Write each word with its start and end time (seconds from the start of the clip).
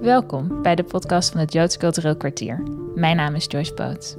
Welkom 0.00 0.62
bij 0.62 0.74
de 0.74 0.82
podcast 0.82 1.30
van 1.30 1.40
het 1.40 1.52
Joods 1.52 1.76
Cultureel 1.76 2.16
Kwartier. 2.16 2.62
Mijn 2.94 3.16
naam 3.16 3.34
is 3.34 3.44
Joyce 3.48 3.74
Boot. 3.74 4.16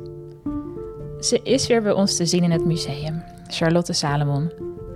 Ze 1.26 1.40
is 1.44 1.68
weer 1.68 1.82
bij 1.82 1.92
ons 1.92 2.16
te 2.16 2.26
zien 2.26 2.44
in 2.44 2.52
het 2.52 2.66
museum, 2.66 3.24
Charlotte 3.48 3.94
Salomon. 3.94 4.52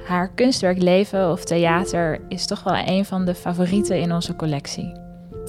Haar 0.05 0.33
kunstwerk 0.33 0.81
Leven 0.81 1.31
of 1.31 1.43
Theater 1.43 2.21
is 2.27 2.45
toch 2.45 2.63
wel 2.63 2.83
een 2.85 3.05
van 3.05 3.25
de 3.25 3.35
favorieten 3.35 3.99
in 3.99 4.13
onze 4.13 4.35
collectie. 4.35 4.95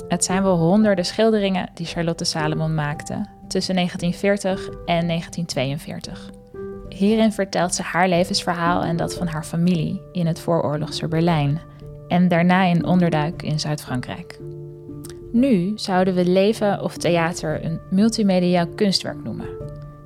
Het 0.09 0.25
zijn 0.25 0.43
wel 0.43 0.57
honderden 0.57 1.05
schilderingen 1.05 1.71
die 1.75 1.87
Charlotte 1.87 2.25
Salomon 2.25 2.75
maakte 2.75 3.27
tussen 3.49 3.75
1940 3.75 4.69
en 4.69 5.07
1942. 5.07 6.31
Hierin 6.89 7.33
vertelt 7.33 7.75
ze 7.75 7.83
haar 7.83 8.09
levensverhaal 8.09 8.83
en 8.83 8.97
dat 8.97 9.15
van 9.15 9.27
haar 9.27 9.45
familie 9.45 10.03
in 10.13 10.27
het 10.27 10.41
vooroorlogse 10.41 11.09
Berlijn 11.09 11.61
en 12.13 12.29
daarna 12.29 12.63
in 12.63 12.85
onderduik 12.85 13.43
in 13.43 13.61
Zuid-Frankrijk. 13.61 14.41
Nu 15.31 15.73
zouden 15.75 16.15
we 16.15 16.25
leven 16.25 16.83
of 16.83 16.97
theater 16.97 17.65
een 17.65 17.81
multimedia 17.91 18.67
kunstwerk 18.75 19.25
noemen. 19.25 19.49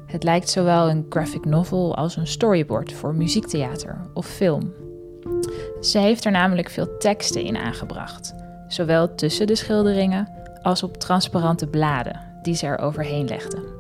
Het 0.06 0.22
lijkt 0.22 0.50
zowel 0.50 0.90
een 0.90 1.06
graphic 1.08 1.44
novel 1.44 1.96
als 1.96 2.16
een 2.16 2.26
storyboard 2.26 2.92
voor 2.92 3.14
muziektheater 3.14 3.98
of 4.14 4.26
film. 4.26 4.72
Ze 5.80 5.98
heeft 5.98 6.24
er 6.24 6.30
namelijk 6.30 6.70
veel 6.70 6.96
teksten 6.96 7.42
in 7.42 7.56
aangebracht, 7.56 8.34
zowel 8.68 9.14
tussen 9.14 9.46
de 9.46 9.56
schilderingen 9.56 10.28
als 10.62 10.82
op 10.82 10.96
transparante 10.96 11.66
bladen 11.66 12.20
die 12.42 12.54
ze 12.54 12.66
er 12.66 12.78
overheen 12.78 13.28
legde. 13.28 13.74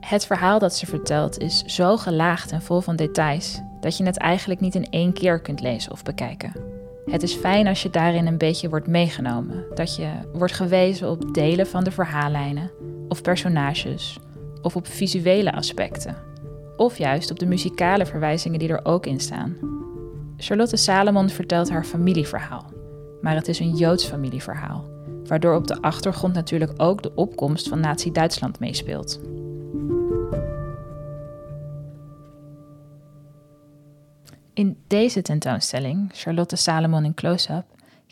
Het 0.00 0.26
verhaal 0.26 0.58
dat 0.58 0.76
ze 0.76 0.86
vertelt 0.86 1.38
is 1.38 1.64
zo 1.64 1.96
gelaagd 1.96 2.52
en 2.52 2.62
vol 2.62 2.80
van 2.80 2.96
details 2.96 3.60
dat 3.80 3.96
je 3.96 4.04
het 4.04 4.18
eigenlijk 4.18 4.60
niet 4.60 4.74
in 4.74 4.90
één 4.90 5.12
keer 5.12 5.40
kunt 5.40 5.60
lezen 5.60 5.92
of 5.92 6.02
bekijken. 6.02 6.75
Het 7.10 7.22
is 7.22 7.34
fijn 7.34 7.66
als 7.66 7.82
je 7.82 7.90
daarin 7.90 8.26
een 8.26 8.38
beetje 8.38 8.68
wordt 8.68 8.86
meegenomen, 8.86 9.64
dat 9.74 9.96
je 9.96 10.08
wordt 10.32 10.52
gewezen 10.52 11.10
op 11.10 11.34
delen 11.34 11.66
van 11.66 11.84
de 11.84 11.90
verhaallijnen, 11.90 12.70
of 13.08 13.22
personages, 13.22 14.18
of 14.62 14.76
op 14.76 14.86
visuele 14.86 15.52
aspecten, 15.52 16.16
of 16.76 16.98
juist 16.98 17.30
op 17.30 17.38
de 17.38 17.46
muzikale 17.46 18.06
verwijzingen 18.06 18.58
die 18.58 18.68
er 18.68 18.84
ook 18.84 19.06
in 19.06 19.20
staan. 19.20 19.56
Charlotte 20.36 20.76
Salomon 20.76 21.28
vertelt 21.28 21.70
haar 21.70 21.84
familieverhaal, 21.84 22.64
maar 23.20 23.34
het 23.34 23.48
is 23.48 23.58
een 23.58 23.76
Joods 23.76 24.04
familieverhaal, 24.04 24.84
waardoor 25.24 25.54
op 25.54 25.66
de 25.66 25.82
achtergrond 25.82 26.34
natuurlijk 26.34 26.72
ook 26.76 27.02
de 27.02 27.14
opkomst 27.14 27.68
van 27.68 27.80
Nazi-Duitsland 27.80 28.60
meespeelt. 28.60 29.20
In 34.56 34.76
deze 34.86 35.22
tentoonstelling, 35.22 36.10
Charlotte 36.14 36.56
Salomon 36.56 37.04
in 37.04 37.14
Close-up, 37.14 37.64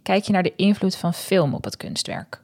kijk 0.02 0.24
je 0.24 0.32
naar 0.32 0.42
de 0.42 0.52
invloed 0.56 0.96
van 0.96 1.14
film 1.14 1.54
op 1.54 1.64
het 1.64 1.76
kunstwerk. 1.76 2.40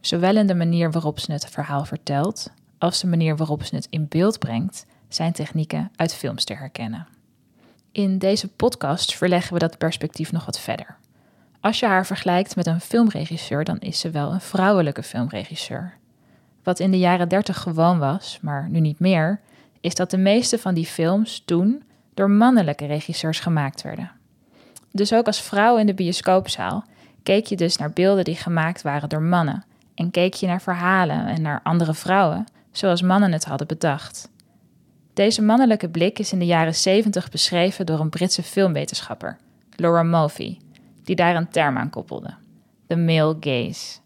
Zowel 0.00 0.36
in 0.36 0.46
de 0.46 0.54
manier 0.54 0.90
waarop 0.90 1.18
ze 1.18 1.32
het 1.32 1.46
verhaal 1.50 1.84
vertelt, 1.84 2.50
als 2.78 3.00
de 3.00 3.06
manier 3.06 3.36
waarop 3.36 3.62
ze 3.62 3.74
het 3.74 3.86
in 3.90 4.06
beeld 4.08 4.38
brengt, 4.38 4.86
zijn 5.08 5.32
technieken 5.32 5.90
uit 5.96 6.14
films 6.14 6.44
te 6.44 6.54
herkennen. 6.54 7.06
In 7.92 8.18
deze 8.18 8.48
podcast 8.48 9.16
verleggen 9.16 9.52
we 9.52 9.58
dat 9.58 9.78
perspectief 9.78 10.32
nog 10.32 10.44
wat 10.44 10.60
verder. 10.60 10.96
Als 11.60 11.80
je 11.80 11.86
haar 11.86 12.06
vergelijkt 12.06 12.56
met 12.56 12.66
een 12.66 12.80
filmregisseur, 12.80 13.64
dan 13.64 13.78
is 13.78 14.00
ze 14.00 14.10
wel 14.10 14.32
een 14.32 14.40
vrouwelijke 14.40 15.02
filmregisseur. 15.02 15.96
Wat 16.62 16.80
in 16.80 16.90
de 16.90 16.98
jaren 16.98 17.28
30 17.28 17.58
gewoon 17.58 17.98
was, 17.98 18.38
maar 18.42 18.68
nu 18.70 18.80
niet 18.80 18.98
meer, 19.00 19.40
is 19.80 19.94
dat 19.94 20.10
de 20.10 20.18
meeste 20.18 20.58
van 20.58 20.74
die 20.74 20.86
films 20.86 21.42
toen 21.44 21.82
door 22.18 22.30
mannelijke 22.30 22.86
regisseurs 22.86 23.40
gemaakt 23.40 23.82
werden. 23.82 24.10
Dus 24.92 25.12
ook 25.12 25.26
als 25.26 25.42
vrouw 25.42 25.76
in 25.76 25.86
de 25.86 25.94
bioscoopzaal 25.94 26.84
keek 27.22 27.46
je 27.46 27.56
dus 27.56 27.76
naar 27.76 27.92
beelden 27.92 28.24
die 28.24 28.36
gemaakt 28.36 28.82
waren 28.82 29.08
door 29.08 29.22
mannen 29.22 29.64
en 29.94 30.10
keek 30.10 30.34
je 30.34 30.46
naar 30.46 30.62
verhalen 30.62 31.26
en 31.26 31.42
naar 31.42 31.60
andere 31.62 31.94
vrouwen 31.94 32.46
zoals 32.70 33.02
mannen 33.02 33.32
het 33.32 33.44
hadden 33.44 33.66
bedacht. 33.66 34.30
Deze 35.14 35.42
mannelijke 35.42 35.88
blik 35.88 36.18
is 36.18 36.32
in 36.32 36.38
de 36.38 36.46
jaren 36.46 36.74
70 36.74 37.30
beschreven 37.30 37.86
door 37.86 38.00
een 38.00 38.10
Britse 38.10 38.42
filmwetenschapper, 38.42 39.36
Laura 39.76 40.02
Mulvey, 40.02 40.58
die 41.04 41.16
daar 41.16 41.36
een 41.36 41.48
term 41.48 41.76
aan 41.76 41.90
koppelde: 41.90 42.34
de 42.86 42.96
male 42.96 43.36
gaze. 43.40 43.98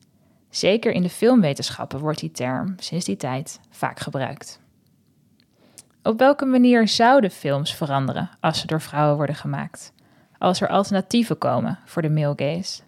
Zeker 0.51 0.93
in 0.93 1.03
de 1.03 1.11
filmwetenschappen 1.11 1.99
wordt 1.99 2.21
die 2.21 2.31
term 2.31 2.75
sinds 2.79 3.05
die 3.05 3.17
tijd 3.17 3.61
vaak 3.71 4.01
gebruikt. 4.01 4.61
Op 6.05 6.19
welke 6.19 6.45
manier 6.45 6.89
zouden 6.89 7.31
films 7.31 7.75
veranderen 7.75 8.31
als 8.41 8.61
ze 8.61 8.67
door 8.67 8.81
vrouwen 8.81 9.17
worden 9.17 9.35
gemaakt? 9.35 9.93
Als 10.39 10.61
er 10.61 10.69
alternatieven 10.69 11.39
komen 11.39 11.79
voor 11.85 12.03
de 12.03 12.11
male 12.11 12.33
gaze? 12.37 12.83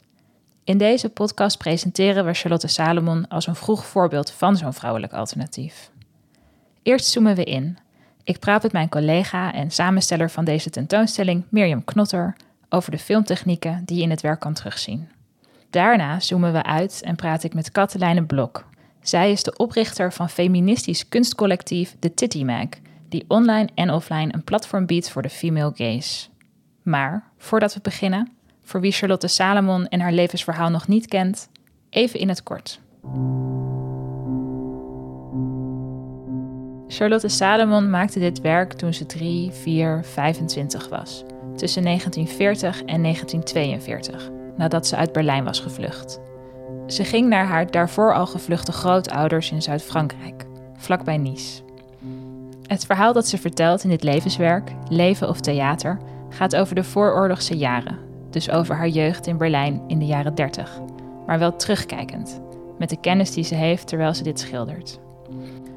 In 0.65 0.79
deze 0.79 1.09
podcast 1.09 1.59
presenteren 1.59 2.25
we 2.25 2.33
Charlotte 2.35 2.69
Salomon 2.69 3.29
als 3.29 3.47
een 3.47 3.55
vroeg 3.55 3.87
voorbeeld 3.87 4.31
van 4.31 4.57
zo'n 4.57 4.73
vrouwelijk 4.73 5.13
alternatief. 5.13 5.91
Eerst 6.83 7.07
zoomen 7.07 7.35
we 7.35 7.45
in. 7.45 7.79
Ik 8.25 8.39
praat 8.39 8.63
met 8.63 8.73
mijn 8.73 8.89
collega 8.89 9.53
en 9.53 9.71
samensteller 9.71 10.31
van 10.31 10.45
deze 10.45 10.71
tentoonstelling, 10.71 11.45
Mirjam 11.49 11.85
Knotter, 11.85 12.37
over 12.69 12.91
de 12.91 12.99
filmtechnieken 12.99 13.83
die 13.85 13.97
je 13.97 14.03
in 14.03 14.11
het 14.11 14.21
werk 14.21 14.41
kan 14.41 14.55
terugzien. 14.55 15.09
Daarna 15.71 16.21
zoomen 16.21 16.53
we 16.53 16.63
uit 16.63 17.03
en 17.05 17.17
praat 17.17 17.43
ik 17.43 17.55
met 17.55 17.71
Katelijne 17.71 18.25
Blok. 18.25 18.65
Zij 19.01 19.33
is 19.33 19.43
de 19.43 19.57
oprichter 19.57 20.13
van 20.13 20.31
feministisch 20.31 21.09
kunstcollectief 21.09 21.97
The 21.99 22.15
Titty 22.15 22.45
Mag, 22.45 22.69
die 23.15 23.25
online 23.29 23.69
en 23.75 23.91
offline 23.91 24.35
een 24.35 24.45
platform 24.45 24.87
biedt 24.87 25.11
voor 25.11 25.23
de 25.23 25.29
female 25.29 25.73
gaze. 25.75 26.29
Maar 26.83 27.31
voordat 27.39 27.75
we 27.75 27.81
beginnen, 27.81 28.33
voor 28.63 28.81
wie 28.81 28.93
Charlotte 28.93 29.29
Salomon 29.29 29.89
en 29.89 30.01
haar 30.01 30.13
levensverhaal 30.13 30.71
nog 30.71 30.89
niet 30.89 31.07
kent, 31.07 31.49
even 31.91 32.21
in 32.21 32.29
het 32.29 32.43
kort. 32.43 32.81
Charlotte 36.89 37.29
Salomon 37.29 37.91
maakte 37.91 38.19
dit 38.19 38.41
werk 38.41 38.73
toen 38.73 38.95
ze 38.95 39.07
3, 39.07 39.51
4, 39.51 40.05
25 40.05 40.89
was, 40.89 41.25
tussen 41.57 41.83
1940 41.83 42.83
en 42.83 43.03
1942, 43.03 44.31
nadat 44.57 44.87
ze 44.87 44.97
uit 44.97 45.13
Berlijn 45.13 45.45
was 45.45 45.61
gevlucht. 45.61 46.21
Ze 46.87 47.05
ging 47.05 47.29
naar 47.29 47.47
haar 47.47 47.71
daarvoor 47.71 48.15
al 48.15 48.27
gevluchte 48.27 48.73
grootouders 48.73 49.51
in 49.51 49.63
Zuid-Frankrijk, 49.63 50.47
vlakbij 50.77 51.17
Nice. 51.17 51.64
Het 52.67 52.87
verhaal 52.87 53.13
dat 53.13 53.27
ze 53.27 53.39
vertelt 53.39 53.85
in 53.85 53.91
dit 53.91 54.03
levenswerk, 54.03 54.73
Leven 54.89 55.29
of 55.29 55.41
Theater, 55.41 55.99
gaat 56.29 56.57
over 56.57 56.75
de 56.75 56.85
vooroorlogse 56.85 57.57
jaren, 57.57 57.99
dus 58.31 58.51
over 58.51 58.77
haar 58.77 58.89
jeugd 58.89 59.27
in 59.27 59.37
Berlijn 59.37 59.83
in 59.87 59.99
de 59.99 60.07
jaren 60.07 60.35
30, 60.35 60.81
maar 61.27 61.39
wel 61.39 61.57
terugkijkend, 61.57 62.41
met 62.79 62.91
de 62.91 63.01
kennis 63.01 63.31
die 63.31 63.45
ze 63.45 63.55
heeft 63.55 63.87
terwijl 63.87 64.15
ze 64.15 64.23
dit 64.23 64.41
schildert. 64.41 64.99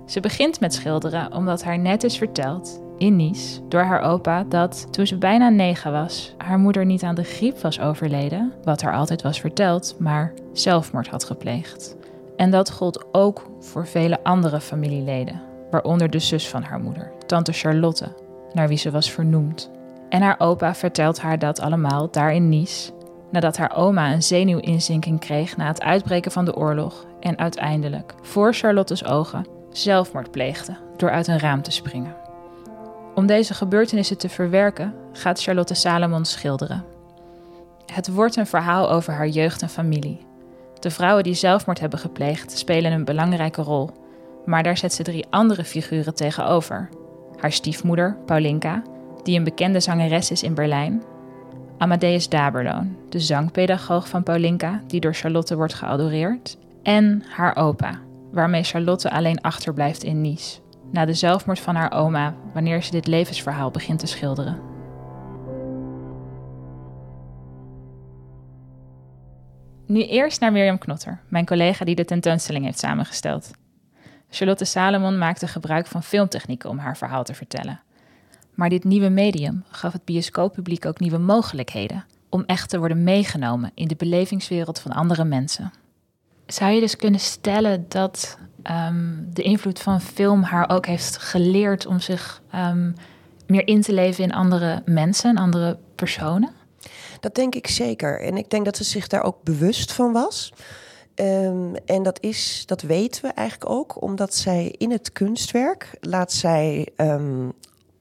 Ze 0.06 0.20
begint 0.20 0.60
met 0.60 0.74
schilderen 0.74 1.34
omdat 1.34 1.64
haar 1.64 1.80
net 1.80 2.04
is 2.04 2.18
verteld, 2.18 2.82
in 2.98 3.16
Nice, 3.16 3.68
door 3.68 3.82
haar 3.82 4.02
opa, 4.02 4.44
dat 4.44 4.88
toen 4.92 5.08
ze 5.08 5.18
bijna 5.18 5.50
negen 5.50 5.92
was, 5.92 6.36
haar 6.38 6.60
moeder 6.60 6.86
niet 6.86 7.04
aan 7.04 7.16
de 7.16 7.24
griep 7.24 7.60
was 7.60 7.80
overleden, 7.80 8.54
wat 8.64 8.82
haar 8.82 8.94
altijd 8.94 9.22
was 9.22 9.40
verteld, 9.40 9.96
maar 10.00 10.34
zelfmoord 10.54 11.08
had 11.08 11.24
gepleegd. 11.24 11.96
En 12.36 12.52
dat 12.52 12.72
gold 12.72 13.06
ook 13.12 13.50
voor 13.60 13.88
vele 13.88 14.24
andere 14.24 14.62
familieleden, 14.62 15.42
waaronder 15.72 16.10
de 16.10 16.20
zus 16.20 16.50
van 16.50 16.64
haar 16.64 16.80
moeder, 16.80 17.12
tante 17.26 17.52
Charlotte, 17.52 18.16
naar 18.54 18.68
wie 18.68 18.78
ze 18.78 18.92
was 18.92 19.12
vernoemd. 19.12 19.72
En 20.10 20.22
haar 20.22 20.36
opa 20.40 20.76
vertelt 20.76 21.22
haar 21.22 21.40
dat 21.40 21.60
allemaal 21.60 22.12
daar 22.12 22.34
in 22.34 22.50
Nice, 22.50 22.92
nadat 23.32 23.58
haar 23.58 23.76
oma 23.76 24.14
een 24.14 24.24
zenuwinzinking 24.24 25.20
kreeg 25.20 25.58
na 25.58 25.68
het 25.68 25.82
uitbreken 25.82 26.32
van 26.32 26.46
de 26.46 26.56
oorlog 26.56 27.06
en 27.20 27.38
uiteindelijk, 27.38 28.14
voor 28.22 28.54
Charlottes 28.54 29.06
ogen, 29.06 29.48
zelfmoord 29.72 30.32
pleegde 30.32 30.78
door 30.98 31.12
uit 31.12 31.28
een 31.28 31.40
raam 31.40 31.62
te 31.62 31.72
springen. 31.72 32.16
Om 33.16 33.26
deze 33.26 33.54
gebeurtenissen 33.54 34.18
te 34.18 34.30
verwerken, 34.30 34.94
gaat 35.12 35.42
Charlotte 35.42 35.74
Salomon 35.74 36.26
schilderen. 36.26 36.84
Het 37.86 38.08
wordt 38.14 38.36
een 38.36 38.48
verhaal 38.48 38.92
over 38.92 39.14
haar 39.14 39.28
jeugd 39.28 39.62
en 39.62 39.70
familie. 39.70 40.26
De 40.80 40.92
vrouwen 40.92 41.24
die 41.24 41.34
zelfmoord 41.34 41.80
hebben 41.80 42.00
gepleegd 42.00 42.58
spelen 42.58 42.92
een 42.92 43.06
belangrijke 43.06 43.62
rol, 43.62 43.90
maar 44.48 44.64
daar 44.64 44.78
zet 44.78 44.94
ze 44.94 45.04
drie 45.04 45.26
andere 45.30 45.64
figuren 45.64 46.16
tegenover: 46.16 46.90
haar 47.40 47.52
stiefmoeder, 47.52 48.18
Paulinka, 48.26 48.84
die 49.24 49.38
een 49.38 49.44
bekende 49.44 49.80
zangeres 49.80 50.32
is 50.32 50.44
in 50.44 50.54
Berlijn. 50.54 51.04
Amadeus 51.78 52.30
Daberloon, 52.30 52.98
de 53.10 53.20
zangpedagoog 53.20 54.08
van 54.08 54.24
Paulinka, 54.24 54.82
die 54.88 55.00
door 55.00 55.14
Charlotte 55.14 55.56
wordt 55.56 55.74
geadoreerd. 55.74 56.58
En 56.84 57.24
haar 57.30 57.56
opa, 57.56 58.00
waarmee 58.32 58.64
Charlotte 58.64 59.12
alleen 59.12 59.42
achterblijft 59.42 60.04
in 60.04 60.22
Nice, 60.22 60.60
na 60.92 61.06
de 61.06 61.14
zelfmoord 61.14 61.60
van 61.60 61.76
haar 61.76 61.92
oma 61.92 62.36
wanneer 62.54 62.84
ze 62.84 62.92
dit 62.92 63.08
levensverhaal 63.08 63.72
begint 63.72 64.00
te 64.00 64.08
schilderen. 64.08 64.60
Nu 69.86 70.04
eerst 70.04 70.40
naar 70.40 70.52
Mirjam 70.52 70.78
Knotter, 70.78 71.20
mijn 71.28 71.46
collega 71.46 71.86
die 71.86 71.96
de 71.96 72.06
tentoonstelling 72.06 72.66
heeft 72.66 72.80
samengesteld. 72.80 73.52
Charlotte 74.30 74.66
Salomon 74.66 75.18
maakte 75.18 75.48
gebruik 75.48 75.88
van 75.88 76.04
filmtechnieken 76.04 76.70
om 76.70 76.78
haar 76.78 76.98
verhaal 76.98 77.24
te 77.24 77.34
vertellen. 77.34 77.82
Maar 78.54 78.70
dit 78.70 78.84
nieuwe 78.84 79.10
medium 79.10 79.64
gaf 79.70 79.94
het 79.94 80.06
bioscooppubliek 80.06 80.86
ook 80.86 81.00
nieuwe 81.00 81.18
mogelijkheden 81.18 82.06
om 82.30 82.44
echt 82.46 82.70
te 82.70 82.80
worden 82.80 83.04
meegenomen 83.04 83.72
in 83.74 83.88
de 83.88 83.96
belevingswereld 83.96 84.80
van 84.80 84.92
andere 84.92 85.24
mensen. 85.24 85.72
Zou 86.46 86.72
je 86.72 86.80
dus 86.80 86.96
kunnen 86.96 87.20
stellen 87.20 87.86
dat 87.88 88.38
ehm, 88.64 89.14
de 89.34 89.42
invloed 89.42 89.80
van 89.80 90.02
film 90.02 90.44
haar 90.44 90.70
ook 90.70 90.86
heeft 90.86 91.18
geleerd 91.18 91.86
om 91.86 92.00
zich 92.00 92.42
ehm, 92.52 92.92
meer 93.48 93.68
in 93.68 93.82
te 93.82 93.94
leven 93.94 94.24
in 94.24 94.34
andere 94.34 94.82
mensen 94.86 95.30
en 95.30 95.38
andere 95.38 95.78
personen? 95.96 96.50
Dat 97.20 97.36
denk 97.36 97.56
ik 97.56 97.68
zeker. 97.68 98.22
En 98.22 98.38
ik 98.38 98.50
denk 98.50 98.66
dat 98.66 98.78
ze 98.78 98.84
zich 98.84 99.08
daar 99.08 99.24
ook 99.24 99.44
bewust 99.44 99.94
van 99.94 100.12
was. 100.12 100.54
Ehm, 101.18 101.76
en 101.86 102.04
dat, 102.04 102.22
is, 102.22 102.64
dat 102.66 102.82
weten 102.82 103.22
we 103.22 103.28
eigenlijk 103.28 103.70
ook, 103.70 104.02
omdat 104.02 104.36
zij 104.36 104.76
in 104.78 104.92
het 104.92 105.12
kunstwerk 105.12 105.98
laat 106.02 106.32
zij 106.32 106.88
um, 106.98 107.54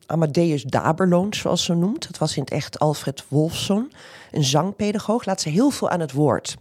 Amadeus 0.07 0.63
Daberloon, 0.63 1.35
zoals 1.35 1.65
ze 1.65 1.75
noemt. 1.75 2.07
Dat 2.07 2.19
was 2.19 2.37
in 2.37 2.43
het 2.43 2.53
echt 2.53 2.79
Alfred 2.79 3.25
Wolfson, 3.29 3.93
een 4.31 4.45
zangpedagoog. 4.45 5.25
Laat 5.25 5.41
ze 5.41 5.49
heel 5.49 5.71
veel 5.71 5.91
aan 5.91 6.01
het 6.01 6.13
woord. 6.13 6.57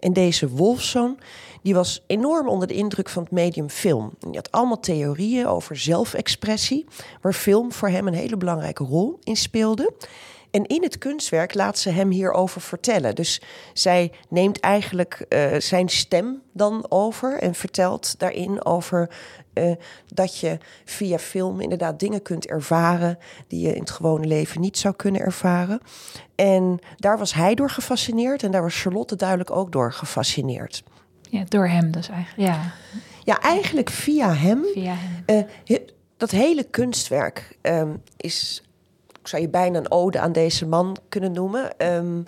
En 0.00 0.12
deze 0.12 0.48
Wolfson, 0.48 1.18
die 1.62 1.74
was 1.74 2.02
enorm 2.06 2.48
onder 2.48 2.68
de 2.68 2.74
indruk 2.74 3.08
van 3.08 3.22
het 3.22 3.32
medium 3.32 3.68
film. 3.70 4.10
Die 4.20 4.34
had 4.34 4.52
allemaal 4.52 4.80
theorieën 4.80 5.46
over 5.46 5.76
zelfexpressie, 5.76 6.86
waar 7.20 7.32
film 7.32 7.72
voor 7.72 7.88
hem 7.88 8.06
een 8.06 8.14
hele 8.14 8.36
belangrijke 8.36 8.84
rol 8.84 9.18
in 9.22 9.36
speelde. 9.36 9.92
En 10.50 10.66
in 10.66 10.82
het 10.82 10.98
kunstwerk 10.98 11.54
laat 11.54 11.78
ze 11.78 11.90
hem 11.90 12.10
hierover 12.10 12.60
vertellen. 12.60 13.14
Dus 13.14 13.40
zij 13.72 14.12
neemt 14.28 14.60
eigenlijk 14.60 15.26
uh, 15.28 15.54
zijn 15.58 15.88
stem 15.88 16.42
dan 16.52 16.86
over 16.88 17.38
en 17.38 17.54
vertelt 17.54 18.18
daarin 18.18 18.64
over 18.64 19.10
uh, 19.54 19.72
dat 20.06 20.38
je 20.38 20.58
via 20.84 21.18
film 21.18 21.60
inderdaad 21.60 22.00
dingen 22.00 22.22
kunt 22.22 22.46
ervaren 22.46 23.18
die 23.46 23.60
je 23.60 23.74
in 23.74 23.80
het 23.80 23.90
gewone 23.90 24.26
leven 24.26 24.60
niet 24.60 24.78
zou 24.78 24.94
kunnen 24.94 25.20
ervaren. 25.20 25.80
En 26.34 26.78
daar 26.96 27.18
was 27.18 27.34
hij 27.34 27.54
door 27.54 27.70
gefascineerd 27.70 28.42
en 28.42 28.50
daar 28.50 28.62
was 28.62 28.80
Charlotte 28.80 29.16
duidelijk 29.16 29.50
ook 29.50 29.72
door 29.72 29.92
gefascineerd. 29.92 30.82
Ja, 31.30 31.44
door 31.48 31.68
hem 31.68 31.90
dus 31.90 32.08
eigenlijk. 32.08 32.48
Ja, 32.48 32.72
ja 33.24 33.40
eigenlijk 33.40 33.90
via 33.90 34.34
hem. 34.34 34.64
Via 34.72 34.94
hem. 34.96 35.46
Uh, 35.66 35.78
dat 36.16 36.30
hele 36.30 36.64
kunstwerk 36.64 37.56
um, 37.62 38.02
is 38.16 38.62
zou 39.28 39.42
je 39.42 39.48
bijna 39.48 39.78
een 39.78 39.90
ode 39.90 40.20
aan 40.20 40.32
deze 40.32 40.66
man 40.66 40.96
kunnen 41.08 41.32
noemen. 41.32 41.92
Um, 41.94 42.24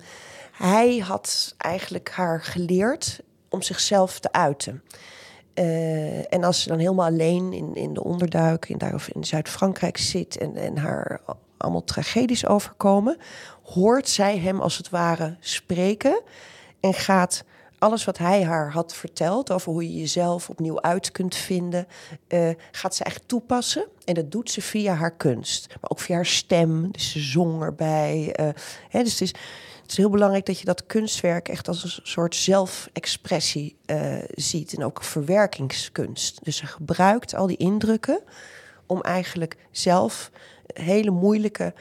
hij 0.51 0.97
had 0.97 1.55
eigenlijk 1.57 2.09
haar 2.09 2.41
geleerd 2.41 3.21
om 3.49 3.61
zichzelf 3.61 4.19
te 4.19 4.31
uiten. 4.31 4.83
Uh, 5.55 6.33
en 6.33 6.43
als 6.43 6.61
ze 6.61 6.69
dan 6.69 6.79
helemaal 6.79 7.05
alleen 7.05 7.53
in, 7.53 7.75
in 7.75 7.93
de 7.93 8.03
onderduik, 8.03 8.69
in, 8.69 8.77
daar 8.77 8.93
of 8.93 9.07
in 9.07 9.23
Zuid-Frankrijk 9.23 9.97
zit 9.97 10.37
en, 10.37 10.55
en 10.55 10.77
haar 10.77 11.21
allemaal 11.57 11.83
tragedies 11.83 12.45
overkomen, 12.45 13.17
hoort 13.63 14.09
zij 14.09 14.37
hem 14.37 14.59
als 14.59 14.77
het 14.77 14.89
ware 14.89 15.35
spreken 15.39 16.21
en 16.79 16.93
gaat 16.93 17.43
alles 17.81 18.03
wat 18.03 18.17
hij 18.17 18.43
haar 18.43 18.71
had 18.71 18.93
verteld 18.93 19.51
over 19.51 19.71
hoe 19.71 19.83
je 19.93 19.99
jezelf 19.99 20.49
opnieuw 20.49 20.81
uit 20.81 21.11
kunt 21.11 21.35
vinden, 21.35 21.87
uh, 22.27 22.49
gaat 22.71 22.95
ze 22.95 23.03
echt 23.03 23.27
toepassen. 23.27 23.85
En 24.05 24.13
dat 24.13 24.31
doet 24.31 24.51
ze 24.51 24.61
via 24.61 24.93
haar 24.93 25.15
kunst, 25.15 25.67
maar 25.67 25.89
ook 25.89 25.99
via 25.99 26.15
haar 26.15 26.25
stem. 26.25 26.91
Dus 26.91 27.11
ze 27.11 27.19
zong 27.19 27.61
erbij. 27.61 28.35
Uh, 28.39 28.49
hè, 28.89 29.03
dus 29.03 29.11
het 29.11 29.21
is, 29.21 29.33
het 29.81 29.91
is 29.91 29.97
heel 29.97 30.09
belangrijk 30.09 30.45
dat 30.45 30.59
je 30.59 30.65
dat 30.65 30.85
kunstwerk 30.85 31.47
echt 31.47 31.67
als 31.67 31.83
een 31.83 31.99
soort 32.03 32.35
zelfexpressie 32.35 33.77
uh, 33.85 34.17
ziet. 34.29 34.73
En 34.73 34.83
ook 34.83 35.03
verwerkingskunst. 35.03 36.43
Dus 36.43 36.57
ze 36.57 36.65
gebruikt 36.65 37.35
al 37.35 37.47
die 37.47 37.57
indrukken 37.57 38.21
om 38.85 39.01
eigenlijk 39.01 39.57
zelf 39.71 40.31
hele 40.73 41.11
moeilijke 41.11 41.73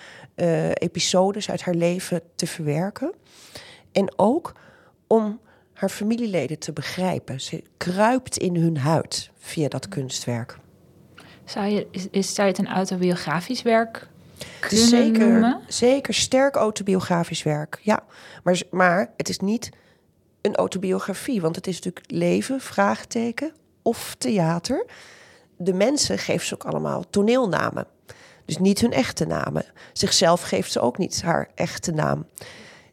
episodes 0.75 1.51
uit 1.51 1.63
haar 1.63 1.75
leven 1.75 2.23
te 2.35 2.47
verwerken. 2.47 3.15
En 3.93 4.13
ook 4.19 4.53
om 5.07 5.41
haar 5.81 5.89
familieleden 5.89 6.59
te 6.59 6.73
begrijpen. 6.73 7.41
Ze 7.41 7.63
kruipt 7.77 8.37
in 8.37 8.57
hun 8.57 8.77
huid 8.77 9.31
via 9.39 9.69
dat 9.69 9.89
kunstwerk. 9.89 10.59
Zou 11.45 11.67
je, 11.67 11.87
is, 11.91 12.07
is, 12.11 12.35
zou 12.35 12.49
je 12.49 12.55
het 12.55 12.67
een 12.67 12.73
autobiografisch 12.73 13.63
werk 13.63 14.09
kunnen 14.61 14.89
zeker, 14.89 15.29
noemen? 15.29 15.61
Zeker, 15.69 16.15
sterk 16.15 16.55
autobiografisch 16.55 17.43
werk, 17.43 17.79
ja. 17.83 18.03
Maar, 18.43 18.63
maar 18.71 19.13
het 19.17 19.29
is 19.29 19.39
niet 19.39 19.71
een 20.41 20.55
autobiografie, 20.55 21.41
want 21.41 21.57
het 21.57 21.67
is 21.67 21.75
natuurlijk 21.75 22.11
leven, 22.11 22.61
vraagteken, 22.61 23.53
of 23.83 24.15
theater. 24.19 24.87
De 25.57 25.75
mensen 25.75 26.19
geeft 26.19 26.47
ze 26.47 26.55
ook 26.55 26.65
allemaal 26.65 27.05
toneelnamen. 27.11 27.87
Dus 28.45 28.59
niet 28.59 28.81
hun 28.81 28.93
echte 28.93 29.27
namen. 29.27 29.65
Zichzelf 29.93 30.43
geeft 30.43 30.73
ze 30.73 30.81
ook 30.81 30.99
niet 30.99 31.23
haar 31.23 31.51
echte 31.55 31.93
naam. 31.93 32.27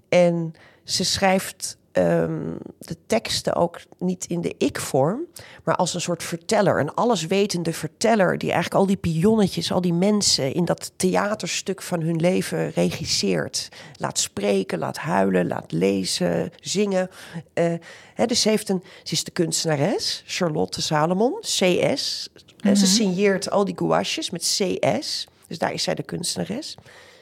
En 0.10 0.54
ze 0.83 1.06
schrijft 1.06 1.76
um, 1.97 2.57
de 2.77 2.97
teksten 3.07 3.55
ook 3.55 3.79
niet 3.97 4.25
in 4.25 4.41
de 4.41 4.55
ik-vorm, 4.57 5.19
maar 5.63 5.75
als 5.75 5.94
een 5.94 6.01
soort 6.01 6.23
verteller, 6.23 6.79
een 6.79 6.94
alleswetende 6.94 7.73
verteller 7.73 8.38
die 8.38 8.51
eigenlijk 8.51 8.81
al 8.81 8.88
die 8.88 8.97
pionnetjes, 8.97 9.71
al 9.71 9.81
die 9.81 9.94
mensen 9.94 10.53
in 10.53 10.65
dat 10.65 10.91
theaterstuk 10.95 11.81
van 11.81 12.01
hun 12.01 12.15
leven 12.15 12.69
regisseert. 12.69 13.69
Laat 13.97 14.19
spreken, 14.19 14.79
laat 14.79 14.97
huilen, 14.97 15.47
laat 15.47 15.71
lezen, 15.71 16.51
zingen. 16.59 17.09
Uh, 17.53 17.73
hè, 18.13 18.25
dus 18.25 18.41
ze, 18.41 18.49
heeft 18.49 18.69
een, 18.69 18.83
ze 19.03 19.13
is 19.13 19.23
de 19.23 19.31
kunstenares, 19.31 20.23
Charlotte 20.25 20.81
Salomon, 20.81 21.39
CS. 21.39 22.29
Mm 22.63 22.75
Ze 22.75 22.83
mhm. 22.83 22.94
signeert 22.94 23.49
al 23.49 23.65
die 23.65 23.77
gouaches 23.77 24.29
met 24.29 24.41
CS. 24.41 25.27
Dus 25.47 25.57
daar 25.57 25.73
is 25.73 25.83
zij 25.83 25.95
de 25.95 26.03
kunstenares. 26.03 26.77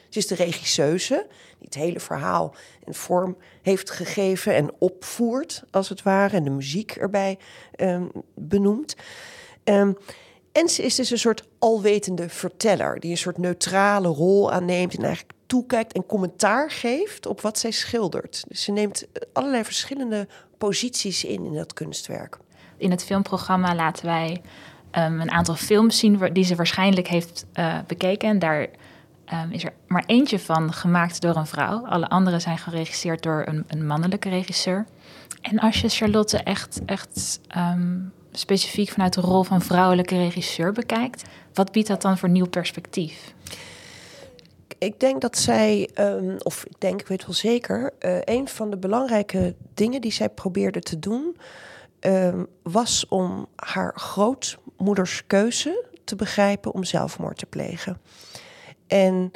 Ze 0.09 0.19
is 0.19 0.27
de 0.27 0.35
regisseuse 0.35 1.27
die 1.57 1.67
het 1.67 1.73
hele 1.73 1.99
verhaal 1.99 2.55
en 2.74 2.74
vorm 2.93 3.37
heeft 3.61 3.91
gegeven 3.91 4.55
en 4.55 4.71
opvoert, 4.79 5.63
als 5.71 5.89
het 5.89 6.03
ware, 6.03 6.35
en 6.35 6.43
de 6.43 6.49
muziek 6.49 6.91
erbij 6.91 7.37
um, 7.77 8.11
benoemt. 8.35 8.95
Um, 9.63 9.97
en 10.51 10.69
ze 10.69 10.83
is 10.83 10.95
dus 10.95 11.11
een 11.11 11.17
soort 11.17 11.43
alwetende 11.59 12.29
verteller, 12.29 12.99
die 12.99 13.11
een 13.11 13.17
soort 13.17 13.37
neutrale 13.37 14.07
rol 14.07 14.51
aanneemt 14.51 14.97
en 14.97 15.03
eigenlijk 15.03 15.33
toekijkt 15.45 15.93
en 15.93 16.05
commentaar 16.05 16.71
geeft 16.71 17.25
op 17.25 17.41
wat 17.41 17.59
zij 17.59 17.71
schildert. 17.71 18.43
Dus 18.47 18.63
ze 18.63 18.71
neemt 18.71 19.07
allerlei 19.33 19.63
verschillende 19.63 20.27
posities 20.57 21.23
in 21.23 21.45
in 21.45 21.53
dat 21.53 21.73
kunstwerk. 21.73 22.37
In 22.77 22.91
het 22.91 23.03
filmprogramma 23.03 23.75
laten 23.75 24.05
wij 24.05 24.41
um, 24.91 25.21
een 25.21 25.31
aantal 25.31 25.55
films 25.55 25.99
zien 25.99 26.33
die 26.33 26.43
ze 26.43 26.55
waarschijnlijk 26.55 27.07
heeft 27.07 27.45
uh, 27.53 27.77
bekeken. 27.87 28.29
En 28.29 28.39
daar 28.39 28.67
um, 29.33 29.51
is 29.51 29.63
er 29.63 29.73
maar 29.87 30.03
eentje 30.05 30.39
van 30.39 30.73
gemaakt 30.73 31.21
door 31.21 31.35
een 31.35 31.47
vrouw. 31.47 31.85
Alle 31.87 32.07
andere 32.07 32.39
zijn 32.39 32.57
geregisseerd 32.57 33.23
door 33.23 33.43
een, 33.45 33.63
een 33.67 33.87
mannelijke 33.87 34.29
regisseur. 34.29 34.85
En 35.41 35.59
als 35.59 35.81
je 35.81 35.89
Charlotte 35.89 36.37
echt, 36.37 36.81
echt 36.85 37.39
um, 37.57 38.13
specifiek 38.31 38.89
vanuit 38.89 39.13
de 39.13 39.21
rol 39.21 39.43
van 39.43 39.61
vrouwelijke 39.61 40.15
regisseur 40.15 40.71
bekijkt, 40.71 41.23
wat 41.53 41.71
biedt 41.71 41.87
dat 41.87 42.01
dan 42.01 42.17
voor 42.17 42.29
nieuw 42.29 42.49
perspectief? 42.49 43.33
Ik 44.77 44.99
denk 44.99 45.21
dat 45.21 45.37
zij, 45.37 45.89
um, 45.99 46.35
of 46.39 46.65
ik 46.65 46.79
denk, 46.79 47.01
ik 47.01 47.07
weet 47.07 47.25
wel 47.25 47.35
zeker, 47.35 47.93
uh, 47.99 48.17
een 48.23 48.47
van 48.47 48.69
de 48.69 48.77
belangrijke 48.77 49.55
dingen 49.73 50.01
die 50.01 50.11
zij 50.11 50.29
probeerde 50.29 50.79
te 50.79 50.99
doen, 50.99 51.37
was 52.63 53.07
om 53.07 53.47
haar 53.55 53.91
grootmoeders 53.95 55.23
keuze 55.27 55.85
te 56.03 56.15
begrijpen 56.15 56.73
om 56.73 56.83
zelfmoord 56.83 57.37
te 57.37 57.45
plegen. 57.45 57.97
En 58.87 59.31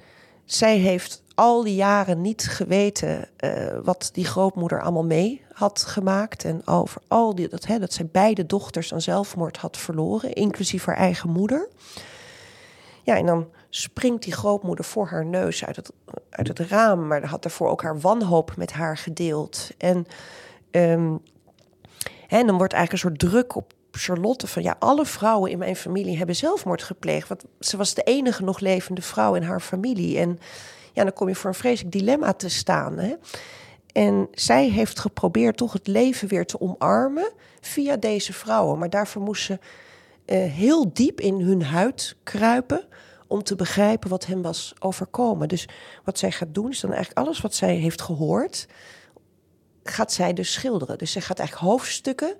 zij 0.45 0.77
heeft 0.77 1.23
al 1.35 1.63
die 1.63 1.75
jaren 1.75 2.21
niet 2.21 2.47
geweten 2.47 3.29
uh, 3.39 3.77
wat 3.83 4.09
die 4.13 4.25
grootmoeder 4.25 4.81
allemaal 4.81 5.05
mee 5.05 5.45
had 5.53 5.83
gemaakt. 5.83 6.43
En 6.43 6.67
over 6.67 7.01
al 7.07 7.35
die, 7.35 7.47
dat, 7.47 7.65
hè, 7.65 7.79
dat 7.79 7.93
zij 7.93 8.05
beide 8.05 8.45
dochters 8.45 8.93
aan 8.93 9.01
zelfmoord 9.01 9.57
had 9.57 9.77
verloren, 9.77 10.33
inclusief 10.33 10.85
haar 10.85 10.95
eigen 10.95 11.29
moeder. 11.29 11.69
Ja, 13.03 13.17
en 13.17 13.25
dan 13.25 13.47
springt 13.69 14.23
die 14.23 14.33
grootmoeder 14.33 14.85
voor 14.85 15.07
haar 15.07 15.25
neus 15.25 15.65
uit 15.65 15.75
het, 15.75 15.91
uit 16.29 16.47
het 16.47 16.59
raam, 16.59 17.07
maar 17.07 17.25
had 17.25 17.41
daarvoor 17.41 17.69
ook 17.69 17.81
haar 17.81 17.99
wanhoop 17.99 18.53
met 18.57 18.71
haar 18.71 18.97
gedeeld. 18.97 19.69
En, 19.77 20.05
hè, 20.71 22.37
en 22.37 22.47
dan 22.47 22.57
wordt 22.57 22.73
eigenlijk 22.73 22.91
een 22.91 22.97
soort 22.97 23.19
druk 23.19 23.55
op 23.55 23.73
Charlotte 23.91 24.47
van 24.47 24.63
ja, 24.63 24.75
alle 24.79 25.05
vrouwen 25.05 25.51
in 25.51 25.57
mijn 25.57 25.75
familie 25.75 26.17
hebben 26.17 26.35
zelfmoord 26.35 26.83
gepleegd. 26.83 27.27
Want 27.27 27.43
ze 27.59 27.77
was 27.77 27.93
de 27.93 28.03
enige 28.03 28.43
nog 28.43 28.59
levende 28.59 29.01
vrouw 29.01 29.35
in 29.35 29.43
haar 29.43 29.59
familie. 29.61 30.17
En 30.17 30.39
ja, 30.93 31.03
dan 31.03 31.13
kom 31.13 31.27
je 31.27 31.35
voor 31.35 31.49
een 31.49 31.55
vreselijk 31.55 31.93
dilemma 31.93 32.33
te 32.33 32.49
staan. 32.49 32.97
Hè? 32.97 33.13
En 33.91 34.27
zij 34.31 34.69
heeft 34.69 34.99
geprobeerd 34.99 35.57
toch 35.57 35.73
het 35.73 35.87
leven 35.87 36.27
weer 36.27 36.45
te 36.45 36.61
omarmen 36.61 37.31
via 37.61 37.97
deze 37.97 38.33
vrouwen. 38.33 38.79
Maar 38.79 38.89
daarvoor 38.89 39.21
moest 39.21 39.43
ze 39.43 39.53
uh, 39.53 40.51
heel 40.53 40.93
diep 40.93 41.21
in 41.21 41.41
hun 41.41 41.63
huid 41.63 42.15
kruipen 42.23 42.87
om 43.27 43.43
te 43.43 43.55
begrijpen 43.55 44.09
wat 44.09 44.25
hem 44.25 44.41
was 44.41 44.73
overkomen. 44.79 45.47
Dus 45.47 45.67
wat 46.03 46.17
zij 46.17 46.31
gaat 46.31 46.53
doen, 46.53 46.69
is 46.69 46.79
dan 46.79 46.93
eigenlijk 46.93 47.27
alles 47.27 47.41
wat 47.41 47.53
zij 47.53 47.75
heeft 47.75 48.01
gehoord, 48.01 48.67
gaat 49.83 50.11
zij 50.11 50.33
dus 50.33 50.53
schilderen. 50.53 50.97
Dus 50.97 51.11
zij 51.11 51.21
gaat 51.21 51.39
eigenlijk 51.39 51.69
hoofdstukken 51.71 52.35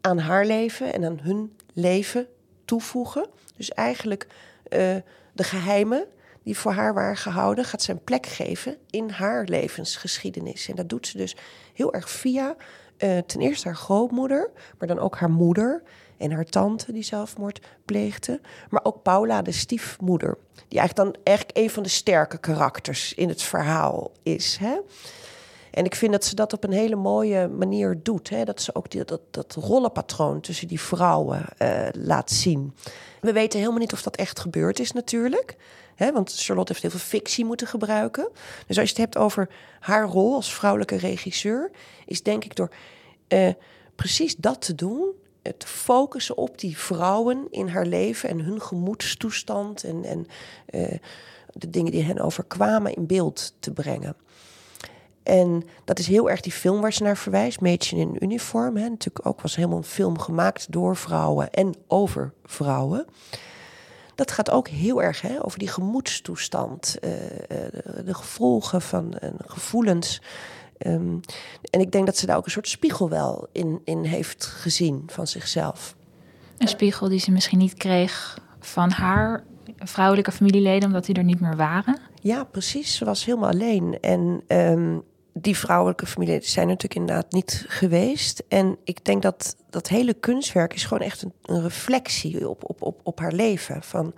aan 0.00 0.18
haar 0.18 0.46
leven 0.46 0.92
en 0.92 1.04
aan 1.04 1.18
hun 1.22 1.56
leven 1.72 2.26
toevoegen. 2.64 3.26
Dus 3.56 3.70
eigenlijk 3.70 4.26
uh, 4.68 4.96
de 5.32 5.44
geheimen 5.44 6.06
die 6.42 6.58
voor 6.58 6.72
haar 6.72 6.94
waren 6.94 7.16
gehouden, 7.16 7.64
gaat 7.64 7.86
een 7.86 8.04
plek 8.04 8.26
geven 8.26 8.76
in 8.90 9.10
haar 9.10 9.44
levensgeschiedenis. 9.44 10.68
En 10.68 10.76
dat 10.76 10.88
doet 10.88 11.06
ze 11.06 11.16
dus 11.16 11.36
heel 11.74 11.94
erg 11.94 12.10
via 12.10 12.56
uh, 12.98 13.18
ten 13.18 13.40
eerste 13.40 13.68
haar 13.68 13.76
grootmoeder, 13.76 14.50
maar 14.78 14.88
dan 14.88 14.98
ook 14.98 15.16
haar 15.16 15.30
moeder 15.30 15.82
en 16.16 16.30
haar 16.30 16.44
tante 16.44 16.92
die 16.92 17.02
zelfmoord 17.02 17.66
pleegde. 17.84 18.40
Maar 18.68 18.84
ook 18.84 19.02
Paula, 19.02 19.42
de 19.42 19.52
stiefmoeder, 19.52 20.38
die 20.68 20.78
eigenlijk 20.78 21.12
dan 21.12 21.22
echt 21.34 21.56
een 21.56 21.70
van 21.70 21.82
de 21.82 21.88
sterke 21.88 22.38
karakters 22.38 23.14
in 23.14 23.28
het 23.28 23.42
verhaal 23.42 24.12
is. 24.22 24.56
Hè? 24.56 24.78
En 25.70 25.84
ik 25.84 25.94
vind 25.94 26.12
dat 26.12 26.24
ze 26.24 26.34
dat 26.34 26.52
op 26.52 26.64
een 26.64 26.72
hele 26.72 26.96
mooie 26.96 27.48
manier 27.48 27.98
doet. 28.02 28.28
Hè? 28.28 28.44
Dat 28.44 28.62
ze 28.62 28.74
ook 28.74 28.90
die, 28.90 29.04
dat, 29.04 29.20
dat 29.30 29.54
rollenpatroon 29.54 30.40
tussen 30.40 30.68
die 30.68 30.80
vrouwen 30.80 31.44
uh, 31.58 31.88
laat 31.92 32.30
zien. 32.30 32.74
We 33.20 33.32
weten 33.32 33.58
helemaal 33.58 33.80
niet 33.80 33.92
of 33.92 34.02
dat 34.02 34.16
echt 34.16 34.40
gebeurd 34.40 34.80
is 34.80 34.92
natuurlijk. 34.92 35.56
Hè? 35.94 36.12
Want 36.12 36.34
Charlotte 36.36 36.72
heeft 36.72 36.84
heel 36.84 37.00
veel 37.00 37.08
fictie 37.18 37.44
moeten 37.44 37.66
gebruiken. 37.66 38.28
Dus 38.66 38.78
als 38.78 38.90
je 38.90 38.94
het 38.94 39.04
hebt 39.04 39.16
over 39.24 39.48
haar 39.80 40.06
rol 40.06 40.34
als 40.34 40.54
vrouwelijke 40.54 40.96
regisseur... 40.96 41.70
is 42.06 42.22
denk 42.22 42.44
ik 42.44 42.56
door 42.56 42.70
uh, 43.28 43.52
precies 43.94 44.36
dat 44.36 44.62
te 44.62 44.74
doen... 44.74 45.12
het 45.42 45.64
focussen 45.64 46.36
op 46.36 46.58
die 46.58 46.78
vrouwen 46.78 47.46
in 47.50 47.68
haar 47.68 47.86
leven... 47.86 48.28
en 48.28 48.40
hun 48.40 48.62
gemoedstoestand 48.62 49.84
en, 49.84 50.04
en 50.04 50.26
de 51.52 51.70
dingen 51.70 51.92
die 51.92 52.02
hen 52.02 52.20
overkwamen 52.20 52.94
in 52.94 53.06
beeld 53.06 53.54
te 53.58 53.72
brengen. 53.72 54.16
En 55.22 55.64
dat 55.84 55.98
is 55.98 56.06
heel 56.06 56.30
erg 56.30 56.40
die 56.40 56.52
film 56.52 56.80
waar 56.80 56.92
ze 56.92 57.02
naar 57.02 57.16
verwijst, 57.16 57.60
Mädchen 57.60 57.98
in 57.98 58.16
uniform. 58.20 58.76
Hè. 58.76 58.88
Natuurlijk 58.88 59.26
ook 59.26 59.40
was 59.40 59.56
helemaal 59.56 59.78
een 59.78 59.84
film 59.84 60.18
gemaakt 60.18 60.72
door 60.72 60.96
vrouwen 60.96 61.50
en 61.50 61.74
over 61.86 62.32
vrouwen. 62.44 63.06
Dat 64.14 64.30
gaat 64.30 64.50
ook 64.50 64.68
heel 64.68 65.02
erg 65.02 65.20
hè, 65.20 65.44
over 65.44 65.58
die 65.58 65.68
gemoedstoestand, 65.68 66.96
uh, 67.04 67.10
de 68.04 68.14
gevolgen 68.14 68.82
van 68.82 69.14
uh, 69.22 69.30
gevoelens. 69.46 70.22
Um, 70.86 71.20
en 71.70 71.80
ik 71.80 71.92
denk 71.92 72.06
dat 72.06 72.16
ze 72.16 72.26
daar 72.26 72.36
ook 72.36 72.44
een 72.44 72.50
soort 72.50 72.68
spiegel 72.68 73.08
wel 73.08 73.48
in, 73.52 73.80
in 73.84 74.04
heeft 74.04 74.44
gezien 74.44 75.02
van 75.06 75.26
zichzelf. 75.26 75.96
Een 76.58 76.68
spiegel 76.68 77.08
die 77.08 77.18
ze 77.18 77.30
misschien 77.30 77.58
niet 77.58 77.74
kreeg 77.74 78.38
van 78.60 78.90
haar 78.90 79.44
vrouwelijke 79.78 80.32
familieleden, 80.32 80.88
omdat 80.88 81.04
die 81.04 81.14
er 81.14 81.24
niet 81.24 81.40
meer 81.40 81.56
waren? 81.56 81.98
Ja, 82.20 82.44
precies. 82.44 82.96
Ze 82.96 83.04
was 83.04 83.24
helemaal 83.24 83.50
alleen. 83.50 83.98
En 84.00 84.42
um, 84.48 85.02
die 85.32 85.56
vrouwelijke 85.56 86.06
familie 86.06 86.40
zijn 86.42 86.66
natuurlijk 86.66 87.00
inderdaad 87.00 87.32
niet 87.32 87.64
geweest. 87.68 88.42
En 88.48 88.78
ik 88.84 89.04
denk 89.04 89.22
dat 89.22 89.56
dat 89.70 89.88
hele 89.88 90.14
kunstwerk 90.14 90.74
is 90.74 90.84
gewoon 90.84 91.06
echt 91.06 91.22
een, 91.22 91.62
reflectie 91.62 92.48
op, 92.48 92.70
op, 92.70 92.82
op, 92.82 93.00
op 93.02 93.18
haar 93.18 93.32
leven. 93.32 93.82
Van 93.82 94.14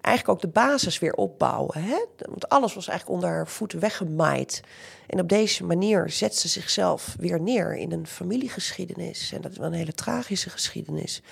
eigenlijk 0.00 0.28
ook 0.28 0.52
de 0.52 0.60
basis 0.60 0.98
weer 0.98 1.14
opbouwen. 1.14 1.82
Hè? 1.82 2.04
Want 2.16 2.48
alles 2.48 2.74
was 2.74 2.88
eigenlijk 2.88 3.18
onder 3.18 3.36
haar 3.36 3.48
voeten 3.48 3.80
weggemaaid. 3.80 4.60
En 5.06 5.20
op 5.20 5.28
deze 5.28 5.64
manier 5.64 6.10
zet 6.10 6.36
ze 6.36 6.48
zichzelf 6.48 7.16
weer 7.18 7.40
neer 7.40 7.76
in 7.76 7.92
een 7.92 8.06
familiegeschiedenis. 8.06 9.32
En 9.32 9.40
dat 9.40 9.50
is 9.50 9.58
wel 9.58 9.66
een 9.66 9.72
hele 9.72 9.94
tragische 9.94 10.50
geschiedenis. 10.50 11.22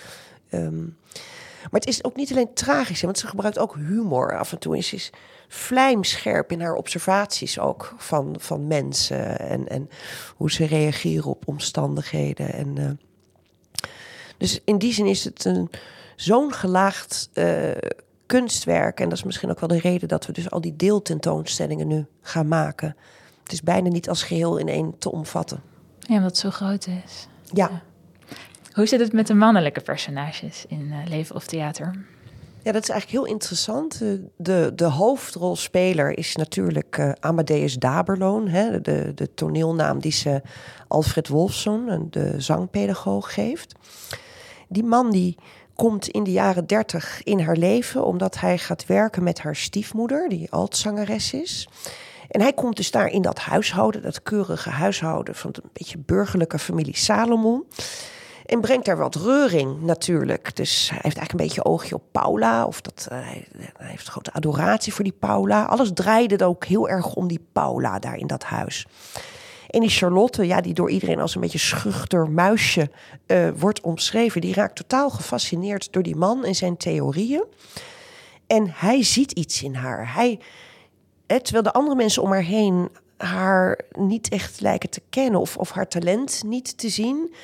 Um, 0.50 0.96
maar 1.70 1.80
het 1.80 1.86
is 1.86 2.04
ook 2.04 2.16
niet 2.16 2.30
alleen 2.30 2.54
tragisch, 2.54 3.02
want 3.02 3.18
ze 3.18 3.26
gebruikt 3.26 3.58
ook 3.58 3.74
humor 3.74 4.38
af 4.38 4.52
en 4.52 4.58
toe. 4.58 4.76
En 4.76 4.84
ze 4.84 4.94
is 4.94 5.10
vlijmscherp 5.48 6.52
in 6.52 6.60
haar 6.60 6.74
observaties 6.74 7.58
ook 7.58 7.94
van, 7.96 8.34
van 8.38 8.66
mensen 8.66 9.38
en, 9.38 9.68
en 9.68 9.88
hoe 10.36 10.50
ze 10.50 10.64
reageren 10.64 11.30
op 11.30 11.42
omstandigheden. 11.48 12.52
En, 12.52 12.76
uh, 12.78 12.90
dus 14.36 14.60
in 14.64 14.78
die 14.78 14.92
zin 14.92 15.06
is 15.06 15.24
het 15.24 15.44
een, 15.44 15.70
zo'n 16.16 16.52
gelaagd 16.52 17.30
uh, 17.34 17.70
kunstwerk. 18.26 19.00
En 19.00 19.08
dat 19.08 19.18
is 19.18 19.24
misschien 19.24 19.50
ook 19.50 19.60
wel 19.60 19.68
de 19.68 19.78
reden 19.78 20.08
dat 20.08 20.26
we 20.26 20.32
dus 20.32 20.50
al 20.50 20.60
die 20.60 20.76
deeltentoonstellingen 20.76 21.86
nu 21.86 22.06
gaan 22.22 22.48
maken. 22.48 22.96
Het 23.42 23.52
is 23.52 23.62
bijna 23.62 23.88
niet 23.88 24.08
als 24.08 24.22
geheel 24.22 24.56
in 24.56 24.68
één 24.68 24.98
te 24.98 25.10
omvatten. 25.10 25.62
Ja, 25.98 26.14
omdat 26.14 26.30
het 26.30 26.38
zo 26.38 26.50
groot 26.50 26.86
is. 26.86 27.28
ja. 27.52 27.68
ja. 27.70 27.82
Hoe 28.74 28.86
zit 28.86 29.00
het 29.00 29.12
met 29.12 29.26
de 29.26 29.34
mannelijke 29.34 29.80
personages 29.80 30.64
in 30.68 30.80
uh, 30.80 30.96
Leven 31.08 31.34
of 31.34 31.46
Theater? 31.46 31.94
Ja, 32.62 32.72
dat 32.72 32.82
is 32.82 32.88
eigenlijk 32.88 33.20
heel 33.20 33.34
interessant. 33.34 33.98
De, 34.36 34.72
de 34.74 34.84
hoofdrolspeler 34.84 36.18
is 36.18 36.36
natuurlijk 36.36 36.96
uh, 36.96 37.12
Amadeus 37.20 37.74
Daberloon, 37.74 38.48
hè, 38.48 38.80
de, 38.80 39.12
de 39.14 39.34
toneelnaam 39.34 40.00
die 40.00 40.12
ze 40.12 40.42
Alfred 40.88 41.28
Wolfson, 41.28 42.06
de 42.10 42.34
zangpedagoog, 42.40 43.34
geeft. 43.34 43.74
Die 44.68 44.84
man 44.84 45.10
die 45.10 45.36
komt 45.74 46.08
in 46.08 46.24
de 46.24 46.32
jaren 46.32 46.66
dertig 46.66 47.22
in 47.22 47.40
haar 47.40 47.56
leven 47.56 48.04
omdat 48.04 48.40
hij 48.40 48.58
gaat 48.58 48.86
werken 48.86 49.22
met 49.22 49.40
haar 49.40 49.56
stiefmoeder, 49.56 50.28
die 50.28 50.50
altzangeres 50.50 51.32
is. 51.32 51.68
En 52.28 52.40
hij 52.40 52.52
komt 52.52 52.76
dus 52.76 52.90
daar 52.90 53.08
in 53.08 53.22
dat 53.22 53.38
huishouden, 53.38 54.02
dat 54.02 54.22
keurige 54.22 54.70
huishouden 54.70 55.34
van 55.34 55.50
een 55.62 55.70
beetje 55.72 55.98
burgerlijke 55.98 56.58
familie 56.58 56.96
Salomon. 56.96 57.64
En 58.46 58.60
brengt 58.60 58.84
daar 58.84 58.96
wat 58.96 59.14
reuring 59.14 59.80
natuurlijk. 59.80 60.56
Dus 60.56 60.90
hij 60.90 60.98
heeft 61.02 61.16
eigenlijk 61.16 61.32
een 61.32 61.46
beetje 61.46 61.64
oogje 61.64 61.94
op 61.94 62.02
Paula. 62.12 62.64
Of 62.64 62.80
dat, 62.80 63.08
uh, 63.12 63.18
hij, 63.18 63.46
heeft 63.76 64.08
grote 64.08 64.32
adoratie 64.32 64.94
voor 64.94 65.04
die 65.04 65.16
Paula. 65.18 65.64
Alles 65.64 65.90
draaide 65.94 66.44
ook 66.44 66.64
heel 66.64 66.88
erg 66.88 67.14
om 67.14 67.28
die 67.28 67.46
Paula 67.52 67.98
daar 67.98 68.16
in 68.16 68.26
dat 68.26 68.44
huis. 68.44 68.86
En 69.70 69.80
die 69.80 69.90
Charlotte, 69.90 70.46
ja, 70.46 70.60
die 70.60 70.74
door 70.74 70.90
iedereen 70.90 71.20
als 71.20 71.34
een 71.34 71.40
beetje 71.40 71.58
schuchter 71.58 72.30
muisje 72.30 72.90
uh, 73.26 73.48
wordt 73.56 73.80
omschreven, 73.80 74.40
die 74.40 74.54
raakt 74.54 74.76
totaal 74.76 75.10
gefascineerd 75.10 75.92
door 75.92 76.02
die 76.02 76.16
man 76.16 76.44
en 76.44 76.54
zijn 76.54 76.76
theorieën. 76.76 77.44
En 78.46 78.72
hij 78.74 79.02
ziet 79.02 79.32
iets 79.32 79.62
in 79.62 79.74
haar. 79.74 80.14
Hij, 80.14 80.38
hè, 81.26 81.40
terwijl 81.40 81.64
de 81.64 81.72
andere 81.72 81.96
mensen 81.96 82.22
om 82.22 82.30
haar 82.30 82.42
heen 82.42 82.88
haar 83.16 83.80
niet 83.90 84.28
echt 84.28 84.60
lijken 84.60 84.90
te 84.90 85.02
kennen 85.10 85.40
of, 85.40 85.56
of 85.56 85.70
haar 85.70 85.88
talent 85.88 86.42
niet 86.46 86.78
te 86.78 86.88
zien, 86.88 87.34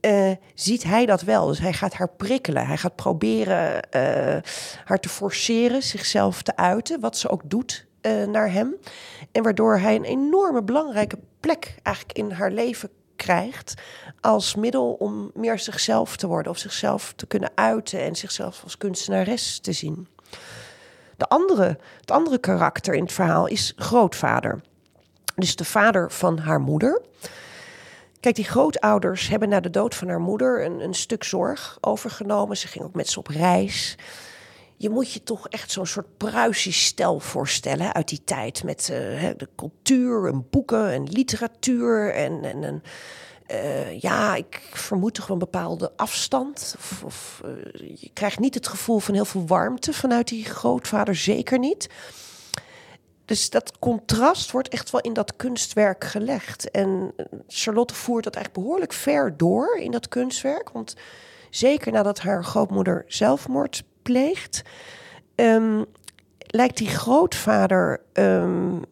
uh, 0.00 0.30
ziet 0.54 0.82
hij 0.82 1.06
dat 1.06 1.22
wel. 1.22 1.46
Dus 1.46 1.58
hij 1.58 1.72
gaat 1.72 1.94
haar 1.94 2.08
prikkelen. 2.08 2.66
Hij 2.66 2.76
gaat 2.76 2.96
proberen 2.96 3.74
uh, 3.74 4.02
haar 4.84 5.00
te 5.00 5.08
forceren 5.08 5.82
zichzelf 5.82 6.42
te 6.42 6.56
uiten, 6.56 7.00
wat 7.00 7.16
ze 7.16 7.28
ook 7.28 7.42
doet 7.44 7.86
uh, 8.02 8.24
naar 8.24 8.52
hem. 8.52 8.76
En 9.32 9.42
waardoor 9.42 9.78
hij 9.78 9.94
een 9.94 10.04
enorme 10.04 10.62
belangrijke 10.62 11.18
plek 11.40 11.74
eigenlijk 11.82 12.18
in 12.18 12.30
haar 12.30 12.50
leven 12.50 12.88
krijgt 13.16 13.74
als 14.20 14.54
middel 14.54 14.92
om 14.92 15.30
meer 15.34 15.58
zichzelf 15.58 16.16
te 16.16 16.26
worden 16.26 16.52
of 16.52 16.58
zichzelf 16.58 17.12
te 17.16 17.26
kunnen 17.26 17.50
uiten 17.54 18.00
en 18.00 18.16
zichzelf 18.16 18.62
als 18.62 18.76
kunstenares 18.76 19.58
te 19.58 19.72
zien. 19.72 20.08
De 21.16 21.28
andere, 21.28 21.78
het 22.00 22.10
andere 22.10 22.38
karakter 22.38 22.94
in 22.94 23.02
het 23.02 23.12
verhaal 23.12 23.46
is 23.46 23.72
grootvader. 23.76 24.60
Dus 25.34 25.56
de 25.56 25.64
vader 25.64 26.10
van 26.10 26.38
haar 26.38 26.60
moeder. 26.60 27.02
Kijk, 28.20 28.34
die 28.34 28.44
grootouders 28.44 29.28
hebben 29.28 29.48
na 29.48 29.60
de 29.60 29.70
dood 29.70 29.94
van 29.94 30.08
haar 30.08 30.20
moeder 30.20 30.64
een, 30.64 30.80
een 30.80 30.94
stuk 30.94 31.24
zorg 31.24 31.78
overgenomen. 31.80 32.56
Ze 32.56 32.68
ging 32.68 32.84
ook 32.84 32.94
met 32.94 33.08
ze 33.08 33.18
op 33.18 33.26
reis. 33.26 33.96
Je 34.76 34.90
moet 34.90 35.12
je 35.12 35.22
toch 35.22 35.48
echt 35.48 35.70
zo'n 35.70 35.86
soort 35.86 36.16
Pruisisch 36.16 36.84
stel 36.84 37.20
voorstellen 37.20 37.94
uit 37.94 38.08
die 38.08 38.24
tijd. 38.24 38.64
Met 38.64 38.88
uh, 38.92 39.30
de 39.36 39.48
cultuur 39.56 40.28
en 40.28 40.46
boeken 40.50 40.90
en 40.90 41.08
literatuur 41.08 42.14
en, 42.14 42.44
en, 42.44 42.64
en 42.64 42.82
uh, 43.50 44.00
ja, 44.00 44.34
ik 44.34 44.60
vermoed 44.72 45.14
toch 45.14 45.28
een 45.28 45.38
bepaalde 45.38 45.92
afstand. 45.96 46.76
Of, 47.04 47.42
uh, 47.44 47.50
je 48.00 48.10
krijgt 48.12 48.38
niet 48.38 48.54
het 48.54 48.68
gevoel 48.68 48.98
van 48.98 49.14
heel 49.14 49.24
veel 49.24 49.46
warmte 49.46 49.92
vanuit 49.92 50.28
die 50.28 50.44
grootvader, 50.44 51.16
zeker 51.16 51.58
niet. 51.58 51.88
Dus 53.30 53.50
dat 53.50 53.78
contrast 53.78 54.50
wordt 54.50 54.68
echt 54.68 54.90
wel 54.90 55.00
in 55.00 55.12
dat 55.12 55.36
kunstwerk 55.36 56.04
gelegd. 56.04 56.70
En 56.70 57.12
eh, 57.16 57.24
Charlotte 57.48 57.94
voert 57.94 58.24
dat 58.24 58.34
eigenlijk 58.34 58.64
behoorlijk 58.64 58.92
ver 58.92 59.36
door 59.36 59.78
in 59.78 59.90
dat 59.90 60.08
kunstwerk. 60.08 60.70
Want 60.70 60.96
zeker 61.50 61.92
nadat 61.92 62.18
haar 62.18 62.44
grootmoeder 62.44 63.04
zelfmoord 63.06 63.82
pleegt, 64.02 64.62
um, 65.34 65.84
lijkt 66.38 66.76
die 66.76 66.88
grootvader. 66.88 68.00
Um, 68.12 68.84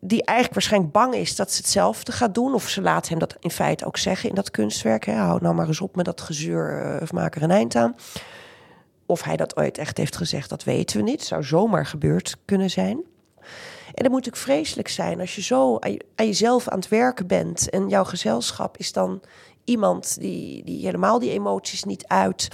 die 0.00 0.24
eigenlijk 0.24 0.54
waarschijnlijk 0.58 0.92
bang 0.92 1.14
is 1.14 1.36
dat 1.36 1.50
ze 1.50 1.56
hetzelfde 1.56 2.12
gaat 2.12 2.34
doen. 2.34 2.54
Of 2.54 2.68
ze 2.68 2.80
laat 2.82 3.08
hem 3.08 3.18
dat 3.18 3.36
in 3.40 3.50
feite 3.50 3.86
ook 3.86 3.96
zeggen 3.96 4.28
in 4.28 4.34
dat 4.34 4.50
kunstwerk. 4.50 5.04
Hè. 5.04 5.14
Hou 5.14 5.38
nou 5.42 5.54
maar 5.54 5.66
eens 5.66 5.80
op 5.80 5.96
met 5.96 6.04
dat 6.04 6.20
gezeur 6.20 6.98
of 7.02 7.12
maak 7.12 7.36
er 7.36 7.42
een 7.42 7.50
eind 7.50 7.74
aan. 7.74 7.96
Of 9.06 9.22
hij 9.22 9.36
dat 9.36 9.56
ooit 9.56 9.78
echt 9.78 9.96
heeft 9.96 10.16
gezegd, 10.16 10.48
dat 10.48 10.64
weten 10.64 10.96
we 10.96 11.02
niet. 11.02 11.22
Zou 11.22 11.44
zomaar 11.44 11.86
gebeurd 11.86 12.36
kunnen 12.44 12.70
zijn. 12.70 13.10
En 13.86 14.02
dat 14.02 14.12
moet 14.12 14.24
natuurlijk 14.24 14.36
vreselijk 14.36 14.88
zijn 14.88 15.20
als 15.20 15.34
je 15.34 15.42
zo 15.42 15.78
aan, 15.78 16.26
jezelf 16.26 16.68
aan 16.68 16.78
het 16.78 16.88
werken 16.88 17.26
bent 17.26 17.70
en 17.70 17.88
jouw 17.88 18.04
gezelschap 18.04 18.76
is 18.76 18.92
dan 18.92 19.22
iemand 19.64 20.20
die, 20.20 20.64
die 20.64 20.84
helemaal 20.84 21.18
die 21.18 21.30
emoties 21.30 21.84
niet 21.84 22.06
uit. 22.06 22.48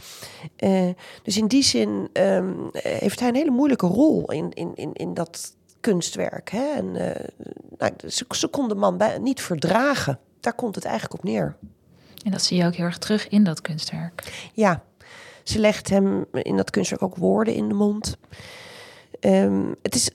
Uh, 0.58 0.88
dus 1.22 1.36
in 1.36 1.46
die 1.46 1.62
zin 1.62 2.08
um, 2.12 2.68
heeft 2.72 3.20
hij 3.20 3.28
een 3.28 3.34
hele 3.34 3.50
moeilijke 3.50 3.86
rol 3.86 4.32
in, 4.32 4.50
in, 4.52 4.72
in, 4.74 4.92
in 4.92 5.14
dat 5.14 5.54
kunstwerk. 5.80 6.50
Hè? 6.50 6.72
En 6.74 6.86
uh, 6.94 7.10
nou, 7.78 7.92
ze, 8.08 8.24
ze 8.28 8.48
kon 8.48 8.68
de 8.68 8.74
man 8.74 8.96
bij, 8.96 9.18
niet 9.18 9.40
verdragen. 9.40 10.18
Daar 10.40 10.54
komt 10.54 10.74
het 10.74 10.84
eigenlijk 10.84 11.14
op 11.14 11.28
neer. 11.28 11.56
En 12.24 12.30
dat 12.30 12.42
zie 12.42 12.56
je 12.56 12.66
ook 12.66 12.74
heel 12.74 12.84
erg 12.84 12.98
terug 12.98 13.28
in 13.28 13.44
dat 13.44 13.60
kunstwerk. 13.60 14.48
Ja, 14.52 14.82
ze 15.44 15.58
legt 15.58 15.88
hem 15.88 16.26
in 16.32 16.56
dat 16.56 16.70
kunstwerk 16.70 17.02
ook 17.02 17.16
woorden 17.16 17.54
in 17.54 17.68
de 17.68 17.74
mond. 17.74 18.16
Um, 19.20 19.74
het 19.82 19.94
is 19.94 20.10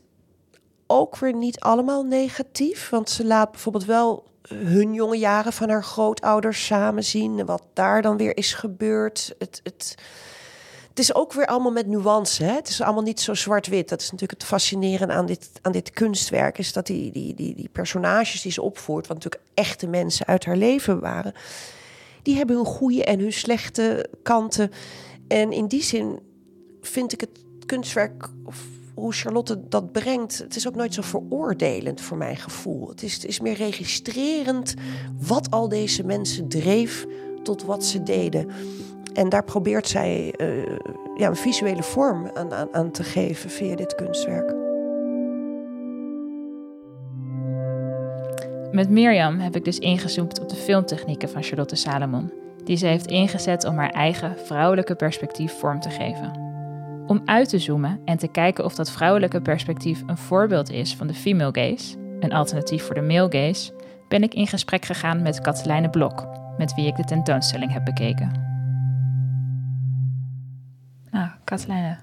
ook 0.94 1.18
weer 1.18 1.34
niet 1.36 1.60
allemaal 1.60 2.04
negatief. 2.04 2.90
Want 2.90 3.10
ze 3.10 3.26
laat 3.26 3.52
bijvoorbeeld 3.52 3.86
wel 3.86 4.24
hun 4.48 4.94
jonge 4.94 5.18
jaren 5.18 5.54
van 5.54 5.70
haar 5.70 5.84
grootouders 5.84 6.66
samen 6.66 7.04
zien. 7.04 7.40
En 7.40 7.46
wat 7.46 7.64
daar 7.74 8.02
dan 8.02 8.18
weer 8.18 8.38
is 8.38 8.54
gebeurd. 8.54 9.36
Het, 9.40 9.60
het, 9.64 9.96
het 10.90 11.00
is 11.00 11.16
ook 11.16 11.34
weer 11.34 11.46
allemaal 11.46 11.72
met 11.72 11.88
nuance. 11.88 12.44
Hè? 12.44 12.54
Het 12.54 12.70
is 12.70 12.82
allemaal 12.82 13.04
niet 13.04 13.22
zo 13.22 13.34
zwart-wit. 13.34 13.90
Dat 13.90 14.02
is 14.02 14.12
natuurlijk 14.12 14.40
het 14.40 14.50
fascinerende 14.50 15.14
aan 15.14 15.26
dit, 15.26 15.50
aan 15.62 15.72
dit 15.72 15.90
kunstwerk. 15.90 16.58
Is 16.58 16.74
dat 16.74 16.86
die, 16.86 17.12
die, 17.12 17.36
die, 17.36 17.56
die 17.56 17.70
personages 17.72 18.42
die 18.42 18.52
ze 18.52 18.62
opvoert, 18.62 19.08
wat 19.08 19.16
natuurlijk 19.18 19.44
echte 19.54 19.88
mensen 19.88 20.26
uit 20.26 20.46
haar 20.46 20.58
leven 20.58 21.00
waren, 21.00 21.34
die 22.22 22.36
hebben 22.36 22.56
hun 22.56 22.66
goede 22.66 23.04
en 23.04 23.20
hun 23.20 23.34
slechte 23.34 24.10
kanten. 24.24 24.72
En 25.28 25.52
in 25.52 25.68
die 25.68 25.84
zin 25.84 26.20
vind 26.82 27.14
ik 27.14 27.22
het 27.22 27.40
kunstwerk, 27.66 28.30
of 28.46 28.66
hoe 28.96 29.14
Charlotte 29.14 29.62
dat 29.70 29.92
brengt, 29.92 30.38
het 30.38 30.56
is 30.56 30.68
ook 30.68 30.76
nooit 30.76 30.94
zo 30.94 31.02
veroordelend 31.02 32.02
voor 32.02 32.18
mijn 32.18 32.38
gevoel. 32.38 32.90
Het 32.90 33.04
is, 33.04 33.14
het 33.14 33.26
is 33.26 33.40
meer 33.40 33.56
registrerend 33.56 34.74
wat 35.20 35.52
al 35.52 35.70
deze 35.70 36.06
mensen 36.06 36.48
dreef 36.48 37.06
tot 37.44 37.64
wat 37.64 37.86
ze 37.86 38.04
deden. 38.04 38.50
En 39.14 39.30
daar 39.30 39.44
probeert 39.44 39.88
zij 39.88 40.34
uh, 40.38 40.78
ja, 41.18 41.28
een 41.28 41.36
visuele 41.36 41.84
vorm 41.84 42.32
aan, 42.34 42.74
aan, 42.74 42.92
te 42.92 43.04
geven 43.04 43.50
via 43.50 43.76
dit 43.76 43.96
kunstwerk. 43.96 44.56
Met 48.72 48.90
Mirjam 48.90 49.40
heb 49.40 49.56
ik 49.56 49.66
dus 49.66 49.80
ingezoomd 49.80 50.40
op 50.40 50.50
de 50.50 50.56
filmtechnieken 50.56 51.30
van 51.30 51.44
Charlotte 51.44 51.76
Salomon, 51.76 52.32
die 52.64 52.78
ze 52.78 52.86
heeft 52.86 53.08
ingezet 53.08 53.66
om 53.66 53.78
haar 53.78 53.90
eigen 53.90 54.38
vrouwelijke 54.46 54.96
perspectief 54.96 55.54
vorm 55.60 55.80
te 55.80 55.90
geven. 55.90 56.43
Om 57.08 57.22
uit 57.26 57.50
te 57.50 57.60
zoomen 57.60 58.00
en 58.06 58.18
te 58.18 58.28
kijken 58.28 58.66
of 58.66 58.76
dat 58.76 58.92
vrouwelijke 58.92 59.42
perspectief 59.42 60.04
een 60.06 60.18
voorbeeld 60.18 60.70
is 60.70 60.96
van 60.96 61.08
de 61.08 61.14
female 61.14 61.52
gaze, 61.52 61.98
een 62.20 62.34
alternatief 62.34 62.84
voor 62.84 62.96
de 62.96 63.02
male 63.02 63.32
gaze, 63.32 63.74
ben 64.08 64.24
ik 64.24 64.34
in 64.34 64.48
gesprek 64.48 64.86
gegaan 64.86 65.22
met 65.22 65.42
Katelijne 65.42 65.90
Blok, 65.90 66.28
met 66.58 66.74
wie 66.76 66.88
ik 66.88 66.96
de 66.96 67.04
tentoonstelling 67.04 67.74
heb 67.74 67.86
bekeken. 67.86 68.32
Nou, 71.12 71.30
Katelijne, 71.44 71.98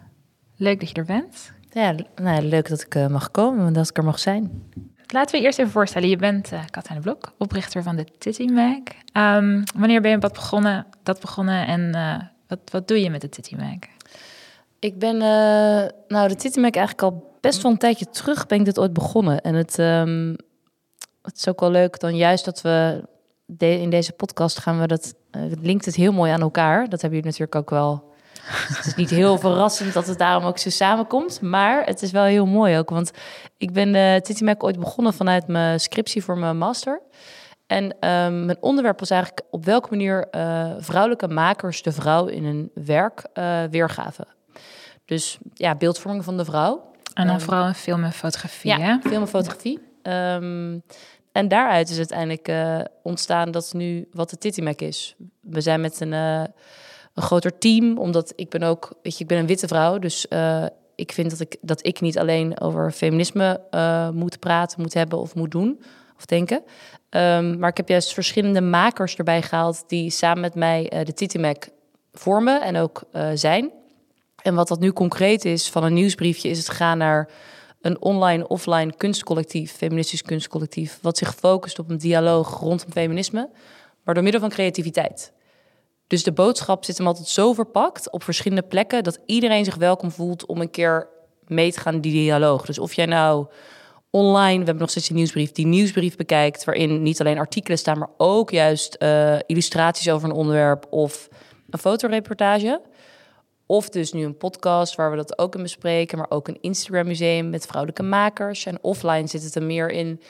leuk 0.56 0.80
dat 0.80 0.88
je 0.88 0.94
er 0.94 1.04
bent. 1.04 1.52
Ja, 1.70 1.94
nou, 2.22 2.42
leuk 2.42 2.68
dat 2.68 2.80
ik 2.80 2.94
uh, 2.94 3.06
mag 3.06 3.30
komen 3.30 3.66
en 3.66 3.72
dat 3.72 3.88
ik 3.88 3.96
er 3.96 4.04
mag 4.04 4.18
zijn. 4.18 4.62
Laten 5.06 5.38
we 5.38 5.44
eerst 5.44 5.58
even 5.58 5.72
voorstellen. 5.72 6.08
Je 6.08 6.16
bent 6.16 6.52
uh, 6.52 6.60
Katelijne 6.70 7.02
Blok, 7.02 7.34
oprichter 7.38 7.82
van 7.82 7.96
de 7.96 8.06
Titty 8.18 8.44
Mag. 8.44 8.78
Um, 9.12 9.62
wanneer 9.76 10.00
ben 10.00 10.10
je 10.10 10.18
wat 10.18 10.32
begonnen, 10.32 10.86
dat 11.02 11.20
begonnen 11.20 11.66
en 11.66 11.80
uh, 11.96 12.20
wat, 12.46 12.58
wat 12.70 12.88
doe 12.88 13.00
je 13.00 13.10
met 13.10 13.20
de 13.20 13.28
Titty 13.28 13.54
Mag? 13.54 13.78
Ik 14.80 14.98
ben, 14.98 15.14
uh, 15.14 15.88
nou, 16.08 16.28
de 16.28 16.34
Titty 16.36 16.60
Mag 16.60 16.70
eigenlijk 16.70 17.02
al 17.02 17.36
best 17.40 17.62
wel 17.62 17.72
een 17.72 17.78
tijdje 17.78 18.10
terug 18.10 18.46
ben 18.46 18.58
ik 18.58 18.64
dit 18.64 18.78
ooit 18.78 18.92
begonnen. 18.92 19.40
En 19.40 19.54
het, 19.54 19.78
um, 19.78 20.36
het 21.22 21.36
is 21.36 21.48
ook 21.48 21.60
wel 21.60 21.70
leuk 21.70 22.00
dan 22.00 22.16
juist 22.16 22.44
dat 22.44 22.60
we 22.60 23.04
in 23.58 23.90
deze 23.90 24.12
podcast 24.12 24.58
gaan 24.58 24.80
we 24.80 24.86
dat, 24.86 25.14
het 25.30 25.58
linkt 25.60 25.84
het 25.84 25.94
heel 25.94 26.12
mooi 26.12 26.32
aan 26.32 26.40
elkaar. 26.40 26.88
Dat 26.88 27.00
hebben 27.00 27.20
jullie 27.20 27.24
natuurlijk 27.24 27.54
ook 27.54 27.70
wel 27.70 28.08
het 28.50 28.86
is 28.86 28.94
niet 28.94 29.10
heel 29.10 29.38
verrassend 29.38 29.92
dat 29.92 30.06
het 30.06 30.18
daarom 30.18 30.44
ook 30.44 30.58
zo 30.58 30.70
samenkomt. 30.70 31.40
Maar 31.40 31.84
het 31.84 32.02
is 32.02 32.10
wel 32.10 32.24
heel 32.24 32.46
mooi 32.46 32.78
ook. 32.78 32.90
Want 32.90 33.10
ik 33.56 33.72
ben 33.72 33.92
de 33.92 34.20
Titty 34.22 34.44
Mac 34.44 34.64
ooit 34.64 34.78
begonnen 34.78 35.12
vanuit 35.12 35.46
mijn 35.46 35.80
scriptie 35.80 36.24
voor 36.24 36.38
mijn 36.38 36.58
master. 36.58 37.00
En 37.66 37.84
um, 37.84 38.44
mijn 38.44 38.56
onderwerp 38.60 38.98
was 38.98 39.10
eigenlijk 39.10 39.42
op 39.50 39.64
welke 39.64 39.88
manier 39.90 40.28
vrouwelijke 40.78 41.28
makers 41.28 41.82
de 41.82 41.92
vrouw 41.92 42.26
in 42.26 42.44
een 42.44 42.70
werk 42.74 43.26
uh, 43.34 43.62
weergaven. 43.70 44.26
Dus 45.10 45.38
ja, 45.54 45.74
beeldvorming 45.74 46.24
van 46.24 46.36
de 46.36 46.44
vrouw. 46.44 46.90
En 47.14 47.26
dan 47.26 47.34
um, 47.34 47.40
vooral 47.40 47.66
in 47.66 47.74
film 47.74 48.04
en 48.04 48.12
fotografie, 48.12 48.70
ja, 48.70 48.78
hè? 48.78 49.08
film 49.08 49.22
en 49.22 49.28
fotografie. 49.28 49.78
Um, 50.02 50.82
en 51.32 51.48
daaruit 51.48 51.88
is 51.88 51.96
uiteindelijk 51.96 52.48
uh, 52.48 52.80
ontstaan 53.02 53.50
dat 53.50 53.72
nu 53.72 54.08
wat 54.12 54.30
de 54.30 54.38
Titty 54.38 54.60
Mac 54.60 54.80
is. 54.80 55.14
We 55.40 55.60
zijn 55.60 55.80
met 55.80 56.00
een 56.00 56.12
een 56.12 57.22
groter 57.22 57.58
team. 57.58 57.98
Omdat 57.98 58.32
ik 58.36 58.48
ben 58.48 58.62
ook, 58.62 58.92
weet 59.02 59.16
je, 59.16 59.22
ik 59.22 59.28
ben 59.28 59.38
een 59.38 59.46
witte 59.46 59.68
vrouw. 59.68 59.98
Dus 59.98 60.26
uh, 60.28 60.64
ik 60.94 61.12
vind 61.12 61.30
dat 61.30 61.40
ik, 61.40 61.56
dat 61.60 61.86
ik 61.86 62.00
niet 62.00 62.18
alleen 62.18 62.60
over 62.60 62.90
feminisme 62.90 63.60
moet 64.14 64.38
praten, 64.38 64.80
moet 64.80 64.94
hebben 64.94 65.18
of 65.18 65.34
moet 65.34 65.50
doen 65.50 65.80
of 66.16 66.24
denken. 66.24 66.62
Um, 67.10 67.58
maar 67.58 67.70
ik 67.70 67.76
heb 67.76 67.88
juist 67.88 68.14
verschillende 68.14 68.60
makers 68.60 69.16
erbij 69.16 69.42
gehaald 69.42 69.84
die 69.86 70.10
samen 70.10 70.40
met 70.40 70.54
mij 70.54 71.02
de 71.04 71.14
Titimac 71.14 71.68
vormen 72.12 72.62
en 72.62 72.76
ook 72.76 73.02
zijn. 73.34 73.70
En 74.42 74.54
wat 74.54 74.68
dat 74.68 74.80
nu 74.80 74.92
concreet 74.92 75.44
is 75.44 75.70
van 75.70 75.84
een 75.84 75.94
nieuwsbriefje, 75.94 76.48
is 76.48 76.58
het 76.58 76.68
gaan 76.68 76.98
naar 76.98 77.28
een 77.80 78.02
online-offline 78.02 78.96
kunstcollectief, 78.96 79.72
feministisch 79.72 80.22
kunstcollectief, 80.22 80.98
wat 81.02 81.18
zich 81.18 81.34
focust 81.34 81.78
op 81.78 81.90
een 81.90 81.98
dialoog 81.98 82.60
rondom 82.60 82.92
feminisme, 82.92 83.48
maar 84.04 84.14
door 84.14 84.22
middel 84.22 84.40
van 84.40 84.50
creativiteit. 84.50 85.32
Dus 86.06 86.22
de 86.22 86.32
boodschap 86.32 86.84
zit 86.84 86.98
hem 86.98 87.06
altijd 87.06 87.28
zo 87.28 87.52
verpakt 87.52 88.10
op 88.10 88.22
verschillende 88.22 88.68
plekken 88.68 89.02
dat 89.02 89.18
iedereen 89.26 89.64
zich 89.64 89.76
welkom 89.76 90.10
voelt 90.10 90.46
om 90.46 90.60
een 90.60 90.70
keer 90.70 91.08
mee 91.46 91.72
te 91.72 91.80
gaan 91.80 91.94
in 91.94 92.00
die 92.00 92.12
dialoog. 92.12 92.64
Dus 92.64 92.78
of 92.78 92.92
jij 92.92 93.06
nou 93.06 93.46
online, 94.10 94.58
we 94.58 94.64
hebben 94.64 94.76
nog 94.76 94.90
steeds 94.90 95.08
een 95.08 95.14
nieuwsbrief, 95.14 95.52
die 95.52 95.66
nieuwsbrief 95.66 96.16
bekijkt, 96.16 96.64
waarin 96.64 97.02
niet 97.02 97.20
alleen 97.20 97.38
artikelen 97.38 97.78
staan, 97.78 97.98
maar 97.98 98.10
ook 98.16 98.50
juist 98.50 98.96
uh, 98.98 99.38
illustraties 99.46 100.10
over 100.10 100.28
een 100.28 100.34
onderwerp 100.34 100.86
of 100.90 101.28
een 101.70 101.78
fotoreportage. 101.78 102.80
Of 103.70 103.88
dus 103.88 104.12
nu 104.12 104.24
een 104.24 104.36
podcast 104.36 104.94
waar 104.94 105.10
we 105.10 105.16
dat 105.16 105.38
ook 105.38 105.54
in 105.54 105.62
bespreken, 105.62 106.18
maar 106.18 106.30
ook 106.30 106.48
een 106.48 106.58
Instagram 106.60 107.06
museum 107.06 107.50
met 107.50 107.66
vrouwelijke 107.66 108.02
makers. 108.02 108.66
En 108.66 108.78
offline 108.80 109.26
zit 109.26 109.42
het 109.42 109.54
er 109.54 109.62
meer 109.62 109.90
in 109.90 110.20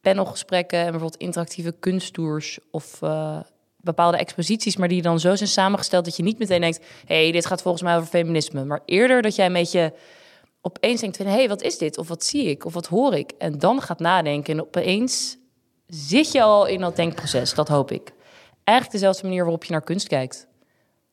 panelgesprekken 0.00 0.78
en 0.78 0.84
bijvoorbeeld 0.84 1.16
interactieve 1.16 1.74
kunsttours 1.80 2.58
of 2.70 2.98
uh, 3.02 3.40
bepaalde 3.76 4.16
exposities, 4.16 4.76
maar 4.76 4.88
die 4.88 5.02
dan 5.02 5.20
zo 5.20 5.36
zijn 5.36 5.48
samengesteld 5.48 6.04
dat 6.04 6.16
je 6.16 6.22
niet 6.22 6.38
meteen 6.38 6.60
denkt: 6.60 6.84
hé, 7.04 7.22
hey, 7.22 7.32
dit 7.32 7.46
gaat 7.46 7.62
volgens 7.62 7.82
mij 7.82 7.96
over 7.96 8.08
feminisme. 8.08 8.64
Maar 8.64 8.82
eerder 8.84 9.22
dat 9.22 9.36
jij 9.36 9.46
een 9.46 9.52
beetje 9.52 9.94
opeens 10.60 11.00
denkt: 11.00 11.18
hé, 11.18 11.24
hey, 11.24 11.48
wat 11.48 11.62
is 11.62 11.78
dit? 11.78 11.98
Of 11.98 12.08
wat 12.08 12.24
zie 12.24 12.44
ik? 12.44 12.64
Of 12.64 12.74
wat 12.74 12.86
hoor 12.86 13.14
ik? 13.14 13.32
En 13.38 13.58
dan 13.58 13.82
gaat 13.82 13.98
nadenken. 13.98 14.54
En 14.54 14.62
opeens 14.62 15.36
zit 15.86 16.32
je 16.32 16.42
al 16.42 16.66
in 16.66 16.80
dat 16.80 16.96
denkproces, 16.96 17.54
dat 17.54 17.68
hoop 17.68 17.90
ik. 17.90 18.12
Eigenlijk 18.64 18.98
dezelfde 18.98 19.26
manier 19.26 19.42
waarop 19.42 19.64
je 19.64 19.72
naar 19.72 19.84
kunst 19.84 20.08
kijkt. 20.08 20.50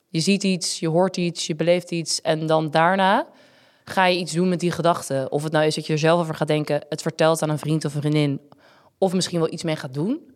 Je 0.10 0.20
ziet 0.20 0.44
iets, 0.44 0.80
je 0.80 0.88
hoort 0.88 1.18
iets, 1.18 1.48
je 1.48 1.56
beleeft 1.56 1.92
iets. 1.92 2.22
En 2.22 2.46
dan 2.46 2.72
daarna 2.72 3.28
ga 3.84 4.06
je 4.06 4.20
iets 4.20 4.34
doen 4.34 4.50
met 4.50 4.60
die 4.60 4.72
gedachten. 4.72 5.32
Of 5.32 5.44
het 5.44 5.52
nou 5.52 5.66
is 5.66 5.76
dat 5.76 5.88
je 5.88 5.94
er 5.94 6.00
zelf 6.00 6.22
over 6.22 6.36
gaat 6.36 6.48
denken, 6.48 6.86
het 6.90 7.02
vertelt 7.02 7.42
aan 7.42 7.50
een 7.50 7.60
vriend 7.60 7.86
of 7.86 7.96
een 7.96 8.02
vriendin. 8.02 8.42
Of 8.98 9.14
misschien 9.14 9.40
wel 9.40 9.54
iets 9.54 9.64
mee 9.64 9.76
gaat 9.76 9.94
doen 9.94 10.30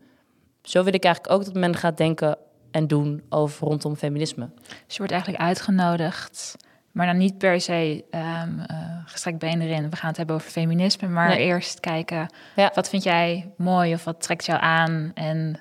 zo 0.64 0.84
wil 0.84 0.94
ik 0.94 1.04
eigenlijk 1.04 1.36
ook 1.36 1.46
dat 1.46 1.54
men 1.54 1.76
gaat 1.76 1.98
denken 1.98 2.38
en 2.72 2.88
doen 2.88 3.24
over 3.30 3.68
rondom 3.68 3.96
feminisme. 3.96 4.50
Dus 4.66 4.94
je 4.94 4.98
wordt 4.98 5.12
eigenlijk 5.12 5.44
uitgenodigd, 5.44 6.56
maar 6.92 7.06
dan 7.06 7.18
niet 7.18 7.38
per 7.38 7.62
se 7.62 8.04
um, 8.12 8.60
uh, 8.60 8.66
gestrekt 9.06 9.40
been 9.40 9.62
erin. 9.62 9.90
We 9.90 9.96
gaan 9.96 10.08
het 10.08 10.18
hebben 10.18 10.36
over 10.36 10.52
feminisme, 10.52 11.08
maar 11.08 11.28
nee. 11.28 11.40
eerst 11.40 11.80
kijken 11.80 12.34
ja. 12.56 12.72
wat 12.74 12.90
vind 12.90 13.04
jij 13.04 13.52
mooi 13.58 13.94
of 13.94 14.04
wat 14.04 14.22
trekt 14.22 14.46
jou 14.46 14.62
aan 14.62 15.12
en 15.14 15.60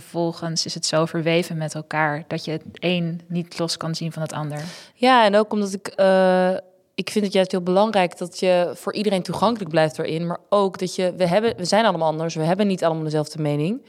vervolgens 0.00 0.66
is 0.66 0.74
het 0.74 0.86
zo 0.86 1.06
verweven 1.06 1.56
met 1.56 1.74
elkaar 1.74 2.24
dat 2.26 2.44
je 2.44 2.50
het 2.50 2.62
een 2.72 3.20
niet 3.26 3.58
los 3.58 3.76
kan 3.76 3.94
zien 3.94 4.12
van 4.12 4.22
het 4.22 4.32
ander. 4.32 4.62
Ja, 4.94 5.24
en 5.24 5.36
ook 5.36 5.52
omdat 5.52 5.72
ik. 5.72 5.92
Uh, 5.96 6.56
ik 6.94 7.10
vind 7.10 7.24
het 7.24 7.34
juist 7.34 7.50
heel 7.50 7.62
belangrijk 7.62 8.18
dat 8.18 8.38
je 8.40 8.72
voor 8.74 8.94
iedereen 8.94 9.22
toegankelijk 9.22 9.70
blijft 9.70 9.98
erin. 9.98 10.26
Maar 10.26 10.38
ook 10.48 10.78
dat 10.78 10.94
je, 10.94 11.14
we, 11.16 11.26
hebben, 11.26 11.56
we 11.56 11.64
zijn 11.64 11.84
allemaal 11.84 12.08
anders, 12.08 12.34
we 12.34 12.42
hebben 12.42 12.66
niet 12.66 12.84
allemaal 12.84 13.04
dezelfde 13.04 13.42
mening. 13.42 13.82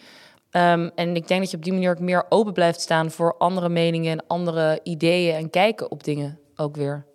Um, 0.51 0.91
en 0.95 1.15
ik 1.15 1.27
denk 1.27 1.41
dat 1.41 1.51
je 1.51 1.57
op 1.57 1.63
die 1.63 1.73
manier 1.73 1.89
ook 1.89 1.99
meer 1.99 2.25
open 2.29 2.53
blijft 2.53 2.81
staan 2.81 3.11
voor 3.11 3.35
andere 3.37 3.69
meningen 3.69 4.11
en 4.11 4.23
andere 4.27 4.79
ideeën 4.83 5.35
en 5.35 5.49
kijken 5.49 5.91
op 5.91 6.03
dingen 6.03 6.39
ook 6.55 6.75
weer. 6.75 7.05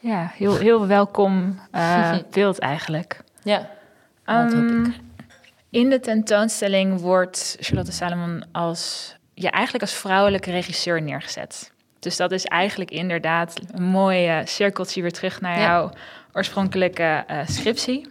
Ja, 0.00 0.30
heel, 0.34 0.56
heel 0.56 0.86
welkom 0.86 1.60
uh, 1.72 2.16
beeld 2.30 2.58
eigenlijk. 2.58 3.20
Ja, 3.42 3.70
um, 4.26 4.94
In 5.74 5.90
de 5.90 6.00
tentoonstelling 6.00 7.00
wordt 7.00 7.56
Charlotte 7.60 7.92
Salomon 7.92 8.44
als, 8.52 9.14
ja, 9.34 9.50
eigenlijk 9.50 9.84
als 9.84 9.94
vrouwelijke 9.94 10.50
regisseur 10.50 11.02
neergezet. 11.02 11.72
Dus 11.98 12.16
dat 12.16 12.32
is 12.32 12.44
eigenlijk 12.44 12.90
inderdaad 12.90 13.60
een 13.72 13.82
mooi 13.82 14.42
cirkeltje 14.44 15.02
weer 15.02 15.12
terug 15.12 15.40
naar 15.40 15.58
ja. 15.58 15.64
jouw 15.64 15.90
oorspronkelijke 16.32 17.24
uh, 17.30 17.46
scriptie. 17.46 18.08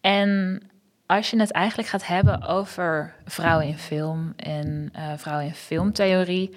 En 0.00 0.60
als 1.06 1.30
je 1.30 1.40
het 1.40 1.50
eigenlijk 1.50 1.88
gaat 1.88 2.06
hebben 2.06 2.42
over 2.42 3.14
vrouwen 3.24 3.66
in 3.66 3.78
film 3.78 4.32
en 4.36 4.92
uh, 4.96 5.12
vrouwen 5.16 5.46
in 5.46 5.54
filmtheorie, 5.54 6.54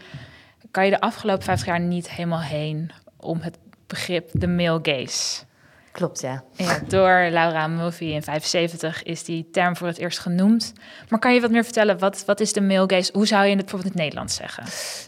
kan 0.71 0.85
je 0.85 0.91
de 0.91 1.01
afgelopen 1.01 1.43
50 1.43 1.67
jaar 1.67 1.79
niet 1.79 2.09
helemaal 2.09 2.41
heen 2.41 2.91
om 3.17 3.39
het 3.39 3.57
begrip 3.87 4.29
de 4.31 4.47
male 4.47 4.79
gaze. 4.81 5.43
Klopt, 5.91 6.21
ja. 6.21 6.43
ja. 6.55 6.79
Door 6.87 7.27
Laura 7.31 7.67
Mulvey 7.67 8.07
in 8.07 8.23
75 8.23 9.03
is 9.03 9.23
die 9.23 9.49
term 9.51 9.75
voor 9.75 9.87
het 9.87 9.97
eerst 9.97 10.19
genoemd. 10.19 10.73
Maar 11.09 11.19
kan 11.19 11.33
je 11.33 11.41
wat 11.41 11.51
meer 11.51 11.63
vertellen? 11.63 11.99
Wat, 11.99 12.23
wat 12.25 12.39
is 12.39 12.53
de 12.53 12.61
male 12.61 12.95
gaze? 12.95 13.11
Hoe 13.13 13.27
zou 13.27 13.43
je 13.43 13.49
het 13.49 13.59
bijvoorbeeld 13.59 13.93
in 13.93 13.99
het 13.99 14.01
Nederlands 14.01 14.35
zeggen? 14.35 14.63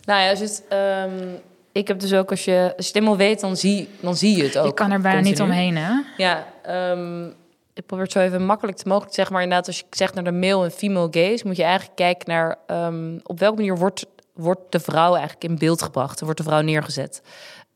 Nou 0.06 0.22
ja, 0.22 0.30
als 0.30 0.40
het, 0.40 0.64
um, 1.10 1.40
ik 1.72 1.88
heb 1.88 2.00
dus 2.00 2.14
ook, 2.14 2.30
als 2.30 2.46
je, 2.46 2.62
als 2.62 2.86
je 2.86 2.92
het 2.92 2.94
helemaal 2.94 3.18
weet, 3.18 3.40
dan 3.40 3.58
zie, 3.58 3.90
dan 4.00 4.16
zie 4.16 4.38
je 4.38 4.44
het 4.44 4.58
ook. 4.58 4.66
Je 4.66 4.74
kan 4.74 4.92
er 4.92 5.02
bijna 5.02 5.22
continu. 5.22 5.30
niet 5.30 5.42
omheen, 5.42 5.78
hè? 5.78 5.92
Ja, 6.18 6.48
um, 6.92 7.34
ik 7.74 7.86
probeer 7.86 8.06
het 8.06 8.14
zo 8.14 8.20
even 8.20 8.46
makkelijk 8.46 8.78
te 8.78 8.88
mogelijk 8.88 9.10
te 9.10 9.16
zeggen, 9.16 9.34
maar 9.34 9.44
inderdaad, 9.44 9.68
als 9.68 9.78
je 9.78 9.86
zegt 9.90 10.14
naar 10.14 10.24
de 10.24 10.32
male 10.32 10.64
en 10.64 10.72
female 10.72 11.08
gaze, 11.12 11.48
moet 11.48 11.56
je 11.56 11.64
eigenlijk 11.64 11.96
kijken 11.96 12.30
naar 12.30 12.58
ehm, 12.68 13.18
op 13.24 13.40
welke 13.40 13.56
manier 13.56 13.78
wordt, 13.78 14.06
wordt 14.34 14.72
de 14.72 14.80
vrouw 14.80 15.12
eigenlijk 15.12 15.44
in 15.44 15.58
beeld 15.58 15.82
gebracht, 15.82 16.22
wordt 16.22 16.38
de 16.38 16.44
vrouw 16.44 16.62
neergezet. 16.62 17.22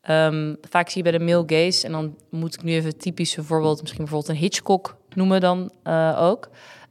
Ehm, 0.00 0.54
vaak 0.60 0.88
zie 0.88 1.04
je 1.04 1.10
bij 1.10 1.18
de 1.18 1.24
male 1.24 1.44
gaze, 1.46 1.86
en 1.86 1.92
dan 1.92 2.16
moet 2.30 2.54
ik 2.54 2.62
nu 2.62 2.72
even 2.72 2.90
het 2.90 3.00
typische 3.00 3.42
voorbeeld, 3.42 3.80
misschien 3.80 4.04
bijvoorbeeld 4.04 4.30
een 4.30 4.42
Hitchcock 4.42 4.96
noemen 5.14 5.40
dan 5.40 5.72
uh, 5.84 6.22
ook. 6.22 6.48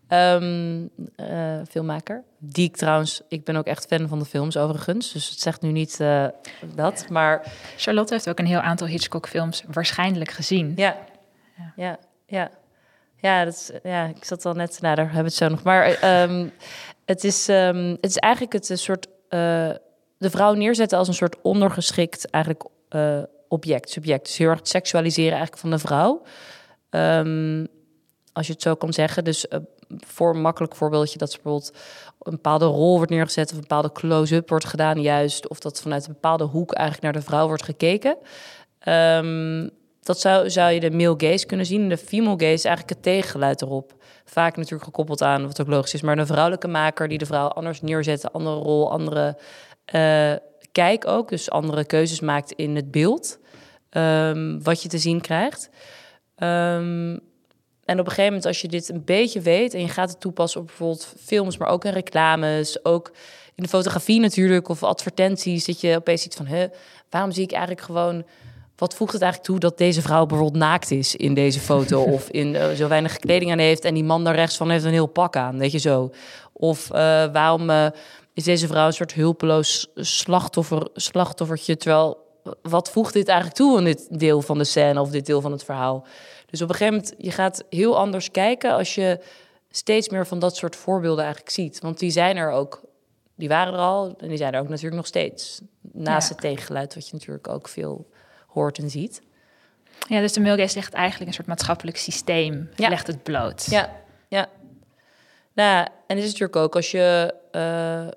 Um, 0.09 0.89
uh, 1.15 1.61
filmmaker. 1.69 2.23
Die 2.39 2.67
ik 2.67 2.75
trouwens, 2.75 3.21
ik 3.27 3.43
ben 3.43 3.55
ook 3.55 3.65
echt 3.65 3.85
fan 3.85 4.07
van 4.07 4.19
de 4.19 4.25
films 4.25 4.57
overigens. 4.57 5.11
Dus 5.11 5.29
het 5.29 5.39
zegt 5.39 5.61
nu 5.61 5.71
niet 5.71 5.99
uh, 6.01 6.25
dat. 6.75 7.05
Maar 7.09 7.53
Charlotte 7.77 8.13
heeft 8.13 8.29
ook 8.29 8.39
een 8.39 8.45
heel 8.45 8.59
aantal 8.59 8.87
Hitchcock-films 8.87 9.63
waarschijnlijk 9.67 10.31
gezien. 10.31 10.73
Ja, 10.75 10.97
ja, 11.57 11.73
ja. 11.75 11.99
ja. 12.27 12.51
ja 13.15 13.45
dat 13.45 13.53
is, 13.53 13.71
ja 13.83 14.05
ik 14.05 14.25
zat 14.25 14.45
al 14.45 14.53
net, 14.53 14.77
nou 14.81 14.95
daar 14.95 15.05
hebben 15.05 15.23
we 15.23 15.29
het 15.29 15.37
zo 15.37 15.47
nog. 15.47 15.63
Maar 15.63 16.23
um, 16.23 16.51
het, 17.05 17.23
is, 17.23 17.47
um, 17.47 17.89
het 17.89 18.09
is 18.09 18.17
eigenlijk 18.17 18.53
het 18.53 18.69
een 18.69 18.77
soort 18.77 19.07
uh, 19.07 19.09
de 20.17 20.29
vrouw 20.29 20.53
neerzetten 20.53 20.97
als 20.97 21.07
een 21.07 21.13
soort 21.13 21.41
ondergeschikt 21.41 22.29
eigenlijk 22.29 22.63
uh, 22.89 23.19
object, 23.47 23.89
subject. 23.89 24.25
Dus 24.25 24.37
heel 24.37 24.49
erg 24.49 24.59
het 24.59 24.67
seksualiseren 24.67 25.31
eigenlijk 25.31 25.61
van 25.61 25.69
de 25.69 25.79
vrouw. 25.79 26.21
Um, 26.89 27.67
als 28.33 28.47
je 28.47 28.53
het 28.53 28.61
zo 28.61 28.75
kan 28.75 28.93
zeggen. 28.93 29.23
Dus 29.23 29.45
uh, 29.49 29.59
voor 29.89 30.35
een 30.35 30.41
makkelijk 30.41 30.75
voorbeeldje 30.75 31.17
dat 31.17 31.31
bijvoorbeeld 31.31 31.71
een 32.21 32.31
bepaalde 32.31 32.65
rol 32.65 32.95
wordt 32.95 33.11
neergezet 33.11 33.49
of 33.49 33.55
een 33.55 33.61
bepaalde 33.61 33.91
close-up 33.91 34.49
wordt 34.49 34.65
gedaan, 34.65 35.01
juist, 35.01 35.47
of 35.47 35.59
dat 35.59 35.81
vanuit 35.81 36.07
een 36.07 36.13
bepaalde 36.13 36.43
hoek 36.43 36.73
eigenlijk 36.73 37.03
naar 37.03 37.21
de 37.23 37.27
vrouw 37.29 37.47
wordt 37.47 37.63
gekeken. 37.63 38.17
Um, 38.87 39.69
dat 40.01 40.19
zou, 40.19 40.49
zou 40.49 40.71
je 40.71 40.79
de 40.79 40.91
male 40.91 41.13
gaze 41.17 41.45
kunnen 41.45 41.65
zien. 41.65 41.89
De 41.89 41.97
female 41.97 42.39
gaze 42.39 42.53
is 42.53 42.65
eigenlijk 42.65 42.95
het 42.95 43.03
tegengeluid 43.03 43.61
erop. 43.61 43.95
Vaak 44.25 44.55
natuurlijk 44.55 44.83
gekoppeld 44.83 45.21
aan, 45.21 45.47
wat 45.47 45.61
ook 45.61 45.67
logisch 45.67 45.93
is, 45.93 46.01
maar 46.01 46.17
een 46.17 46.27
vrouwelijke 46.27 46.67
maker 46.67 47.07
die 47.07 47.17
de 47.17 47.25
vrouw 47.25 47.47
anders 47.47 47.81
neerzet, 47.81 48.33
andere 48.33 48.55
rol, 48.55 48.91
andere 48.91 49.37
uh, 49.95 50.33
kijk 50.71 51.07
ook, 51.07 51.29
dus 51.29 51.49
andere 51.49 51.85
keuzes 51.85 52.19
maakt 52.19 52.51
in 52.51 52.75
het 52.75 52.91
beeld, 52.91 53.39
um, 53.89 54.63
wat 54.63 54.81
je 54.81 54.89
te 54.89 54.97
zien 54.97 55.21
krijgt. 55.21 55.69
Um, 56.37 57.19
en 57.87 57.99
op 57.99 58.05
een 58.05 58.11
gegeven 58.11 58.25
moment, 58.25 58.45
als 58.45 58.61
je 58.61 58.67
dit 58.67 58.89
een 58.89 59.03
beetje 59.05 59.41
weet 59.41 59.73
en 59.73 59.81
je 59.81 59.89
gaat 59.89 60.09
het 60.09 60.19
toepassen 60.19 60.61
op 60.61 60.67
bijvoorbeeld 60.67 61.13
films, 61.23 61.57
maar 61.57 61.67
ook 61.67 61.85
in 61.85 61.91
reclames, 61.91 62.85
ook 62.85 63.11
in 63.55 63.63
de 63.63 63.69
fotografie 63.69 64.19
natuurlijk, 64.19 64.69
of 64.69 64.83
advertenties, 64.83 65.65
dat 65.65 65.81
je 65.81 65.95
opeens 65.95 66.21
ziet 66.21 66.35
van, 66.35 66.45
hè, 66.45 66.67
waarom 67.09 67.31
zie 67.31 67.43
ik 67.43 67.51
eigenlijk 67.51 67.81
gewoon, 67.81 68.25
wat 68.75 68.95
voegt 68.95 69.13
het 69.13 69.21
eigenlijk 69.21 69.51
toe 69.51 69.59
dat 69.59 69.77
deze 69.77 70.01
vrouw 70.01 70.25
bijvoorbeeld 70.25 70.63
naakt 70.63 70.91
is 70.91 71.15
in 71.15 71.33
deze 71.33 71.59
foto, 71.59 72.01
of 72.17 72.29
in 72.29 72.53
uh, 72.53 72.69
zo 72.69 72.87
weinig 72.87 73.17
kleding 73.17 73.51
aan 73.51 73.57
heeft 73.57 73.85
en 73.85 73.93
die 73.93 74.03
man 74.03 74.23
daar 74.23 74.35
rechts 74.35 74.57
van 74.57 74.69
heeft 74.69 74.83
een 74.83 74.91
heel 74.91 75.07
pak 75.07 75.35
aan, 75.35 75.57
weet 75.57 75.71
je 75.71 75.77
zo. 75.77 76.11
Of 76.53 76.89
uh, 76.91 76.97
waarom 77.31 77.69
uh, 77.69 77.87
is 78.37 78.43
deze 78.43 78.67
vrouw 78.67 78.85
een 78.85 78.93
soort 78.93 79.13
hulpeloos 79.13 79.87
slachtoffer, 79.95 80.87
slachtoffertje, 80.93 81.77
terwijl 81.77 82.17
wat 82.61 82.89
voegt 82.89 83.13
dit 83.13 83.27
eigenlijk 83.27 83.57
toe 83.57 83.77
aan 83.77 83.83
dit 83.83 84.19
deel 84.19 84.41
van 84.41 84.57
de 84.57 84.63
scène 84.63 85.01
of 85.01 85.09
dit 85.09 85.25
deel 85.25 85.41
van 85.41 85.51
het 85.51 85.63
verhaal? 85.63 86.05
Dus 86.45 86.61
op 86.61 86.69
een 86.69 86.75
gegeven 86.75 86.99
moment, 86.99 87.13
je 87.17 87.31
gaat 87.31 87.63
heel 87.69 87.97
anders 87.97 88.31
kijken 88.31 88.73
als 88.73 88.95
je 88.95 89.19
steeds 89.69 90.09
meer 90.09 90.27
van 90.27 90.39
dat 90.39 90.55
soort 90.55 90.75
voorbeelden 90.75 91.23
eigenlijk 91.23 91.53
ziet. 91.53 91.79
Want 91.79 91.99
die 91.99 92.11
zijn 92.11 92.37
er 92.37 92.51
ook, 92.51 92.81
die 93.35 93.47
waren 93.47 93.73
er 93.73 93.79
al 93.79 94.15
en 94.17 94.27
die 94.27 94.37
zijn 94.37 94.53
er 94.53 94.59
ook 94.59 94.69
natuurlijk 94.69 94.95
nog 94.95 95.07
steeds. 95.07 95.61
Naast 95.81 96.27
ja. 96.27 96.33
het 96.33 96.43
tegengeluid, 96.43 96.95
wat 96.95 97.07
je 97.07 97.13
natuurlijk 97.13 97.47
ook 97.47 97.67
veel 97.67 98.09
hoort 98.47 98.77
en 98.77 98.89
ziet. 98.89 99.21
Ja, 100.09 100.19
dus 100.19 100.33
de 100.33 100.39
mailgaze 100.39 100.75
legt 100.75 100.93
eigenlijk 100.93 101.29
een 101.29 101.35
soort 101.35 101.47
maatschappelijk 101.47 101.97
systeem, 101.97 102.69
ja. 102.75 102.89
legt 102.89 103.07
het 103.07 103.23
bloot. 103.23 103.65
Ja, 103.69 103.91
ja. 104.27 104.49
Nou, 105.53 105.87
en 106.07 106.15
het 106.15 106.25
is 106.25 106.31
natuurlijk 106.31 106.55
ook 106.55 106.75
als 106.75 106.91
je, 106.91 107.33
uh, 107.51 108.07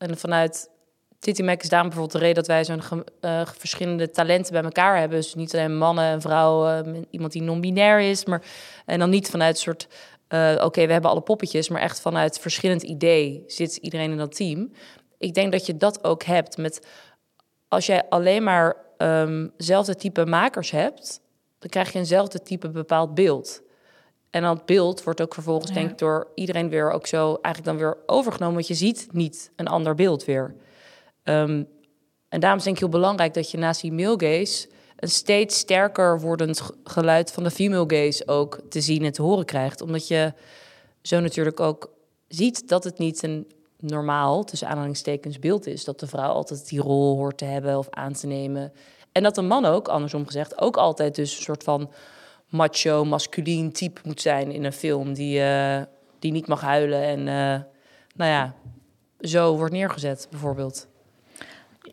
en 0.00 0.18
vanuit 0.18 0.70
Titi 1.18 1.42
Mac 1.42 1.62
is 1.62 1.68
daarom 1.68 1.88
bijvoorbeeld 1.88 2.20
de 2.20 2.26
reden 2.26 2.44
dat 2.44 2.46
wij 2.46 2.64
zo'n 2.64 3.04
uh, 3.20 3.46
verschillende 3.58 4.10
talenten 4.10 4.52
bij 4.52 4.62
elkaar 4.62 4.98
hebben. 4.98 5.18
Dus 5.18 5.34
niet 5.34 5.54
alleen 5.54 5.78
mannen 5.78 6.04
en 6.04 6.20
vrouwen, 6.20 6.96
uh, 6.96 7.02
iemand 7.10 7.32
die 7.32 7.42
non-binair 7.42 8.00
is, 8.00 8.24
maar 8.24 8.42
en 8.86 8.98
dan 8.98 9.10
niet 9.10 9.30
vanuit 9.30 9.54
een 9.54 9.60
soort, 9.60 9.88
uh, 10.28 10.62
oké, 10.64 10.86
we 10.86 10.92
hebben 10.92 11.10
alle 11.10 11.20
poppetjes, 11.20 11.68
maar 11.68 11.80
echt 11.80 12.00
vanuit 12.00 12.38
verschillend 12.38 12.82
idee 12.82 13.44
zit 13.46 13.76
iedereen 13.76 14.10
in 14.10 14.16
dat 14.16 14.36
team. 14.36 14.72
Ik 15.18 15.34
denk 15.34 15.52
dat 15.52 15.66
je 15.66 15.76
dat 15.76 16.04
ook 16.04 16.22
hebt 16.22 16.56
met, 16.56 16.86
als 17.68 17.86
jij 17.86 18.08
alleen 18.08 18.42
maar 18.42 18.76
um, 18.98 19.52
zelfde 19.56 19.94
type 19.94 20.26
makers 20.26 20.70
hebt, 20.70 21.20
dan 21.58 21.70
krijg 21.70 21.92
je 21.92 21.98
eenzelfde 21.98 22.42
type 22.42 22.70
bepaald 22.70 23.14
beeld. 23.14 23.62
En 24.30 24.42
dat 24.42 24.66
beeld 24.66 25.02
wordt 25.02 25.22
ook 25.22 25.34
vervolgens, 25.34 25.68
ja. 25.68 25.74
denk 25.74 25.90
ik, 25.90 25.98
door 25.98 26.28
iedereen 26.34 26.68
weer 26.68 26.90
ook 26.90 27.06
zo 27.06 27.38
eigenlijk 27.42 27.64
dan 27.64 27.76
weer 27.76 27.96
overgenomen, 28.06 28.54
want 28.54 28.66
je 28.66 28.74
ziet 28.74 29.08
niet 29.12 29.50
een 29.56 29.66
ander 29.66 29.94
beeld 29.94 30.24
weer. 30.24 30.54
Um, 31.24 31.68
en 32.28 32.40
daarom 32.40 32.58
is 32.58 32.64
denk 32.64 32.76
ik 32.76 32.82
heel 32.82 32.92
belangrijk 32.92 33.34
dat 33.34 33.50
je 33.50 33.58
naast 33.58 33.80
die 33.80 33.92
male 33.92 34.20
gaze 34.26 34.68
een 34.96 35.08
steeds 35.08 35.58
sterker 35.58 36.20
wordend 36.20 36.62
geluid 36.84 37.32
van 37.32 37.42
de 37.42 37.50
female 37.50 37.84
gaze 37.86 38.28
ook 38.28 38.60
te 38.68 38.80
zien 38.80 39.04
en 39.04 39.12
te 39.12 39.22
horen 39.22 39.44
krijgt. 39.44 39.80
Omdat 39.80 40.08
je 40.08 40.32
zo 41.02 41.20
natuurlijk 41.20 41.60
ook 41.60 41.90
ziet 42.28 42.68
dat 42.68 42.84
het 42.84 42.98
niet 42.98 43.22
een 43.22 43.52
normaal, 43.78 44.44
tussen 44.44 44.68
aanhalingstekens, 44.68 45.38
beeld 45.38 45.66
is. 45.66 45.84
Dat 45.84 46.00
de 46.00 46.06
vrouw 46.06 46.32
altijd 46.32 46.68
die 46.68 46.80
rol 46.80 47.16
hoort 47.16 47.38
te 47.38 47.44
hebben 47.44 47.78
of 47.78 47.90
aan 47.90 48.12
te 48.12 48.26
nemen. 48.26 48.72
En 49.12 49.22
dat 49.22 49.34
de 49.34 49.42
man 49.42 49.64
ook, 49.64 49.88
andersom 49.88 50.26
gezegd, 50.26 50.60
ook 50.60 50.76
altijd 50.76 51.14
dus 51.14 51.36
een 51.36 51.42
soort 51.42 51.62
van 51.62 51.90
macho, 52.50 53.04
masculien 53.04 53.72
type 53.72 54.00
moet 54.04 54.20
zijn 54.20 54.50
in 54.52 54.64
een 54.64 54.72
film. 54.72 55.14
Die, 55.14 55.40
uh, 55.40 55.80
die 56.18 56.32
niet 56.32 56.46
mag 56.46 56.60
huilen 56.60 57.02
en, 57.02 57.18
uh, 57.18 57.64
nou 58.14 58.30
ja, 58.30 58.54
zo 59.20 59.56
wordt 59.56 59.72
neergezet 59.72 60.26
bijvoorbeeld 60.30 60.88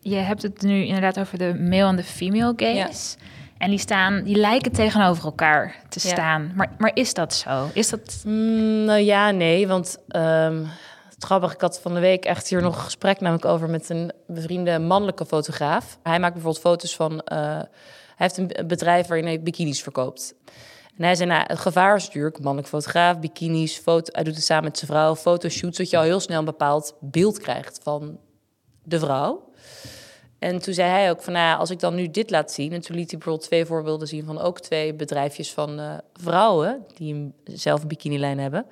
je 0.02 0.16
hebt 0.16 0.42
het 0.42 0.62
nu 0.62 0.84
inderdaad 0.84 1.18
over 1.18 1.38
de 1.38 1.54
male 1.54 1.88
en 1.88 1.96
de 1.96 2.04
female 2.04 2.52
gaze. 2.56 3.16
Ja. 3.18 3.24
En 3.58 3.70
die, 3.70 3.78
staan, 3.78 4.22
die 4.22 4.36
lijken 4.36 4.72
tegenover 4.72 5.24
elkaar 5.24 5.76
te 5.88 6.00
staan. 6.00 6.52
Maar, 6.54 6.70
maar 6.78 6.90
is 6.94 7.14
dat 7.14 7.34
zo? 7.34 7.70
Is 7.72 7.88
dat... 7.90 8.22
Mm, 8.24 8.84
nou 8.84 9.00
ja, 9.00 9.30
nee. 9.30 9.68
Want 9.68 9.98
um, 10.08 10.66
het 11.14 11.24
grappige, 11.24 11.54
ik 11.54 11.60
had 11.60 11.80
van 11.80 11.94
de 11.94 12.00
week 12.00 12.24
echt 12.24 12.48
hier 12.48 12.62
nog 12.62 12.76
een 12.76 12.82
gesprek 12.82 13.20
namelijk 13.20 13.44
over 13.44 13.70
met 13.70 13.88
een 13.88 14.12
bevriende 14.26 14.78
mannelijke 14.78 15.26
fotograaf. 15.26 15.98
Hij 16.02 16.18
maakt 16.18 16.32
bijvoorbeeld 16.32 16.64
foto's 16.64 16.96
van... 16.96 17.12
Uh, 17.12 17.18
hij 17.28 17.66
heeft 18.18 18.36
een 18.36 18.66
bedrijf 18.66 19.06
waarin 19.06 19.26
hij 19.26 19.42
bikinis 19.42 19.82
verkoopt. 19.82 20.34
En 20.96 21.04
hij 21.04 21.14
zei, 21.14 21.28
nou, 21.28 21.44
het 21.46 21.58
gevaar 21.58 21.96
is 21.96 22.10
mannelijk 22.40 22.68
fotograaf, 22.68 23.18
bikinis, 23.18 23.76
foto, 23.76 24.12
hij 24.12 24.24
doet 24.24 24.34
het 24.34 24.44
samen 24.44 24.64
met 24.64 24.78
zijn 24.78 24.90
vrouw, 24.90 25.16
fotoshoots, 25.16 25.76
zodat 25.76 25.90
je 25.90 25.96
al 25.96 26.02
heel 26.02 26.20
snel 26.20 26.38
een 26.38 26.44
bepaald 26.44 26.96
beeld 27.00 27.38
krijgt 27.38 27.80
van 27.82 28.18
de 28.82 28.98
vrouw. 28.98 29.50
En 30.38 30.58
toen 30.58 30.74
zei 30.74 30.90
hij 30.90 31.10
ook 31.10 31.22
van, 31.22 31.32
nou, 31.32 31.58
als 31.58 31.70
ik 31.70 31.80
dan 31.80 31.94
nu 31.94 32.10
dit 32.10 32.30
laat 32.30 32.52
zien... 32.52 32.72
en 32.72 32.80
toen 32.80 32.96
liet 32.96 33.10
hij 33.10 33.18
bijvoorbeeld 33.18 33.48
twee 33.48 33.64
voorbeelden 33.64 34.08
zien 34.08 34.24
van 34.24 34.40
ook 34.40 34.60
twee 34.60 34.94
bedrijfjes 34.94 35.52
van 35.52 35.80
uh, 35.80 35.94
vrouwen... 36.12 36.84
die 36.94 37.32
zelf 37.44 37.82
een 37.82 37.88
bikinilijn 37.88 38.38
hebben. 38.38 38.66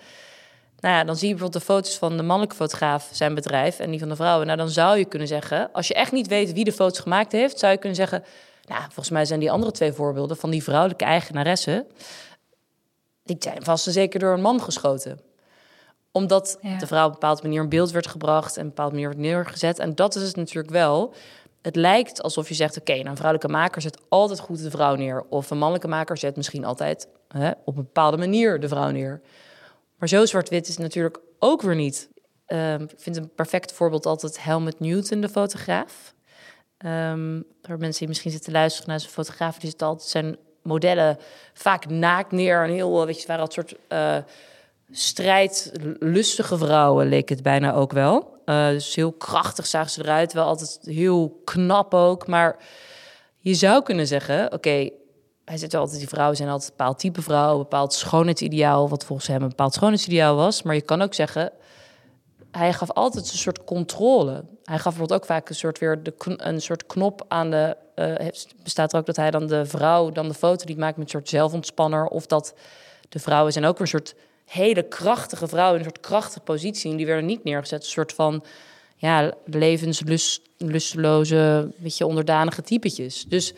Nou 0.81 0.95
ja, 0.95 1.05
dan 1.05 1.17
zie 1.17 1.29
je 1.29 1.35
bijvoorbeeld 1.35 1.67
de 1.67 1.73
foto's 1.73 1.99
van 1.99 2.17
de 2.17 2.23
mannelijke 2.23 2.57
fotograaf, 2.57 3.09
zijn 3.13 3.35
bedrijf... 3.35 3.79
en 3.79 3.91
die 3.91 3.99
van 3.99 4.09
de 4.09 4.17
vrouwen. 4.17 4.47
Nou, 4.47 4.59
dan 4.59 4.69
zou 4.69 4.99
je 4.99 5.05
kunnen 5.05 5.29
zeggen, 5.29 5.73
als 5.73 5.89
je 5.89 5.95
echt 5.95 6.13
niet 6.13 6.27
weet 6.27 6.53
wie 6.53 6.65
de 6.65 6.73
foto's 6.73 6.99
gemaakt 6.99 7.33
heeft... 7.33 7.59
zou 7.59 7.73
je 7.73 7.79
kunnen 7.79 7.97
zeggen, 7.97 8.25
nou, 8.67 8.83
volgens 8.83 9.11
mij 9.11 9.25
zijn 9.25 9.41
die 9.41 9.51
andere 9.51 9.73
twee 9.73 9.93
voorbeelden... 9.93 10.37
van 10.37 10.51
die 10.51 10.63
vrouwelijke 10.63 11.05
eigenaressen... 11.05 11.87
die 13.25 13.37
zijn 13.39 13.65
vast 13.65 13.87
en 13.87 13.93
zeker 13.93 14.21
door 14.21 14.33
een 14.33 14.41
man 14.41 14.61
geschoten 14.61 15.21
omdat 16.13 16.59
ja. 16.61 16.79
de 16.79 16.87
vrouw 16.87 17.07
op 17.07 17.13
een 17.13 17.19
bepaalde 17.21 17.43
manier 17.43 17.61
een 17.61 17.69
beeld 17.69 17.91
werd 17.91 18.07
gebracht 18.07 18.57
en 18.57 18.63
een 18.63 18.69
bepaalde 18.69 18.93
manier 18.93 19.09
wordt 19.09 19.23
neergezet. 19.23 19.79
En 19.79 19.95
dat 19.95 20.15
is 20.15 20.23
het 20.23 20.37
natuurlijk 20.37 20.73
wel 20.73 21.15
het 21.67 21.77
lijkt 21.77 22.23
alsof 22.23 22.49
je 22.49 22.55
zegt: 22.55 22.71
oké, 22.71 22.81
okay, 22.81 22.97
nou, 22.97 23.09
een 23.09 23.17
vrouwelijke 23.17 23.53
maker 23.53 23.83
zet 23.83 23.99
altijd 24.09 24.41
goed 24.41 24.63
de 24.63 24.71
vrouw 24.71 24.95
neer. 24.95 25.25
Of 25.29 25.51
een 25.51 25.59
mannelijke 25.59 25.89
maker 25.89 26.19
zet 26.19 26.37
misschien 26.37 26.65
altijd 26.65 27.09
hè, 27.29 27.51
op 27.65 27.77
een 27.77 27.85
bepaalde 27.85 28.17
manier 28.17 28.61
de 28.61 28.69
vrouw 28.69 28.91
neer. 28.91 29.21
Maar 29.99 30.09
zo 30.09 30.27
zwart-wit 30.27 30.69
is 30.69 30.75
het 30.75 30.83
natuurlijk 30.83 31.19
ook 31.39 31.63
weer 31.63 31.75
niet. 31.75 32.09
Um, 32.47 32.83
ik 32.83 32.95
vind 32.97 33.17
een 33.17 33.35
perfect 33.35 33.73
voorbeeld 33.73 34.07
altijd 34.07 34.45
Helmut 34.45 34.81
Newton, 34.81 35.21
de 35.21 35.29
fotograaf. 35.29 36.15
Um, 36.85 37.45
voor 37.63 37.79
mensen 37.79 37.99
die 37.99 38.09
misschien 38.09 38.31
zitten 38.31 38.53
luisteren 38.53 38.89
naar 38.89 39.01
zijn 39.01 39.13
fotograaf, 39.13 39.59
die 39.59 39.71
zit 39.71 39.83
altijd 39.83 40.09
zijn 40.09 40.37
modellen 40.63 41.19
vaak 41.55 41.89
naakt 41.89 42.33
neer. 42.33 42.65
En 42.65 42.71
heel, 42.71 43.07
weet 43.07 43.21
je, 43.21 43.27
waren 43.27 43.43
altijd 43.43 43.69
soort 43.69 43.81
uh, 43.93 44.17
strijdlustige 44.91 46.59
vrouwen, 46.59 47.09
leek 47.09 47.29
het 47.29 47.43
bijna 47.43 47.73
ook 47.73 47.93
wel. 47.93 48.35
Uh, 48.47 48.69
dus 48.69 48.95
heel 48.95 49.13
krachtig 49.13 49.67
zagen 49.67 49.91
ze 49.91 50.03
eruit, 50.03 50.33
wel 50.33 50.47
altijd 50.47 50.79
heel 50.83 51.41
knap 51.45 51.95
ook. 51.95 52.27
Maar 52.27 52.57
je 53.39 53.55
zou 53.55 53.83
kunnen 53.83 54.07
zeggen, 54.07 54.53
oké, 54.53 54.91
hij 55.45 55.57
zit 55.57 55.75
altijd, 55.75 55.99
die 55.99 56.09
vrouwen 56.09 56.37
zijn 56.37 56.49
altijd 56.49 56.71
een 56.71 56.77
bepaald 56.77 56.99
type 56.99 57.23
vrouw, 57.23 57.53
een 57.53 57.59
bepaald 57.59 57.93
schoonheidsideaal, 57.93 58.89
wat 58.89 59.05
volgens 59.05 59.29
hem 59.29 59.43
een 59.43 59.49
bepaald 59.49 59.75
schoonheidsideaal 59.75 60.37
was. 60.37 60.63
Maar 60.63 60.75
je 60.75 60.83
kan 60.83 61.03
ook 61.03 61.15
zeggen, 61.15 61.53
hij 62.51 62.73
gaf 62.73 62.91
altijd 62.91 63.31
een 63.33 63.39
soort 63.39 63.65
controle. 63.65 64.45
Hij 64.67 64.79
gaf 64.79 64.85
bijvoorbeeld 64.85 65.21
ook 65.21 65.27
vaak 65.27 65.49
een 65.49 65.55
soort 65.55 65.79
weer 65.79 66.01
een 66.37 66.61
soort 66.61 66.87
knop 66.87 67.25
aan 67.29 67.51
de. 67.51 67.77
Uh, 67.97 68.15
bestaat 68.63 68.93
er 68.93 68.99
ook 68.99 69.07
dat 69.07 69.17
hij 69.17 69.31
dan 69.31 69.47
de 69.47 69.67
vrouw 69.67 70.11
dan 70.11 70.29
de 70.29 70.35
foto 70.35 70.65
die 70.65 70.77
maakt 70.77 70.97
met 70.97 71.05
een 71.05 71.11
soort 71.11 71.29
zelfontspanner 71.29 72.07
of 72.07 72.27
dat 72.27 72.55
de 73.09 73.19
vrouwen 73.19 73.53
zijn 73.53 73.65
ook 73.65 73.79
weer 73.79 73.81
een 73.81 74.01
soort 74.01 74.15
hele 74.45 74.83
krachtige 74.83 75.49
vrouwen 75.49 75.79
in 75.79 75.85
een 75.85 75.91
soort 75.91 76.07
krachtige 76.07 76.41
positie. 76.41 76.91
En 76.91 76.97
die 76.97 77.07
werden 77.07 77.27
niet 77.27 77.45
neergezet. 77.45 77.83
Een 77.83 77.89
soort 77.89 78.13
van 78.13 78.45
ja, 78.97 79.33
levenslusteloze, 79.45 81.73
beetje 81.77 82.07
onderdanige 82.07 82.63
typetjes. 82.63 83.25
Dus 83.25 83.55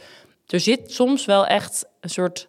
er 0.46 0.60
zit 0.60 0.92
soms 0.92 1.24
wel 1.24 1.46
echt 1.46 1.86
een 2.00 2.10
soort 2.10 2.48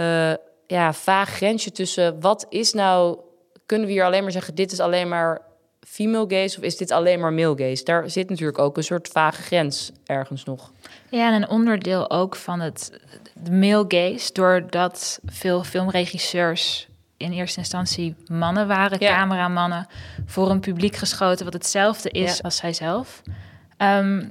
uh, 0.00 0.32
ja, 0.66 0.92
vaag 0.92 1.30
grensje 1.30 1.72
tussen 1.72 2.20
wat 2.20 2.46
is 2.48 2.72
nou. 2.72 3.18
Kunnen 3.66 3.86
we 3.86 3.92
hier 3.92 4.04
alleen 4.04 4.22
maar 4.22 4.32
zeggen: 4.32 4.54
dit 4.54 4.72
is 4.72 4.80
alleen 4.80 5.08
maar 5.08 5.50
female 5.86 6.24
gaze 6.28 6.58
of 6.58 6.64
is 6.64 6.76
dit 6.76 6.90
alleen 6.90 7.20
maar 7.20 7.32
male 7.32 7.56
gaze? 7.56 7.84
Daar 7.84 8.10
zit 8.10 8.28
natuurlijk 8.28 8.58
ook 8.58 8.76
een 8.76 8.84
soort 8.84 9.08
vage 9.08 9.42
grens 9.42 9.92
ergens 10.06 10.44
nog. 10.44 10.72
Ja, 11.10 11.28
en 11.28 11.42
een 11.42 11.48
onderdeel 11.48 12.10
ook 12.10 12.36
van 12.36 12.60
het 12.60 13.00
de 13.34 13.50
male 13.50 13.84
gaze, 13.88 14.32
doordat 14.32 15.20
veel 15.24 15.64
filmregisseurs 15.64 16.88
in 17.16 17.32
eerste 17.32 17.58
instantie 17.58 18.14
mannen 18.26 18.68
waren, 18.68 19.00
ja. 19.00 19.16
cameramannen, 19.16 19.86
voor 20.26 20.50
een 20.50 20.60
publiek 20.60 20.96
geschoten 20.96 21.44
wat 21.44 21.54
hetzelfde 21.54 22.10
is 22.10 22.42
als 22.42 22.56
zijzelf. 22.56 23.22
Um, 23.78 24.28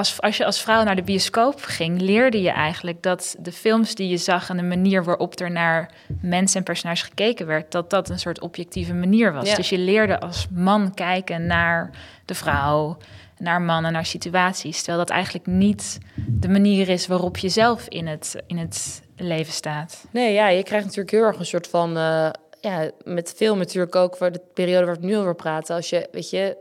als, 0.00 0.20
als 0.20 0.36
je 0.36 0.44
als 0.44 0.62
vrouw 0.62 0.82
naar 0.82 0.96
de 0.96 1.02
bioscoop 1.02 1.60
ging, 1.60 2.00
leerde 2.00 2.42
je 2.42 2.50
eigenlijk 2.50 3.02
dat 3.02 3.36
de 3.38 3.52
films 3.52 3.94
die 3.94 4.08
je 4.08 4.16
zag 4.16 4.48
en 4.48 4.56
de 4.56 4.62
manier 4.62 5.04
waarop 5.04 5.38
er 5.40 5.50
naar 5.50 5.90
mensen 6.20 6.58
en 6.58 6.64
personages 6.64 7.02
gekeken 7.02 7.46
werd, 7.46 7.72
dat 7.72 7.90
dat 7.90 8.08
een 8.08 8.18
soort 8.18 8.40
objectieve 8.40 8.94
manier 8.94 9.32
was. 9.32 9.54
Dus 9.54 9.68
je 9.68 9.78
leerde 9.78 10.20
als 10.20 10.46
man 10.50 10.94
kijken 10.94 11.46
naar 11.46 11.90
de 12.24 12.34
vrouw, 12.34 12.96
naar 13.38 13.62
mannen, 13.62 13.92
naar 13.92 14.06
situaties. 14.06 14.78
Terwijl 14.78 14.98
dat 14.98 15.10
eigenlijk 15.10 15.46
niet 15.46 15.98
de 16.14 16.48
manier 16.48 16.88
is 16.88 17.06
waarop 17.06 17.36
je 17.36 17.48
zelf 17.48 17.88
in 17.88 18.06
het, 18.06 18.36
in 18.46 18.58
het 18.58 19.02
leven 19.16 19.52
staat. 19.52 20.06
Nee, 20.10 20.32
ja, 20.32 20.48
je 20.48 20.62
krijgt 20.62 20.84
natuurlijk 20.84 21.14
heel 21.14 21.24
erg 21.24 21.38
een 21.38 21.46
soort 21.46 21.66
van. 21.66 21.96
Uh, 21.96 22.30
ja, 22.60 22.90
met 23.04 23.32
film 23.36 23.58
natuurlijk 23.58 23.94
ook, 23.94 24.16
voor 24.16 24.32
de 24.32 24.40
periode 24.54 24.84
waar 24.84 24.94
we 24.94 25.00
het 25.00 25.10
nu 25.10 25.16
over 25.16 25.34
praten. 25.34 25.74
Als 25.74 25.90
je, 25.90 26.08
weet 26.12 26.30
je, 26.30 26.56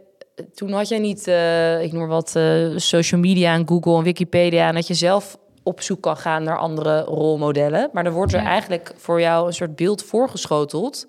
toen 0.53 0.71
had 0.71 0.87
jij 0.87 0.99
niet, 0.99 1.27
uh, 1.27 1.81
ik 1.81 1.91
noem 1.91 2.07
wat, 2.07 2.33
uh, 2.37 2.77
social 2.77 3.21
media 3.21 3.53
en 3.53 3.67
Google 3.67 3.97
en 3.97 4.03
Wikipedia. 4.03 4.67
En 4.67 4.75
dat 4.75 4.87
je 4.87 4.93
zelf 4.93 5.37
op 5.63 5.81
zoek 5.81 6.01
kan 6.01 6.17
gaan 6.17 6.43
naar 6.43 6.57
andere 6.57 7.01
rolmodellen. 7.01 7.89
Maar 7.93 8.03
dan 8.03 8.13
wordt 8.13 8.33
er 8.33 8.43
eigenlijk 8.43 8.93
voor 8.97 9.21
jou 9.21 9.47
een 9.47 9.53
soort 9.53 9.75
beeld 9.75 10.03
voorgeschoteld. 10.03 11.07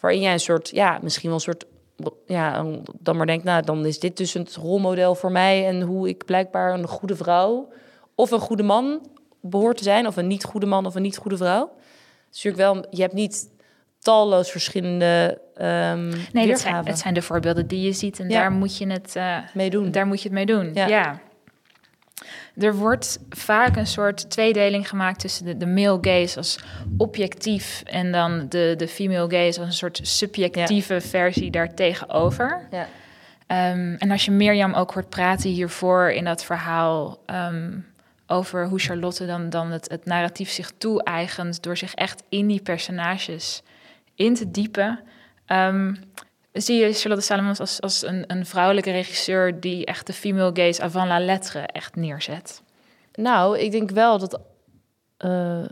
Waarin 0.00 0.20
jij 0.20 0.32
een 0.32 0.40
soort, 0.40 0.68
ja, 0.68 0.98
misschien 1.02 1.28
wel 1.28 1.38
een 1.38 1.44
soort, 1.44 1.64
ja, 2.26 2.66
dan 2.98 3.16
maar 3.16 3.26
denkt, 3.26 3.44
nou, 3.44 3.62
dan 3.62 3.86
is 3.86 3.98
dit 3.98 4.16
dus 4.16 4.32
het 4.32 4.56
rolmodel 4.56 5.14
voor 5.14 5.32
mij. 5.32 5.66
En 5.66 5.80
hoe 5.80 6.08
ik 6.08 6.24
blijkbaar 6.24 6.74
een 6.74 6.86
goede 6.86 7.16
vrouw 7.16 7.68
of 8.14 8.30
een 8.30 8.40
goede 8.40 8.62
man 8.62 9.00
behoort 9.40 9.76
te 9.76 9.82
zijn. 9.82 10.06
Of 10.06 10.16
een 10.16 10.26
niet 10.26 10.44
goede 10.44 10.66
man 10.66 10.86
of 10.86 10.94
een 10.94 11.02
niet 11.02 11.16
goede 11.16 11.36
vrouw. 11.36 11.70
Dus 12.30 12.42
natuurlijk 12.42 12.72
wel, 12.72 12.84
je 12.90 13.02
hebt 13.02 13.14
niet 13.14 13.50
talloos 14.02 14.50
verschillende 14.50 15.40
um, 15.56 16.12
nee, 16.32 16.48
het 16.48 16.60
zijn, 16.60 16.86
het 16.86 16.98
zijn, 16.98 17.14
de 17.14 17.22
voorbeelden 17.22 17.66
die 17.66 17.82
je 17.82 17.92
ziet 17.92 18.20
en 18.20 18.28
daar 18.28 18.52
moet 18.52 18.78
je 18.78 18.86
het 18.86 19.14
uh, 19.16 19.38
mee 19.54 19.70
doen. 19.70 19.90
Daar 19.90 20.06
moet 20.06 20.22
je 20.22 20.28
het 20.28 20.36
mee 20.36 20.46
doen. 20.46 20.70
Ja. 20.74 20.86
ja. 20.86 21.20
Er 22.56 22.74
wordt 22.74 23.18
vaak 23.30 23.76
een 23.76 23.86
soort 23.86 24.30
tweedeling 24.30 24.88
gemaakt 24.88 25.20
tussen 25.20 25.44
de, 25.44 25.56
de 25.56 25.66
male 25.66 25.98
gaze 26.00 26.36
als 26.36 26.58
objectief 26.96 27.82
en 27.86 28.12
dan 28.12 28.46
de, 28.48 28.74
de 28.76 28.88
female 28.88 29.30
gaze 29.30 29.58
als 29.58 29.68
een 29.68 29.72
soort 29.72 30.00
subjectieve 30.02 31.00
versie 31.00 31.50
daartegenover. 31.50 32.68
Ja. 32.70 32.86
Um, 33.72 33.94
en 33.98 34.10
als 34.10 34.24
je 34.24 34.30
Mirjam 34.30 34.74
ook 34.74 34.92
hoort 34.92 35.08
praten 35.08 35.50
hiervoor 35.50 36.10
in 36.10 36.24
dat 36.24 36.44
verhaal 36.44 37.18
um, 37.26 37.86
over 38.26 38.66
hoe 38.66 38.78
Charlotte 38.78 39.26
dan, 39.26 39.50
dan 39.50 39.70
het, 39.70 39.90
het 39.90 40.04
narratief 40.04 40.50
zich 40.50 40.72
toe-eigent 40.78 41.62
door 41.62 41.76
zich 41.76 41.94
echt 41.94 42.22
in 42.28 42.46
die 42.46 42.62
personages 42.62 43.62
in 44.20 44.34
te 44.34 44.50
diepen. 44.50 45.00
Um, 45.46 45.98
zie 46.52 46.80
je 46.80 46.92
Charlotte 46.92 47.24
Salomons 47.24 47.60
als, 47.60 47.80
als 47.80 48.06
een, 48.06 48.24
een 48.26 48.46
vrouwelijke 48.46 48.90
regisseur 48.90 49.60
die 49.60 49.84
echt 49.84 50.06
de 50.06 50.12
female 50.12 50.50
gaze 50.54 50.82
avant 50.82 51.08
la 51.08 51.20
lettre 51.20 51.60
echt 51.60 51.96
neerzet? 51.96 52.62
Nou, 53.12 53.58
ik 53.58 53.70
denk 53.70 53.90
wel 53.90 54.18
dat. 54.18 54.40
Uh, 55.18 55.64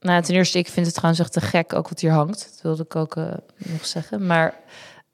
nou, 0.00 0.22
ten 0.22 0.34
eerste, 0.34 0.58
ik 0.58 0.68
vind 0.68 0.86
het 0.86 0.94
trouwens 0.94 1.22
echt 1.22 1.32
te 1.32 1.40
gek, 1.40 1.72
ook 1.72 1.88
wat 1.88 2.00
hier 2.00 2.10
hangt. 2.10 2.50
Dat 2.52 2.62
wilde 2.62 2.82
ik 2.82 2.96
ook 2.96 3.16
uh, 3.16 3.32
nog 3.56 3.86
zeggen. 3.86 4.26
Maar, 4.26 4.54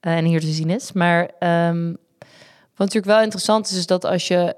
uh, 0.01 0.17
en 0.17 0.25
hier 0.25 0.41
te 0.41 0.53
zien 0.53 0.71
is. 0.71 0.93
Maar 0.93 1.23
um, 1.69 1.97
wat 2.75 2.87
natuurlijk 2.87 3.07
wel 3.07 3.23
interessant 3.23 3.71
is, 3.71 3.77
is 3.77 3.87
dat 3.87 4.05
als 4.05 4.29
je 4.29 4.55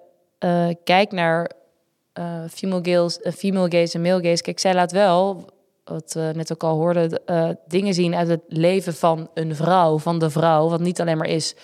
kijkt 0.85 1.13
naar 1.13 1.51
female, 2.51 2.81
gaze, 2.83 3.33
female 3.33 3.71
gaze 3.71 3.95
en 3.95 4.03
male 4.03 4.23
gaze. 4.23 4.43
Kijk, 4.43 4.59
zij 4.59 4.75
laat 4.75 4.93
wel 4.93 5.51
wat 5.91 6.13
we 6.13 6.33
net 6.35 6.53
ook 6.53 6.63
al 6.63 6.77
hoorden, 6.77 7.21
uh, 7.27 7.49
dingen 7.67 7.95
zien 7.95 8.15
uit 8.15 8.29
het 8.29 8.43
leven 8.49 8.95
van 8.95 9.31
een 9.35 9.57
vrouw, 9.57 9.99
van 9.99 10.19
de 10.19 10.31
vrouw. 10.31 10.69
Wat 10.69 10.81
niet 10.81 11.01
alleen 11.01 11.17
maar 11.17 11.29
is, 11.29 11.55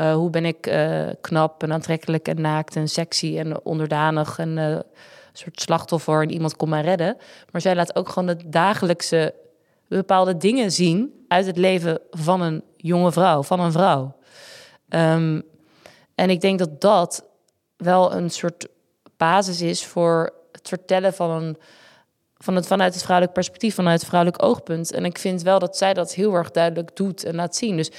uh, 0.00 0.14
hoe 0.14 0.30
ben 0.30 0.44
ik 0.44 0.66
uh, 0.66 1.08
knap 1.20 1.62
en 1.62 1.72
aantrekkelijk 1.72 2.28
en 2.28 2.40
naakt 2.40 2.76
en 2.76 2.88
sexy 2.88 3.38
en 3.38 3.64
onderdanig 3.64 4.38
en 4.38 4.56
een 4.56 4.82
soort 5.32 5.60
slachtoffer 5.60 6.22
en 6.22 6.30
iemand 6.30 6.56
komt 6.56 6.70
mij 6.70 6.82
redden. 6.82 7.16
Maar 7.50 7.60
zij 7.60 7.74
laat 7.74 7.96
ook 7.96 8.08
gewoon 8.08 8.28
de 8.28 8.48
dagelijkse 8.48 9.34
bepaalde 9.88 10.36
dingen 10.36 10.72
zien 10.72 11.24
uit 11.28 11.46
het 11.46 11.56
leven 11.56 12.00
van 12.10 12.40
een 12.40 12.62
jonge 12.76 13.12
vrouw, 13.12 13.42
van 13.42 13.60
een 13.60 13.72
vrouw. 13.72 14.16
Um, 14.88 15.42
en 16.14 16.30
ik 16.30 16.40
denk 16.40 16.58
dat 16.58 16.80
dat 16.80 17.24
wel 17.76 18.14
een 18.14 18.30
soort 18.30 18.68
basis 19.16 19.60
is 19.60 19.86
voor 19.86 20.32
het 20.52 20.68
vertellen 20.68 21.14
van 21.14 21.30
een 21.30 21.56
van 22.38 22.56
het, 22.56 22.66
vanuit 22.66 22.92
het 22.94 23.02
vrouwelijk 23.02 23.34
perspectief, 23.34 23.74
vanuit 23.74 24.00
het 24.00 24.08
vrouwelijk 24.08 24.42
oogpunt. 24.42 24.92
En 24.92 25.04
ik 25.04 25.18
vind 25.18 25.42
wel 25.42 25.58
dat 25.58 25.76
zij 25.76 25.94
dat 25.94 26.14
heel 26.14 26.34
erg 26.34 26.50
duidelijk 26.50 26.96
doet 26.96 27.24
en 27.24 27.34
laat 27.34 27.56
zien. 27.56 27.76
Dus 27.76 27.90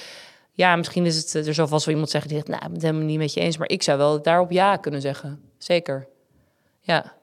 ja, 0.54 0.75
misschien 0.75 1.06
is 1.06 1.15
het 1.15 1.47
er 1.47 1.54
zo 1.54 1.65
vast 1.65 1.86
wel 1.86 1.93
iemand 1.93 2.12
zeggen 2.12 2.30
die 2.30 2.39
zegt, 2.39 2.49
nou, 2.49 2.62
ik 2.62 2.67
ben 2.67 2.75
het 2.75 2.86
helemaal 2.86 3.08
niet 3.08 3.17
met 3.17 3.34
je 3.34 3.39
eens, 3.39 3.58
maar 3.58 3.69
ik 3.69 3.84
zou 3.84 3.97
wel 3.97 4.21
daarop 4.21 4.52
ja 4.52 4.75
kunnen 4.75 5.02
zeggen. 5.02 5.41
Zeker. 5.58 6.08
Ja. 6.82 7.13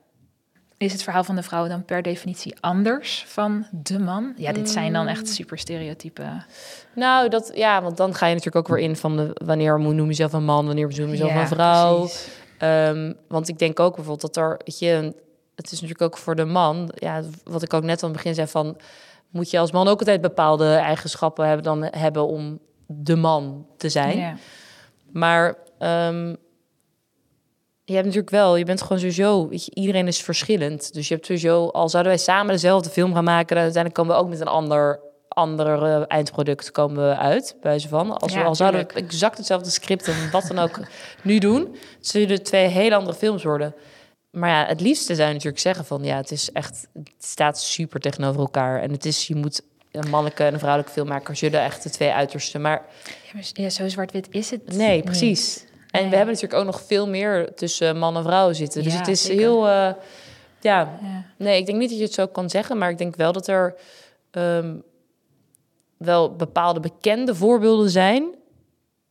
Is 0.78 0.92
het 0.92 1.02
verhaal 1.02 1.24
van 1.24 1.36
de 1.36 1.42
vrouw 1.42 1.68
dan 1.68 1.84
per 1.84 2.02
definitie 2.02 2.54
anders 2.60 3.24
van 3.26 3.66
de 3.70 3.98
man? 3.98 4.32
Ja, 4.36 4.52
dit 4.52 4.70
zijn 4.70 4.92
dan 4.92 5.06
echt 5.06 5.20
mm. 5.20 5.26
super 5.26 5.58
stereotypen. 5.58 6.46
Nou, 6.94 7.28
dat 7.28 7.50
ja, 7.54 7.82
want 7.82 7.96
dan 7.96 8.14
ga 8.14 8.26
je 8.26 8.34
natuurlijk 8.34 8.68
ook 8.68 8.76
weer 8.76 8.84
in 8.84 8.96
van 8.96 9.16
de 9.16 9.30
wanneer 9.44 9.80
noem 9.80 9.96
je 9.96 10.06
jezelf 10.06 10.32
een 10.32 10.44
man, 10.44 10.66
wanneer 10.66 10.86
noem 10.88 11.06
je 11.06 11.06
jezelf 11.06 11.34
een 11.34 11.46
vrouw. 11.46 12.08
Um, 12.62 13.14
want 13.28 13.48
ik 13.48 13.58
denk 13.58 13.80
ook 13.80 13.94
bijvoorbeeld 13.94 14.34
dat 14.34 14.44
er, 14.44 14.60
weet 14.64 14.78
je, 14.78 15.14
het 15.56 15.72
is 15.72 15.80
natuurlijk 15.80 16.02
ook 16.02 16.18
voor 16.18 16.34
de 16.34 16.44
man, 16.44 16.90
ja, 16.94 17.22
wat 17.44 17.62
ik 17.62 17.74
ook 17.74 17.82
net 17.82 18.02
aan 18.02 18.08
het 18.08 18.18
begin 18.18 18.34
zei 18.34 18.46
van, 18.46 18.76
moet 19.30 19.50
je 19.50 19.58
als 19.58 19.72
man 19.72 19.88
ook 19.88 19.98
altijd 19.98 20.20
bepaalde 20.20 20.74
eigenschappen 20.74 21.46
hebben 21.46 21.64
dan 21.64 21.82
hebben 21.82 22.26
om 22.26 22.58
de 22.86 23.16
man 23.16 23.66
te 23.76 23.88
zijn. 23.88 24.18
Ja. 24.18 24.36
Maar 25.12 25.48
um, 25.78 26.36
je 27.84 27.92
hebt 27.92 28.04
natuurlijk 28.04 28.30
wel, 28.30 28.56
je 28.56 28.64
bent 28.64 28.82
gewoon 28.82 28.98
sowieso, 28.98 29.48
weet 29.48 29.64
je, 29.64 29.74
iedereen 29.74 30.06
is 30.06 30.22
verschillend. 30.22 30.94
Dus 30.94 31.08
je 31.08 31.14
hebt 31.14 31.26
sowieso, 31.26 31.68
al 31.68 31.88
zouden 31.88 32.12
wij 32.12 32.22
samen 32.22 32.52
dezelfde 32.52 32.90
film 32.90 33.14
gaan 33.14 33.24
maken, 33.24 33.54
dan 33.54 33.64
uiteindelijk 33.64 33.94
komen 33.94 34.14
we 34.14 34.20
ook 34.22 34.28
met 34.28 34.40
een 34.40 34.46
ander, 34.46 35.00
ander 35.28 35.82
uh, 35.82 36.02
eindproduct 36.08 36.70
komen 36.70 37.08
we 37.08 37.16
uit, 37.16 37.56
bij 37.60 37.78
ze 37.78 37.88
van. 37.88 38.18
Als 38.18 38.34
we 38.34 38.44
al 38.44 38.54
zouden 38.54 38.86
we 38.86 38.92
exact 38.92 39.36
hetzelfde 39.36 39.70
script 39.70 40.08
en 40.08 40.30
wat 40.30 40.46
dan 40.48 40.58
ook 40.58 40.80
nu 41.22 41.38
doen, 41.38 41.76
zullen 42.00 42.28
er 42.28 42.42
twee 42.42 42.66
hele 42.66 42.94
andere 42.94 43.16
films 43.16 43.42
worden 43.42 43.74
maar 44.36 44.50
ja, 44.50 44.66
het 44.66 44.80
liefste 44.80 45.14
zou 45.14 45.28
je 45.28 45.34
natuurlijk 45.34 45.62
zeggen 45.62 45.84
van 45.84 46.02
ja, 46.04 46.16
het 46.16 46.30
is 46.30 46.52
echt, 46.52 46.88
het 46.92 47.10
staat 47.18 47.60
super 47.60 48.00
tegenover 48.00 48.40
elkaar. 48.40 48.82
En 48.82 48.90
het 48.90 49.04
is, 49.04 49.26
je 49.26 49.34
moet 49.34 49.62
een 49.90 50.10
mannelijke 50.10 50.44
en 50.44 50.52
een 50.52 50.58
vrouwelijke 50.58 50.94
filmmaker 50.94 51.36
zullen 51.36 51.62
echt 51.62 51.82
de 51.82 51.90
twee 51.90 52.12
uitersten. 52.12 52.60
Maar 52.60 52.84
ja, 53.52 53.70
zo 53.70 53.88
zwart-wit 53.88 54.26
is 54.30 54.50
het. 54.50 54.76
Nee, 54.76 55.02
precies. 55.02 55.64
En 55.90 56.10
we 56.10 56.16
hebben 56.16 56.34
natuurlijk 56.34 56.60
ook 56.60 56.64
nog 56.64 56.82
veel 56.82 57.08
meer 57.08 57.54
tussen 57.54 57.98
man 57.98 58.16
en 58.16 58.22
vrouw 58.22 58.52
zitten. 58.52 58.82
Dus 58.82 58.94
het 58.94 59.08
is 59.08 59.28
heel. 59.28 59.66
Uh, 59.66 59.92
ja. 60.60 60.98
nee, 61.36 61.58
ik 61.58 61.66
denk 61.66 61.78
niet 61.78 61.88
dat 61.88 61.98
je 61.98 62.04
het 62.04 62.14
zo 62.14 62.26
kan 62.26 62.50
zeggen, 62.50 62.78
maar 62.78 62.90
ik 62.90 62.98
denk 62.98 63.16
wel 63.16 63.32
dat 63.32 63.46
er 63.46 63.74
um, 64.30 64.82
wel 65.96 66.36
bepaalde 66.36 66.80
bekende 66.80 67.34
voorbeelden 67.34 67.90
zijn 67.90 68.34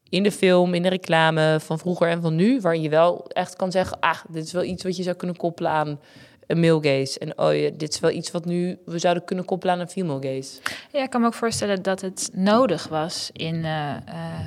in 0.10 0.24
de 0.24 0.32
film, 0.32 0.74
in 0.74 0.82
de 0.82 0.90
reclame 0.90 1.58
van 1.62 1.80
vroeger 1.80 2.08
en 2.08 2.22
van 2.22 2.36
nu, 2.36 2.62
waarin 2.62 2.82
je 2.82 2.90
wel 2.90 3.26
echt 3.28 3.56
kan 3.56 3.72
zeggen, 3.72 4.00
ah, 4.00 4.20
dit 4.30 4.46
is 4.46 4.52
wel 4.52 4.64
iets 4.64 4.84
wat 4.84 4.98
je 4.98 5.04
zou 5.04 5.16
kunnen 5.16 5.36
koppelen 5.36 5.72
aan 5.72 6.00
een 6.48 6.60
male 6.60 6.80
gaze. 6.82 7.20
En 7.20 7.40
oh 7.40 7.56
ja, 7.56 7.70
dit 7.74 7.94
is 7.94 8.00
wel 8.00 8.12
iets 8.12 8.32
wat 8.32 8.46
nu 8.46 8.78
we 8.86 9.00
zouden 9.00 9.24
kunnen 9.24 9.46
koppelen 9.46 9.76
aan 9.76 9.82
een 9.82 9.90
female 9.90 10.22
gaze. 10.22 10.60
Ja, 10.92 11.04
ik 11.04 11.10
kan 11.10 11.22
me 11.22 11.28
ook 11.28 11.34
voorstellen 11.34 11.82
dat 11.82 12.02
het 12.02 12.30
nodig 12.34 12.88
was 12.88 13.30
in, 13.34 13.56
uh, 13.56 13.96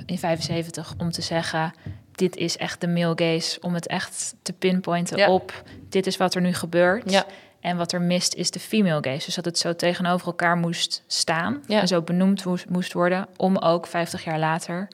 in 0.07 0.19
75 0.19 0.95
om 0.99 1.11
te 1.11 1.23
zeggen, 1.23 1.73
dit 2.13 2.37
is 2.37 2.57
echt 2.57 2.81
de 2.81 2.89
male 2.89 3.13
gaze, 3.17 3.61
om 3.61 3.75
het 3.75 3.87
echt 3.87 4.35
te 4.43 4.53
pinpointen 4.53 5.29
op, 5.29 5.63
dit 5.89 6.07
is 6.07 6.17
wat 6.17 6.35
er 6.35 6.41
nu 6.41 6.53
gebeurt. 6.53 7.11
Ja. 7.11 7.27
En 7.61 7.77
wat 7.77 7.93
er 7.93 8.03
mist 8.03 8.35
is 8.35 8.51
de 8.51 8.61
female 8.61 9.03
gaze. 9.03 9.25
Dus 9.25 9.35
dat 9.35 9.45
het 9.45 9.59
zo 9.59 9.75
tegenover 9.75 10.27
elkaar 10.27 10.57
moest 10.57 11.03
staan 11.07 11.63
ja. 11.67 11.81
en 11.81 11.89
zo 11.89 12.03
benoemd 12.03 12.45
moest 12.69 12.93
worden, 12.93 13.27
om 13.37 13.57
ook 13.57 13.87
50 13.87 14.25
jaar 14.25 14.39
later 14.39 14.89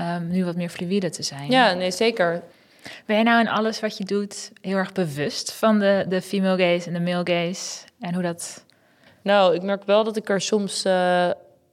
um, 0.00 0.28
nu 0.28 0.44
wat 0.44 0.56
meer 0.56 0.68
fluïde 0.68 1.10
te 1.10 1.22
zijn. 1.22 1.50
Ja, 1.50 1.72
nee, 1.72 1.90
zeker. 1.90 2.42
Ben 3.06 3.18
je 3.18 3.22
nou 3.24 3.40
in 3.40 3.48
alles 3.48 3.80
wat 3.80 3.96
je 3.96 4.04
doet 4.04 4.50
heel 4.60 4.76
erg 4.76 4.92
bewust 4.92 5.52
van 5.52 5.78
de, 5.78 6.04
de 6.08 6.22
female 6.22 6.62
gaze 6.62 6.86
en 6.86 6.92
de 6.92 7.10
male 7.12 7.30
gaze 7.32 7.86
en 8.00 8.14
hoe 8.14 8.22
dat... 8.22 8.64
Nou, 9.22 9.54
ik 9.54 9.62
merk 9.62 9.84
wel 9.84 10.04
dat 10.04 10.16
ik 10.16 10.28
er 10.28 10.40
soms, 10.40 10.84
eh, 10.84 11.30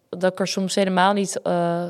dat 0.09 0.31
ik 0.31 0.39
er 0.39 0.47
soms 0.47 0.75
helemaal 0.75 1.13
niet. 1.13 1.41
eh, 1.41 1.89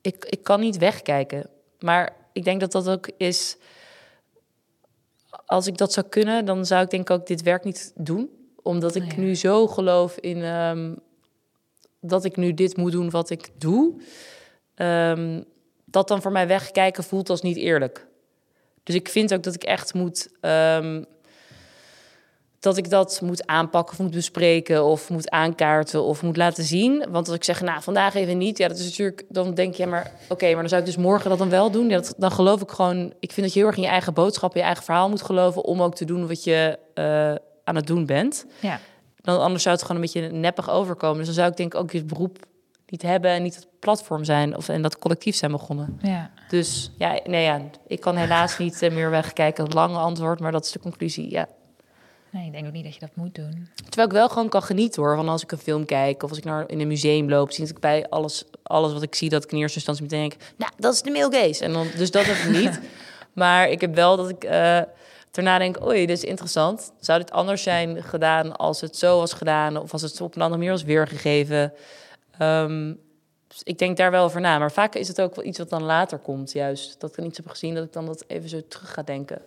ik, 0.00 0.24
ik 0.24 0.42
kan 0.42 0.60
niet 0.60 0.78
wegkijken. 0.78 1.50
Maar 1.78 2.12
ik 2.32 2.44
denk 2.44 2.60
dat 2.60 2.72
dat 2.72 2.88
ook 2.88 3.08
is. 3.16 3.56
Als 5.46 5.66
ik 5.66 5.76
dat 5.76 5.92
zou 5.92 6.06
kunnen, 6.06 6.44
dan 6.44 6.66
zou 6.66 6.82
ik 6.82 6.90
denk 6.90 7.10
ik 7.10 7.16
ook 7.16 7.26
dit 7.26 7.42
werk 7.42 7.64
niet 7.64 7.92
doen. 7.94 8.30
Omdat 8.62 8.94
ik 8.94 9.02
Oh 9.02 9.08
ja. 9.08 9.16
nu 9.16 9.34
zo 9.34 9.66
geloof 9.66 10.16
in 10.16 10.42
ehm, 10.42 10.94
dat 12.00 12.24
ik 12.24 12.36
nu 12.36 12.54
dit 12.54 12.76
moet 12.76 12.92
doen 12.92 13.10
wat 13.10 13.30
ik 13.30 13.48
doe. 13.58 14.00
Ehm, 14.76 15.42
dat 15.84 16.08
dan 16.08 16.22
voor 16.22 16.32
mij 16.32 16.46
wegkijken 16.46 17.04
voelt 17.04 17.30
als 17.30 17.42
niet 17.42 17.56
eerlijk. 17.56 18.06
Dus 18.82 18.94
ik 18.94 19.08
vind 19.08 19.34
ook 19.34 19.42
dat 19.42 19.54
ik 19.54 19.64
echt 19.64 19.94
moet. 19.94 20.28
ehm, 20.40 21.02
dat 22.60 22.76
ik 22.76 22.90
dat 22.90 23.20
moet 23.22 23.46
aanpakken 23.46 23.92
of 23.94 24.02
moet 24.02 24.14
bespreken 24.14 24.84
of 24.84 25.10
moet 25.10 25.30
aankaarten 25.30 26.02
of 26.02 26.22
moet 26.22 26.36
laten 26.36 26.64
zien. 26.64 27.06
Want 27.10 27.26
als 27.26 27.36
ik 27.36 27.44
zeg, 27.44 27.60
nou, 27.60 27.82
vandaag 27.82 28.14
even 28.14 28.38
niet, 28.38 28.58
ja, 28.58 28.68
dat 28.68 28.78
is 28.78 28.84
natuurlijk, 28.84 29.24
dan 29.28 29.54
denk 29.54 29.74
je, 29.74 29.82
ja, 29.82 29.88
maar 29.88 30.12
oké, 30.28 30.46
maar 30.46 30.60
dan 30.60 30.68
zou 30.68 30.80
ik 30.80 30.86
dus 30.86 30.96
morgen 30.96 31.30
dat 31.30 31.38
dan 31.38 31.50
wel 31.50 31.70
doen. 31.70 31.88
Ja, 31.88 31.96
dat, 31.96 32.14
dan 32.16 32.30
geloof 32.30 32.60
ik 32.60 32.70
gewoon, 32.70 33.12
ik 33.20 33.32
vind 33.32 33.46
dat 33.46 33.52
je 33.52 33.58
heel 33.58 33.68
erg 33.68 33.76
in 33.76 33.82
je 33.82 33.88
eigen 33.88 34.14
boodschap, 34.14 34.54
in 34.54 34.60
je 34.60 34.66
eigen 34.66 34.84
verhaal 34.84 35.08
moet 35.08 35.22
geloven 35.22 35.64
om 35.64 35.82
ook 35.82 35.94
te 35.94 36.04
doen 36.04 36.28
wat 36.28 36.44
je 36.44 36.78
eh, 36.94 37.34
aan 37.64 37.76
het 37.76 37.86
doen 37.86 38.06
bent. 38.06 38.46
Ja. 38.60 38.80
Dan 39.16 39.40
anders 39.40 39.62
zou 39.62 39.74
het 39.74 39.84
gewoon 39.84 40.02
een 40.02 40.08
beetje 40.12 40.30
neppig 40.30 40.70
overkomen. 40.70 41.16
Dus 41.16 41.26
dan 41.26 41.34
zou 41.34 41.50
ik 41.50 41.56
denk 41.56 41.74
ook 41.74 41.90
dit 41.90 42.06
beroep 42.06 42.38
niet 42.88 43.02
hebben 43.02 43.30
en 43.30 43.42
niet 43.42 43.54
het 43.54 43.66
platform 43.80 44.24
zijn 44.24 44.56
of 44.56 44.68
en 44.68 44.82
dat 44.82 44.98
collectief 44.98 45.36
zijn 45.36 45.50
begonnen. 45.50 45.98
ja. 46.02 46.30
Dus 46.48 46.90
ja, 46.98 47.20
nee, 47.24 47.44
ja, 47.44 47.60
ik 47.86 48.00
kan 48.00 48.16
helaas 48.16 48.58
niet 48.64 48.82
eh, 48.82 48.92
meer 48.92 49.10
wegkijken. 49.10 49.64
Het 49.64 49.74
lange 49.74 49.98
antwoord, 49.98 50.40
maar 50.40 50.52
dat 50.52 50.64
is 50.64 50.72
de 50.72 50.78
conclusie. 50.78 51.30
Ja. 51.30 51.48
Nee, 52.30 52.46
ik 52.46 52.52
denk 52.52 52.66
ook 52.66 52.72
niet 52.72 52.84
dat 52.84 52.94
je 52.94 53.00
dat 53.00 53.10
moet 53.14 53.34
doen. 53.34 53.68
Terwijl 53.74 54.06
ik 54.06 54.12
wel 54.12 54.28
gewoon 54.28 54.48
kan 54.48 54.62
genieten 54.62 55.02
hoor. 55.02 55.16
Van 55.16 55.28
als 55.28 55.42
ik 55.42 55.52
een 55.52 55.58
film 55.58 55.84
kijk 55.84 56.22
of 56.22 56.28
als 56.28 56.38
ik 56.38 56.44
naar 56.44 56.64
in 56.66 56.80
een 56.80 56.86
museum 56.86 57.28
loop, 57.28 57.52
zie 57.52 57.68
ik 57.68 57.80
bij 57.80 58.08
alles, 58.08 58.44
alles 58.62 58.92
wat 58.92 59.02
ik 59.02 59.14
zie 59.14 59.28
dat 59.28 59.44
ik 59.44 59.52
in 59.52 59.58
eerste 59.58 59.76
instantie 59.76 60.02
meteen 60.02 60.20
denk, 60.28 60.42
nou, 60.56 60.72
dat 60.76 60.94
is 60.94 61.02
de 61.02 61.10
male 61.10 61.36
gaze. 61.36 61.64
En 61.64 61.72
dan, 61.72 61.86
dus 61.96 62.10
dat 62.10 62.24
heb 62.24 62.36
ik 62.36 62.50
niet. 62.50 62.80
maar 63.32 63.68
ik 63.68 63.80
heb 63.80 63.94
wel 63.94 64.16
dat 64.16 64.28
ik 64.28 64.42
daarna 65.30 65.58
denk, 65.58 65.84
oei, 65.84 66.06
dit 66.06 66.16
is 66.16 66.24
interessant. 66.24 66.92
Zou 67.00 67.18
dit 67.18 67.30
anders 67.30 67.62
zijn 67.62 68.02
gedaan 68.02 68.56
als 68.56 68.80
het 68.80 68.96
zo 68.96 69.18
was 69.18 69.32
gedaan 69.32 69.76
of 69.76 69.92
als 69.92 70.02
het 70.02 70.20
op 70.20 70.36
een 70.36 70.42
andere 70.42 70.58
manier 70.58 70.72
was 70.72 70.84
weergegeven? 70.84 71.72
Ehm, 72.38 72.94
dus 73.48 73.62
ik 73.62 73.78
denk 73.78 73.96
daar 73.96 74.10
wel 74.10 74.24
over 74.24 74.40
na. 74.40 74.58
Maar 74.58 74.72
vaak 74.72 74.94
is 74.94 75.08
het 75.08 75.20
ook 75.20 75.34
wel 75.34 75.44
iets 75.44 75.58
wat 75.58 75.68
dan 75.68 75.82
later 75.82 76.18
komt, 76.18 76.52
juist. 76.52 77.00
Dat 77.00 77.16
ik 77.18 77.24
iets 77.24 77.36
heb 77.36 77.48
gezien, 77.48 77.74
dat 77.74 77.84
ik 77.84 77.92
dan 77.92 78.06
dat 78.06 78.24
even 78.26 78.48
zo 78.48 78.60
terug 78.68 78.92
ga 78.92 79.02
denken. 79.02 79.42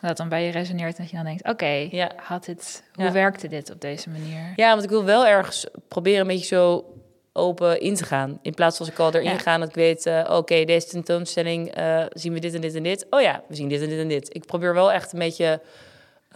Dat 0.00 0.16
dan 0.16 0.28
bij 0.28 0.44
je 0.44 0.50
resoneert 0.50 0.96
en 0.96 1.02
dat 1.02 1.10
je 1.10 1.16
dan 1.16 1.24
denkt, 1.24 1.48
oké, 1.48 1.66
Ja. 1.90 2.12
had 2.16 2.44
dit, 2.44 2.82
hoe 2.94 3.04
Ja. 3.04 3.12
werkte 3.12 3.48
dit 3.48 3.70
op 3.70 3.80
deze 3.80 4.10
manier? 4.10 4.52
Ja, 4.56 4.70
want 4.70 4.82
ik 4.82 4.90
wil 4.90 5.04
wel 5.04 5.26
ergens 5.26 5.66
proberen 5.88 6.20
een 6.20 6.26
beetje 6.26 6.46
zo 6.56 6.84
open 7.32 7.80
in 7.80 7.94
te 7.94 8.04
gaan. 8.04 8.38
In 8.42 8.54
plaats 8.54 8.76
van 8.76 8.86
als 8.86 8.94
ik 8.94 9.00
al 9.00 9.14
erin 9.14 9.30
Ja. 9.30 9.38
ga 9.38 9.58
dat 9.58 9.68
ik 9.68 9.74
weet... 9.74 10.06
eh, 10.06 10.30
oké, 10.36 10.64
deze 10.64 10.86
tentoonstelling 10.86 11.70
eh, 11.74 12.04
zien 12.12 12.32
we 12.32 12.38
dit 12.40 12.54
en 12.54 12.60
dit 12.60 12.74
en 12.74 12.82
dit. 12.82 13.06
Oh 13.10 13.20
ja, 13.20 13.42
we 13.48 13.54
zien 13.54 13.68
dit 13.68 13.82
en 13.82 13.88
dit 13.88 13.98
en 14.00 14.08
dit. 14.08 14.34
Ik 14.34 14.44
probeer 14.46 14.74
wel 14.74 14.92
echt 14.92 15.12
een 15.12 15.18
beetje... 15.18 15.60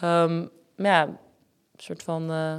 ehm, 0.01 0.47
ja, 0.77 1.03
een 1.03 1.17
soort 1.77 2.03
van 2.03 2.31
eh 2.31 2.57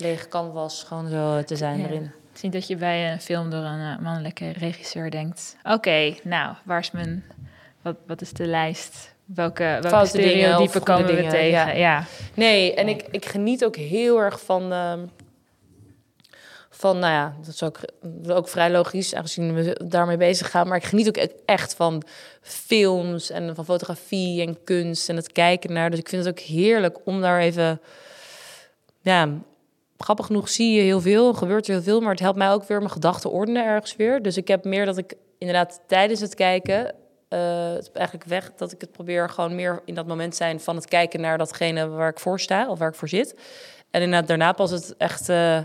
lege 0.00 0.28
canvas 0.28 0.82
gewoon 0.82 1.08
zo 1.08 1.42
te 1.44 1.56
zijn 1.56 1.78
Ja. 1.78 1.86
erin. 1.86 2.02
Het 2.02 2.36
is 2.36 2.42
niet 2.42 2.52
dat 2.52 2.66
je 2.66 2.76
bij 2.76 3.12
een 3.12 3.20
film 3.20 3.50
door 3.50 3.62
een 3.64 3.96
eh, 3.96 3.98
mannelijke 4.02 4.50
regisseur 4.50 5.10
denkt... 5.10 5.56
oké, 5.62 6.14
nou, 6.22 6.54
waar 6.64 6.78
is 6.80 6.90
mijn... 6.90 7.24
Wat, 7.82 7.96
wat 8.06 8.20
is 8.20 8.32
de 8.32 8.46
lijst? 8.46 9.14
Welke, 9.24 9.62
welke 9.64 9.88
Foute 9.88 10.08
stereotypen 10.08 10.82
komen 10.82 11.06
we 11.06 11.14
dingen, 11.14 11.30
tegen? 11.30 11.48
ja. 11.50 11.68
Ja. 11.70 12.04
Nee, 12.34 12.74
en 12.74 12.88
ik, 12.88 13.04
ik 13.10 13.24
geniet 13.26 13.64
ook 13.64 13.76
heel 13.76 14.18
erg 14.20 14.44
van... 14.44 14.72
ehm, 14.72 15.00
van, 16.70 16.98
nou 16.98 17.12
ja, 17.12 17.34
dat 17.38 17.54
is 17.54 17.62
ook, 17.62 17.78
dat 18.02 18.26
is 18.26 18.32
ook 18.32 18.48
vrij 18.48 18.70
logisch, 18.70 19.14
aangezien 19.14 19.54
we 19.54 19.80
daarmee 19.84 20.16
bezig 20.16 20.50
gaan. 20.50 20.68
Maar 20.68 20.76
ik 20.76 20.84
geniet 20.84 21.08
ook 21.08 21.16
e- 21.16 21.28
echt 21.44 21.74
van 21.74 22.02
films 22.40 23.30
en 23.30 23.54
van 23.54 23.64
fotografie 23.64 24.46
en 24.46 24.58
kunst 24.64 25.08
en 25.08 25.16
het 25.16 25.32
kijken 25.32 25.72
naar. 25.72 25.90
Dus 25.90 25.98
ik 25.98 26.08
vind 26.08 26.24
het 26.24 26.38
ook 26.38 26.44
heerlijk 26.44 26.98
om 27.04 27.20
daar 27.20 27.40
even... 27.40 27.80
Ja, 29.00 29.28
grappig 29.98 30.26
genoeg 30.26 30.48
zie 30.48 30.74
je 30.74 30.82
heel 30.82 31.00
veel, 31.00 31.34
gebeurt 31.34 31.66
er 31.66 31.72
heel 31.72 31.82
veel. 31.82 32.00
Maar 32.00 32.10
het 32.10 32.20
helpt 32.20 32.38
mij 32.38 32.50
ook 32.52 32.64
weer 32.64 32.78
mijn 32.78 32.90
gedachten 32.90 33.30
ordenen 33.30 33.64
ergens 33.64 33.96
weer. 33.96 34.22
Dus 34.22 34.36
ik 34.36 34.48
heb 34.48 34.64
meer 34.64 34.84
dat 34.86 34.98
ik 34.98 35.14
inderdaad 35.38 35.80
tijdens 35.86 36.20
het 36.20 36.34
kijken... 36.34 36.94
eh, 37.28 37.72
het 37.72 37.92
eigenlijk 37.92 38.28
weg 38.28 38.52
dat 38.56 38.72
ik 38.72 38.80
het 38.80 38.92
probeer 38.92 39.28
gewoon 39.28 39.54
meer 39.54 39.82
in 39.84 39.94
dat 39.94 40.06
moment 40.06 40.36
zijn 40.36 40.60
van 40.60 40.76
het 40.76 40.86
kijken 40.86 41.20
naar 41.20 41.38
datgene 41.38 41.88
waar 41.88 42.08
ik 42.08 42.18
voor 42.18 42.40
sta 42.40 42.68
of 42.68 42.78
waar 42.78 42.88
ik 42.88 42.94
voor 42.94 43.08
zit. 43.08 43.34
En 43.90 44.02
inderdaad 44.02 44.28
daarna 44.28 44.52
pas 44.52 44.70
het 44.70 44.94
echt, 44.96 45.28
eh, 45.28 45.60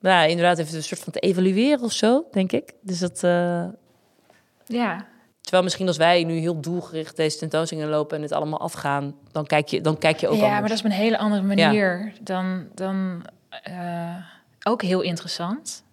nou 0.00 0.28
inderdaad 0.28 0.58
even 0.58 0.76
een 0.76 0.82
soort 0.82 1.00
van 1.00 1.12
te 1.12 1.18
evalueren 1.18 1.84
of 1.84 1.92
zo, 1.92 2.24
denk 2.30 2.52
ik. 2.52 2.72
Dus 2.80 2.98
dat, 2.98 3.22
eh, 3.22 3.64
ja, 4.66 5.06
terwijl 5.46 5.64
misschien 5.64 5.86
als 5.86 5.96
wij 5.96 6.24
nu 6.24 6.38
heel 6.38 6.60
doelgericht 6.60 7.16
deze 7.16 7.38
tentoonstellingen 7.38 7.90
lopen 7.90 8.16
en 8.16 8.22
het 8.22 8.32
allemaal 8.32 8.60
afgaan, 8.60 9.14
dan 9.32 9.46
kijk 9.46 9.68
je, 9.68 9.80
dan 9.80 9.98
kijk 9.98 10.20
je 10.20 10.28
ook 10.28 10.34
ja 10.34 10.40
anders. 10.40 10.60
maar 10.60 10.68
dat 10.68 10.78
is 10.78 10.84
op 10.84 10.90
een 10.90 11.04
hele 11.04 11.18
andere 11.18 11.42
manier 11.42 12.12
dan, 12.20 12.66
dan 12.74 13.24
eh, 13.62 14.16
ook 14.62 14.82
heel 14.82 15.00
interessant. 15.00 15.84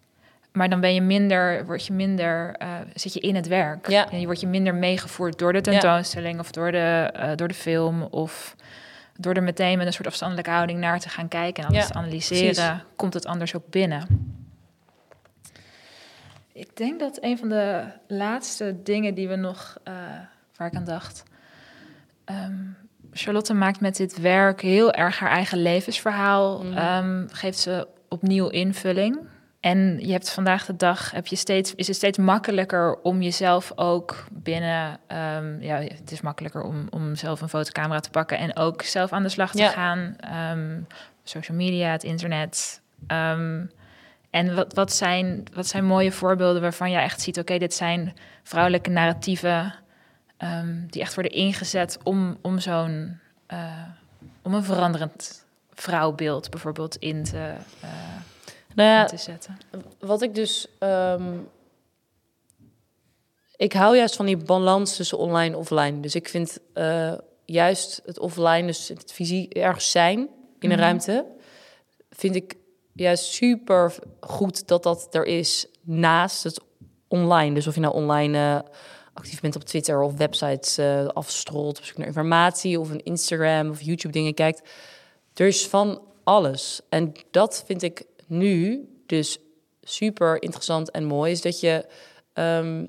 Maar 0.52 0.70
dan 0.70 0.80
ben 0.80 0.94
je 0.94 1.02
minder, 1.02 1.66
word 1.66 1.86
je 1.86 1.94
minder, 1.94 2.56
eh, 2.58 2.68
zit 2.94 3.14
je 3.14 3.20
in 3.20 3.36
het 3.36 3.48
werk. 3.48 3.90
Ja. 3.90 4.10
En 4.12 4.20
je 4.20 4.26
wordt 4.26 4.42
je 4.42 4.48
minder 4.48 4.76
meegevoerd 4.76 5.40
door 5.40 5.54
de 5.54 5.62
tentoonstelling 5.62 6.40
of 6.40 6.52
door 6.52 6.72
de, 6.72 7.10
eh, 7.14 7.36
door 7.36 7.48
de 7.48 7.54
film 7.54 8.02
of 8.02 8.56
door 9.18 9.34
er 9.34 9.44
meteen 9.44 9.78
met 9.78 9.88
een 9.88 9.94
soort 9.94 10.08
afstandelijke 10.08 10.50
houding 10.50 10.80
naar 10.80 11.00
te 11.00 11.10
gaan 11.10 11.28
kijken 11.28 11.64
en 11.64 11.70
alles 11.70 11.88
te 11.88 11.94
analyseren, 11.94 12.54
precies. 12.54 12.84
komt 12.96 13.14
het 13.14 13.26
anders 13.26 13.56
ook 13.56 13.70
binnen. 13.70 14.08
Ik 16.54 16.78
denk 16.78 17.00
dat 17.00 17.18
een 17.22 17.38
van 17.38 17.50
de 17.50 17.84
laatste 18.08 18.76
dingen 18.84 19.14
die 19.14 19.28
we 19.28 19.36
nog, 19.36 19.78
eh, 19.84 19.94
waar 20.56 20.68
ik 20.68 20.76
aan 20.76 20.84
dacht. 20.84 21.24
ehm, 22.26 22.54
Charlotte 23.12 23.54
maakt 23.54 23.80
met 23.82 23.96
dit 23.96 24.20
werk 24.22 24.62
heel 24.62 24.92
erg 24.92 25.20
haar 25.20 25.30
eigen 25.32 25.62
levensverhaal. 25.62 26.64
Mhm. 26.64 26.78
ehm, 26.78 27.26
geeft 27.28 27.58
ze 27.60 27.88
opnieuw 28.10 28.48
invulling. 28.50 29.18
En 29.60 30.00
je 30.00 30.12
hebt 30.12 30.30
vandaag 30.32 30.66
de 30.66 30.76
dag, 30.76 31.12
heb 31.12 31.28
je 31.28 31.36
steeds, 31.36 31.76
is 31.76 31.88
het 31.88 31.96
steeds 31.96 32.18
makkelijker 32.18 33.00
om 33.02 33.22
jezelf 33.22 33.72
ook 33.76 34.26
binnen... 34.32 35.00
ehm, 35.08 35.62
ja, 35.62 35.76
het 35.76 36.12
is 36.12 36.22
makkelijker 36.22 36.62
om, 36.62 36.88
om 36.90 37.16
zelf 37.16 37.42
een 37.42 37.50
fotocamera 37.50 38.00
te 38.00 38.10
pakken... 38.10 38.38
en 38.38 38.56
ook 38.56 38.82
zelf 38.82 39.12
aan 39.14 39.24
de 39.24 39.30
slag 39.30 39.52
te 39.52 39.58
Ja. 39.62 39.70
gaan. 39.70 40.16
Social 41.24 41.58
media, 41.58 41.92
het 41.92 42.04
internet. 42.04 42.82
Ehm, 43.08 43.66
en 44.34 44.56
wat, 44.56 44.74
wat, 44.74 44.94
zijn, 44.94 45.44
wat 45.54 45.68
zijn 45.68 45.86
mooie 45.86 46.12
voorbeelden 46.12 46.62
waarvan 46.62 46.92
je 46.92 46.98
echt 46.98 47.22
ziet... 47.22 47.40
oké, 47.40 47.58
dit 47.58 47.74
zijn 47.74 48.16
vrouwelijke 48.44 48.90
narratieven... 48.90 49.74
ehm, 50.38 50.86
die 50.88 51.02
echt 51.02 51.14
worden 51.16 51.32
ingezet 51.32 51.98
om, 52.04 52.38
om 52.42 52.60
zo'n... 52.60 53.20
eh, 53.48 53.84
om 54.42 54.54
een 54.54 54.64
veranderend 54.64 55.46
vrouwbeeld 55.74 56.50
bijvoorbeeld 56.50 56.96
in 56.96 57.24
te, 57.24 57.54
eh, 57.82 57.90
nou 58.76 58.90
ja, 58.90 59.02
in 59.02 59.08
te 59.08 59.18
zetten. 59.18 59.58
wat 60.00 60.22
ik 60.22 60.36
dus. 60.36 60.68
ehm, 60.80 61.34
ik 63.56 63.74
hou 63.74 63.98
juist 63.98 64.16
van 64.16 64.26
die 64.26 64.38
balans 64.38 64.96
tussen 64.96 65.18
online 65.18 65.54
en 65.54 65.60
offline. 65.60 66.00
Dus 66.00 66.16
ik 66.16 66.30
vind 66.30 66.60
eh, 66.74 67.14
juist 67.46 68.02
het 68.06 68.20
offline, 68.20 68.66
dus 68.66 68.88
het 68.88 69.12
fysiek 69.14 69.54
ergens 69.54 69.92
zijn 69.92 70.18
in 70.20 70.30
een 70.60 70.70
Mhm. 70.70 70.80
ruimte, 70.80 71.26
vind 72.10 72.36
ik 72.36 72.56
juist 72.94 73.26
super 73.34 73.96
goed 74.20 74.68
dat 74.68 74.84
dat 74.84 75.08
er 75.12 75.26
is 75.26 75.68
naast 75.82 76.44
het 76.44 76.62
online. 77.08 77.54
Dus 77.54 77.68
of 77.68 77.76
je 77.76 77.82
nou 77.82 77.94
online 77.94 78.38
eh, 78.38 78.70
actief 79.14 79.42
bent 79.42 79.56
op 79.56 79.64
Twitter 79.64 80.02
of 80.02 80.18
websites 80.18 80.78
eh 80.78 81.08
afstrolt, 81.08 81.78
op 81.78 81.86
zoek 81.86 81.98
naar 81.98 82.08
informatie 82.08 82.80
of 82.80 82.90
een 82.90 83.04
Instagram 83.04 83.70
of 83.70 83.82
YouTube 83.82 84.14
dingen 84.14 84.34
kijkt. 84.34 84.70
Er 85.34 85.48
is 85.48 85.68
van 85.68 86.02
alles. 86.24 86.82
En 86.90 87.12
dat 87.32 87.64
vind 87.66 87.82
ik 87.82 88.06
nu 88.28 88.88
dus 89.06 89.38
super 89.82 90.42
interessant 90.42 90.92
en 90.92 91.04
mooi. 91.04 91.32
Is 91.32 91.42
dat 91.42 91.60
je. 91.60 91.86
ehm, 92.34 92.86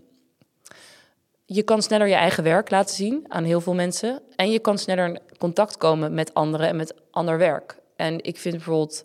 je 1.46 1.62
kan 1.62 1.82
sneller 1.82 2.08
je 2.08 2.14
eigen 2.14 2.44
werk 2.44 2.70
laten 2.70 2.94
zien 2.94 3.24
aan 3.28 3.44
heel 3.44 3.60
veel 3.60 3.74
mensen. 3.74 4.22
En 4.36 4.50
je 4.50 4.58
kan 4.58 4.78
sneller 4.78 5.08
in 5.08 5.20
contact 5.38 5.76
komen 5.76 6.14
met 6.14 6.34
anderen 6.34 6.68
en 6.68 6.76
met 6.76 6.94
ander 7.10 7.38
werk. 7.38 7.78
En 7.96 8.24
ik 8.24 8.38
vind 8.38 8.54
bijvoorbeeld. 8.54 9.04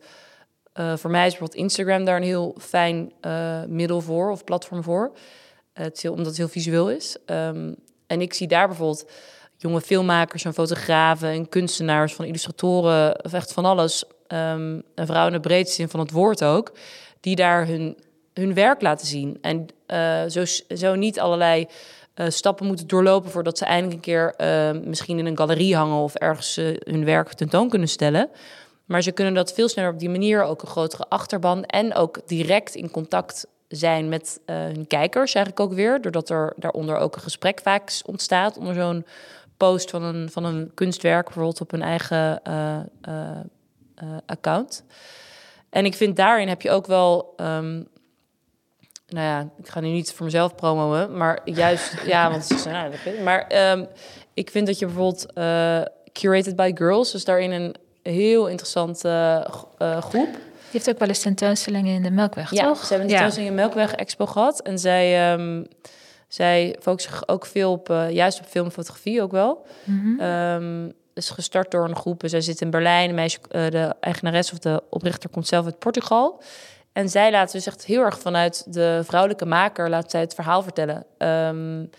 Eh, 0.79 0.93
voor 0.97 1.09
mij 1.09 1.25
is 1.25 1.29
bijvoorbeeld 1.29 1.59
Instagram 1.59 2.05
daar 2.05 2.15
een 2.15 2.23
heel 2.23 2.55
fijn 2.59 3.11
eh, 3.21 3.63
middel 3.67 4.01
voor 4.01 4.31
of 4.31 4.43
platform 4.43 4.83
voor. 4.83 5.11
Eh, 5.73 5.83
het 5.83 5.97
is 5.97 6.09
omdat 6.09 6.25
het 6.25 6.37
heel 6.37 6.47
visueel 6.47 6.91
is. 6.91 7.17
Ehm, 7.25 7.73
en 8.07 8.21
ik 8.21 8.33
zie 8.33 8.47
daar 8.47 8.67
bijvoorbeeld 8.67 9.09
jonge 9.57 9.81
filmmakers 9.81 10.45
en 10.45 10.53
fotografen 10.53 11.29
en 11.29 11.49
kunstenaars 11.49 12.13
van 12.13 12.25
illustratoren, 12.25 13.25
of 13.25 13.33
echt 13.33 13.53
van 13.53 13.65
alles. 13.65 14.03
ehm 14.27 14.79
en 14.95 15.05
vrouwen 15.05 15.33
in 15.33 15.41
de 15.41 15.47
breedste 15.47 15.75
zin 15.75 15.89
van 15.89 15.99
het 15.99 16.11
woord 16.11 16.43
ook, 16.43 16.71
die 17.19 17.35
daar 17.35 17.67
hun, 17.67 17.97
hun 18.33 18.53
werk 18.53 18.81
laten 18.81 19.07
zien. 19.07 19.37
En 19.41 19.67
zo, 20.29 20.45
zo 20.75 20.95
niet 20.95 21.19
allerlei 21.19 21.67
stappen 22.27 22.65
moeten 22.65 22.87
doorlopen 22.87 23.31
voordat 23.31 23.57
ze 23.57 23.65
eindelijk 23.65 23.95
een 23.95 24.01
keer 24.01 24.33
misschien 24.83 25.19
in 25.19 25.25
een 25.25 25.37
galerie 25.37 25.75
hangen 25.75 25.97
of 25.97 26.15
ergens 26.15 26.55
hun 26.79 27.05
werk 27.05 27.33
tentoon 27.33 27.69
kunnen 27.69 27.87
stellen. 27.87 28.29
Maar 28.89 29.01
ze 29.01 29.11
kunnen 29.11 29.33
dat 29.33 29.53
veel 29.53 29.69
sneller 29.69 29.91
op 29.91 29.99
die 29.99 30.09
manier, 30.09 30.43
ook 30.43 30.61
een 30.61 30.67
grotere 30.67 31.05
achterban 31.09 31.63
en 31.63 31.93
ook 31.93 32.27
direct 32.27 32.75
in 32.75 32.91
contact 32.91 33.47
zijn 33.67 34.09
met 34.09 34.39
uh, 34.45 34.55
hun 34.55 34.87
kijkers 34.87 35.33
eigenlijk 35.33 35.65
ook 35.65 35.73
weer. 35.77 36.01
Doordat 36.01 36.29
er 36.29 36.53
daaronder 36.55 36.97
ook 36.97 37.15
een 37.15 37.21
gesprek 37.21 37.59
vaak 37.63 37.91
ontstaat 38.05 38.57
onder 38.57 38.73
zo'n 38.73 39.05
post 39.57 39.89
van 39.89 40.03
een, 40.03 40.29
van 40.29 40.45
een 40.45 40.71
kunstwerk, 40.73 41.25
bijvoorbeeld 41.25 41.61
op 41.61 41.71
hun 41.71 41.81
eigen 41.81 42.41
uh, 42.47 42.79
uh, 43.09 44.17
account. 44.25 44.83
En 45.69 45.85
ik 45.85 45.95
vind 45.95 46.15
daarin 46.15 46.47
heb 46.47 46.61
je 46.61 46.71
ook 46.71 46.87
wel 46.87 47.33
um, 47.37 47.87
nou 49.07 49.25
ja, 49.25 49.49
ik 49.57 49.67
ga 49.67 49.79
nu 49.79 49.89
niet 49.89 50.13
voor 50.13 50.25
mezelf 50.25 50.55
promoen, 50.55 51.17
maar 51.17 51.41
juist, 51.45 52.01
ja, 52.05 52.31
want 52.31 52.45
ze 52.45 52.57
zijn, 52.57 52.91
nou, 53.05 53.21
maar 53.23 53.71
um, 53.71 53.87
ik 54.33 54.49
vind 54.49 54.67
dat 54.67 54.79
je 54.79 54.85
bijvoorbeeld 54.85 55.25
curated 56.13 56.55
by 56.55 56.71
girls, 56.75 57.11
dus 57.11 57.25
daarin 57.25 57.51
een 57.51 57.75
heel 58.01 58.47
interessante 58.47 59.45
uh, 59.81 60.01
groep. 60.01 60.31
Die 60.31 60.79
heeft 60.79 60.89
ook 60.89 60.99
wel 60.99 61.07
eens 61.07 61.21
tentoonstellingen 61.21 61.95
in 61.95 62.03
de 62.03 62.11
Melkweg, 62.11 62.51
ja, 62.51 62.63
toch? 62.63 62.77
ze 62.77 62.87
hebben 62.87 63.01
een 63.01 63.07
tentoonstelling 63.07 63.49
in 63.49 63.55
Melkweg 63.55 63.93
Expo 63.93 64.25
gehad. 64.25 64.61
En 64.61 64.79
zij, 64.79 65.33
um, 65.33 65.67
zij 66.27 66.75
focussen 66.81 67.11
zich 67.11 67.27
ook 67.27 67.45
veel 67.45 67.71
op, 67.71 67.89
uh, 67.89 68.11
juist 68.11 68.39
op 68.39 68.45
film 68.45 68.65
en 68.65 68.71
fotografie 68.71 69.21
ook 69.21 69.31
wel. 69.31 69.65
Mm 69.83 70.17
-hmm. 70.19 70.27
um, 70.27 70.93
is 71.13 71.29
gestart 71.29 71.71
door 71.71 71.89
een 71.89 71.95
groep. 71.95 72.21
Zij 72.25 72.41
zit 72.41 72.61
in 72.61 72.69
Berlijn. 72.69 73.07
De, 73.07 73.13
meisje, 73.13 73.39
uh, 73.51 73.69
de 73.69 73.95
eigenares 73.99 74.51
of 74.51 74.59
de 74.59 74.83
oprichter 74.89 75.29
komt 75.29 75.47
zelf 75.47 75.65
uit 75.65 75.79
Portugal. 75.79 76.41
En 76.93 77.09
zij 77.09 77.31
laten 77.31 77.55
dus 77.57 77.67
echt 77.67 77.85
heel 77.85 78.01
erg 78.01 78.19
vanuit 78.19 78.73
de 78.73 79.01
vrouwelijke 79.03 79.45
maker 79.45 79.89
laat 79.89 80.11
zij 80.11 80.19
het 80.19 80.33
verhaal 80.33 80.63
vertellen. 80.63 81.05
Um, 81.17 81.89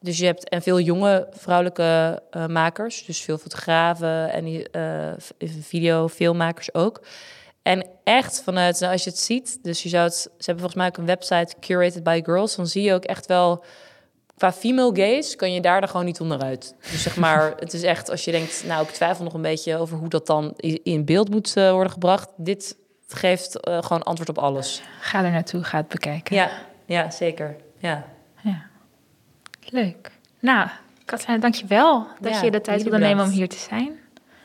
dus 0.00 0.18
je 0.18 0.24
hebt 0.24 0.48
en 0.48 0.62
veel 0.62 0.80
jonge 0.80 1.26
vrouwelijke 1.30 2.22
uh, 2.36 2.46
makers, 2.46 3.04
dus 3.04 3.20
veel 3.20 3.38
fotografen 3.38 4.32
en 4.32 4.46
uh, 4.46 5.12
video, 5.60 6.08
filmmakers 6.08 6.74
ook. 6.74 7.00
En 7.62 7.86
echt 8.04 8.42
vanuit, 8.42 8.80
nou, 8.80 8.92
als 8.92 9.04
je 9.04 9.10
het 9.10 9.18
ziet, 9.18 9.58
dus 9.62 9.82
je 9.82 9.88
zou 9.88 10.04
het, 10.04 10.14
ze 10.14 10.28
hebben 10.36 10.58
volgens 10.58 10.74
mij 10.74 10.86
ook 10.86 10.96
een 10.96 11.06
website 11.06 11.54
curated 11.60 12.02
by 12.02 12.20
girls, 12.24 12.56
dan 12.56 12.66
zie 12.66 12.82
je 12.82 12.94
ook 12.94 13.04
echt 13.04 13.26
wel 13.26 13.64
qua 14.36 14.52
female 14.52 14.90
gaze 14.94 15.36
kan 15.36 15.52
je 15.52 15.60
daar 15.60 15.80
dan 15.80 15.88
gewoon 15.88 16.06
niet 16.06 16.20
onderuit. 16.20 16.74
Dus 16.90 17.02
zeg 17.02 17.16
maar, 17.16 17.52
het 17.58 17.72
is 17.72 17.82
echt 17.82 18.10
als 18.10 18.24
je 18.24 18.30
denkt, 18.30 18.64
nou, 18.66 18.82
ik 18.82 18.90
twijfel 18.90 19.24
nog 19.24 19.34
een 19.34 19.42
beetje 19.42 19.76
over 19.76 19.98
hoe 19.98 20.08
dat 20.08 20.26
dan 20.26 20.54
in 20.82 21.04
beeld 21.04 21.30
moet 21.30 21.56
uh, 21.56 21.70
worden 21.70 21.92
gebracht. 21.92 22.28
Dit 22.36 22.76
geeft 23.08 23.58
gewoon 23.60 24.02
antwoord 24.02 24.28
op 24.28 24.38
alles. 24.38 24.82
Ga 25.00 25.24
er 25.24 25.30
naartoe, 25.30 25.64
ga 25.64 25.76
het 25.76 25.88
bekijken. 25.88 26.36
Ja, 26.36 26.50
ja 26.86 27.10
zeker. 27.10 27.56
Ja. 27.78 28.15
Leuk. 29.70 30.10
Nou, 30.40 30.68
Katrijn, 31.04 31.40
dank 31.40 31.54
je 31.54 31.66
wel 31.66 32.06
dat 32.20 32.32
ja, 32.32 32.42
je 32.42 32.50
de 32.50 32.60
tijd 32.60 32.82
wilde 32.82 32.98
nemen 32.98 33.24
om 33.24 33.30
hier 33.30 33.48
te 33.48 33.58
zijn. 33.58 33.90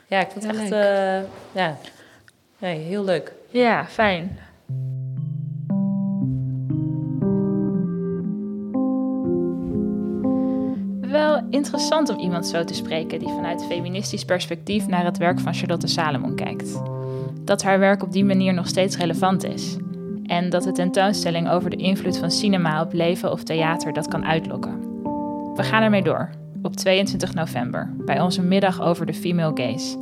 Ja, 0.07 0.19
ik 0.19 0.29
vond 0.29 0.47
het 0.47 0.55
echt 0.55 0.71
uh, 0.71 1.29
ja, 1.51 1.77
nee, 2.57 2.79
heel 2.79 3.03
leuk. 3.03 3.33
Ja, 3.49 3.85
fijn. 3.85 4.39
Wel 11.01 11.43
interessant 11.49 12.09
om 12.09 12.19
iemand 12.19 12.47
zo 12.47 12.63
te 12.63 12.73
spreken 12.73 13.19
die 13.19 13.27
vanuit 13.27 13.65
feministisch 13.65 14.25
perspectief 14.25 14.87
naar 14.87 15.05
het 15.05 15.17
werk 15.17 15.39
van 15.39 15.53
Charlotte 15.53 15.87
Salomon 15.87 16.35
kijkt. 16.35 16.81
Dat 17.41 17.63
haar 17.63 17.79
werk 17.79 18.03
op 18.03 18.11
die 18.11 18.25
manier 18.25 18.53
nog 18.53 18.67
steeds 18.67 18.97
relevant 18.97 19.43
is. 19.43 19.77
En 20.25 20.49
dat 20.49 20.63
de 20.63 20.71
tentoonstelling 20.71 21.49
over 21.49 21.69
de 21.69 21.75
invloed 21.75 22.17
van 22.17 22.31
cinema 22.31 22.81
op 22.81 22.93
leven 22.93 23.31
of 23.31 23.43
theater 23.43 23.93
dat 23.93 24.07
kan 24.07 24.25
uitlokken. 24.25 24.90
We 25.55 25.63
gaan 25.63 25.83
ermee 25.83 26.03
door, 26.03 26.29
op 26.61 26.75
22 26.75 27.33
november, 27.33 27.93
bij 27.97 28.21
onze 28.21 28.41
middag 28.41 28.81
over 28.81 29.05
de 29.05 29.13
female 29.13 29.51
gaze. 29.53 29.97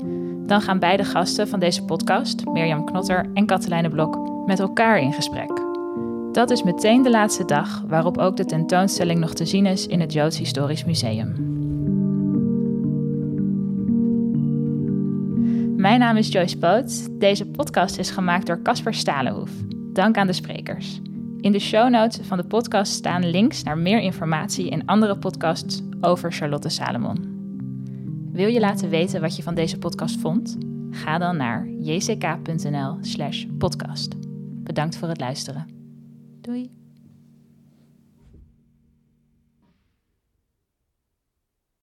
Dan 0.46 0.62
gaan 0.62 0.80
beide 0.80 1.04
gasten 1.04 1.48
van 1.48 1.60
deze 1.60 1.86
podcast, 1.86 2.46
Mirjam 2.46 2.86
Knotter 2.86 3.26
en 3.34 3.46
Katelijne 3.46 3.90
Blok, 3.90 4.46
met 4.46 4.60
elkaar 4.60 5.00
in 5.00 5.14
gesprek. 5.14 5.52
Dat 6.32 6.50
is 6.50 6.64
meteen 6.64 7.02
de 7.02 7.10
laatste 7.10 7.46
dag 7.46 7.84
waarop 7.88 8.18
ook 8.18 8.38
de 8.38 8.46
tentoonstelling 8.46 9.20
nog 9.20 9.34
te 9.34 9.46
zien 9.46 9.66
is 9.66 9.88
in 9.88 10.00
het 10.00 10.14
Joods 10.14 10.38
Historisch 10.38 10.86
Museum. 10.86 11.34
Mijn 15.76 16.00
naam 16.00 16.18
is 16.18 16.32
Joyce 16.32 16.58
Poot. 16.58 17.20
Deze 17.20 17.46
podcast 17.46 17.98
is 17.98 18.10
gemaakt 18.10 18.48
door 18.48 18.62
Casper 18.62 18.94
Stalenhoef. 18.94 19.52
Dank 19.94 20.18
aan 20.18 20.28
de 20.28 20.34
sprekers. 20.34 21.02
In 21.42 21.52
de 21.52 21.60
show 21.60 21.90
notes 21.90 22.28
van 22.28 22.38
de 22.38 22.44
podcast 22.44 22.92
staan 22.92 23.30
links 23.30 23.64
naar 23.64 23.78
meer 23.78 24.00
informatie 24.00 24.70
en 24.70 24.86
andere 24.86 25.18
podcasts 25.18 25.82
over 26.02 26.32
Charlotte 26.32 26.70
Salomon. 26.70 27.38
Wil 28.32 28.48
je 28.48 28.60
laten 28.60 28.90
weten 28.90 29.22
wat 29.22 29.36
je 29.36 29.44
van 29.44 29.56
deze 29.56 29.78
podcast 29.78 30.20
vond? 30.20 30.58
Ga 30.92 31.18
dan 31.18 31.38
naar 31.38 31.68
jck.nl/podcast. 31.68 34.16
Bedankt 34.64 34.98
voor 34.98 35.08
het 35.08 35.20
luisteren. 35.20 35.68
Doei! 36.42 36.79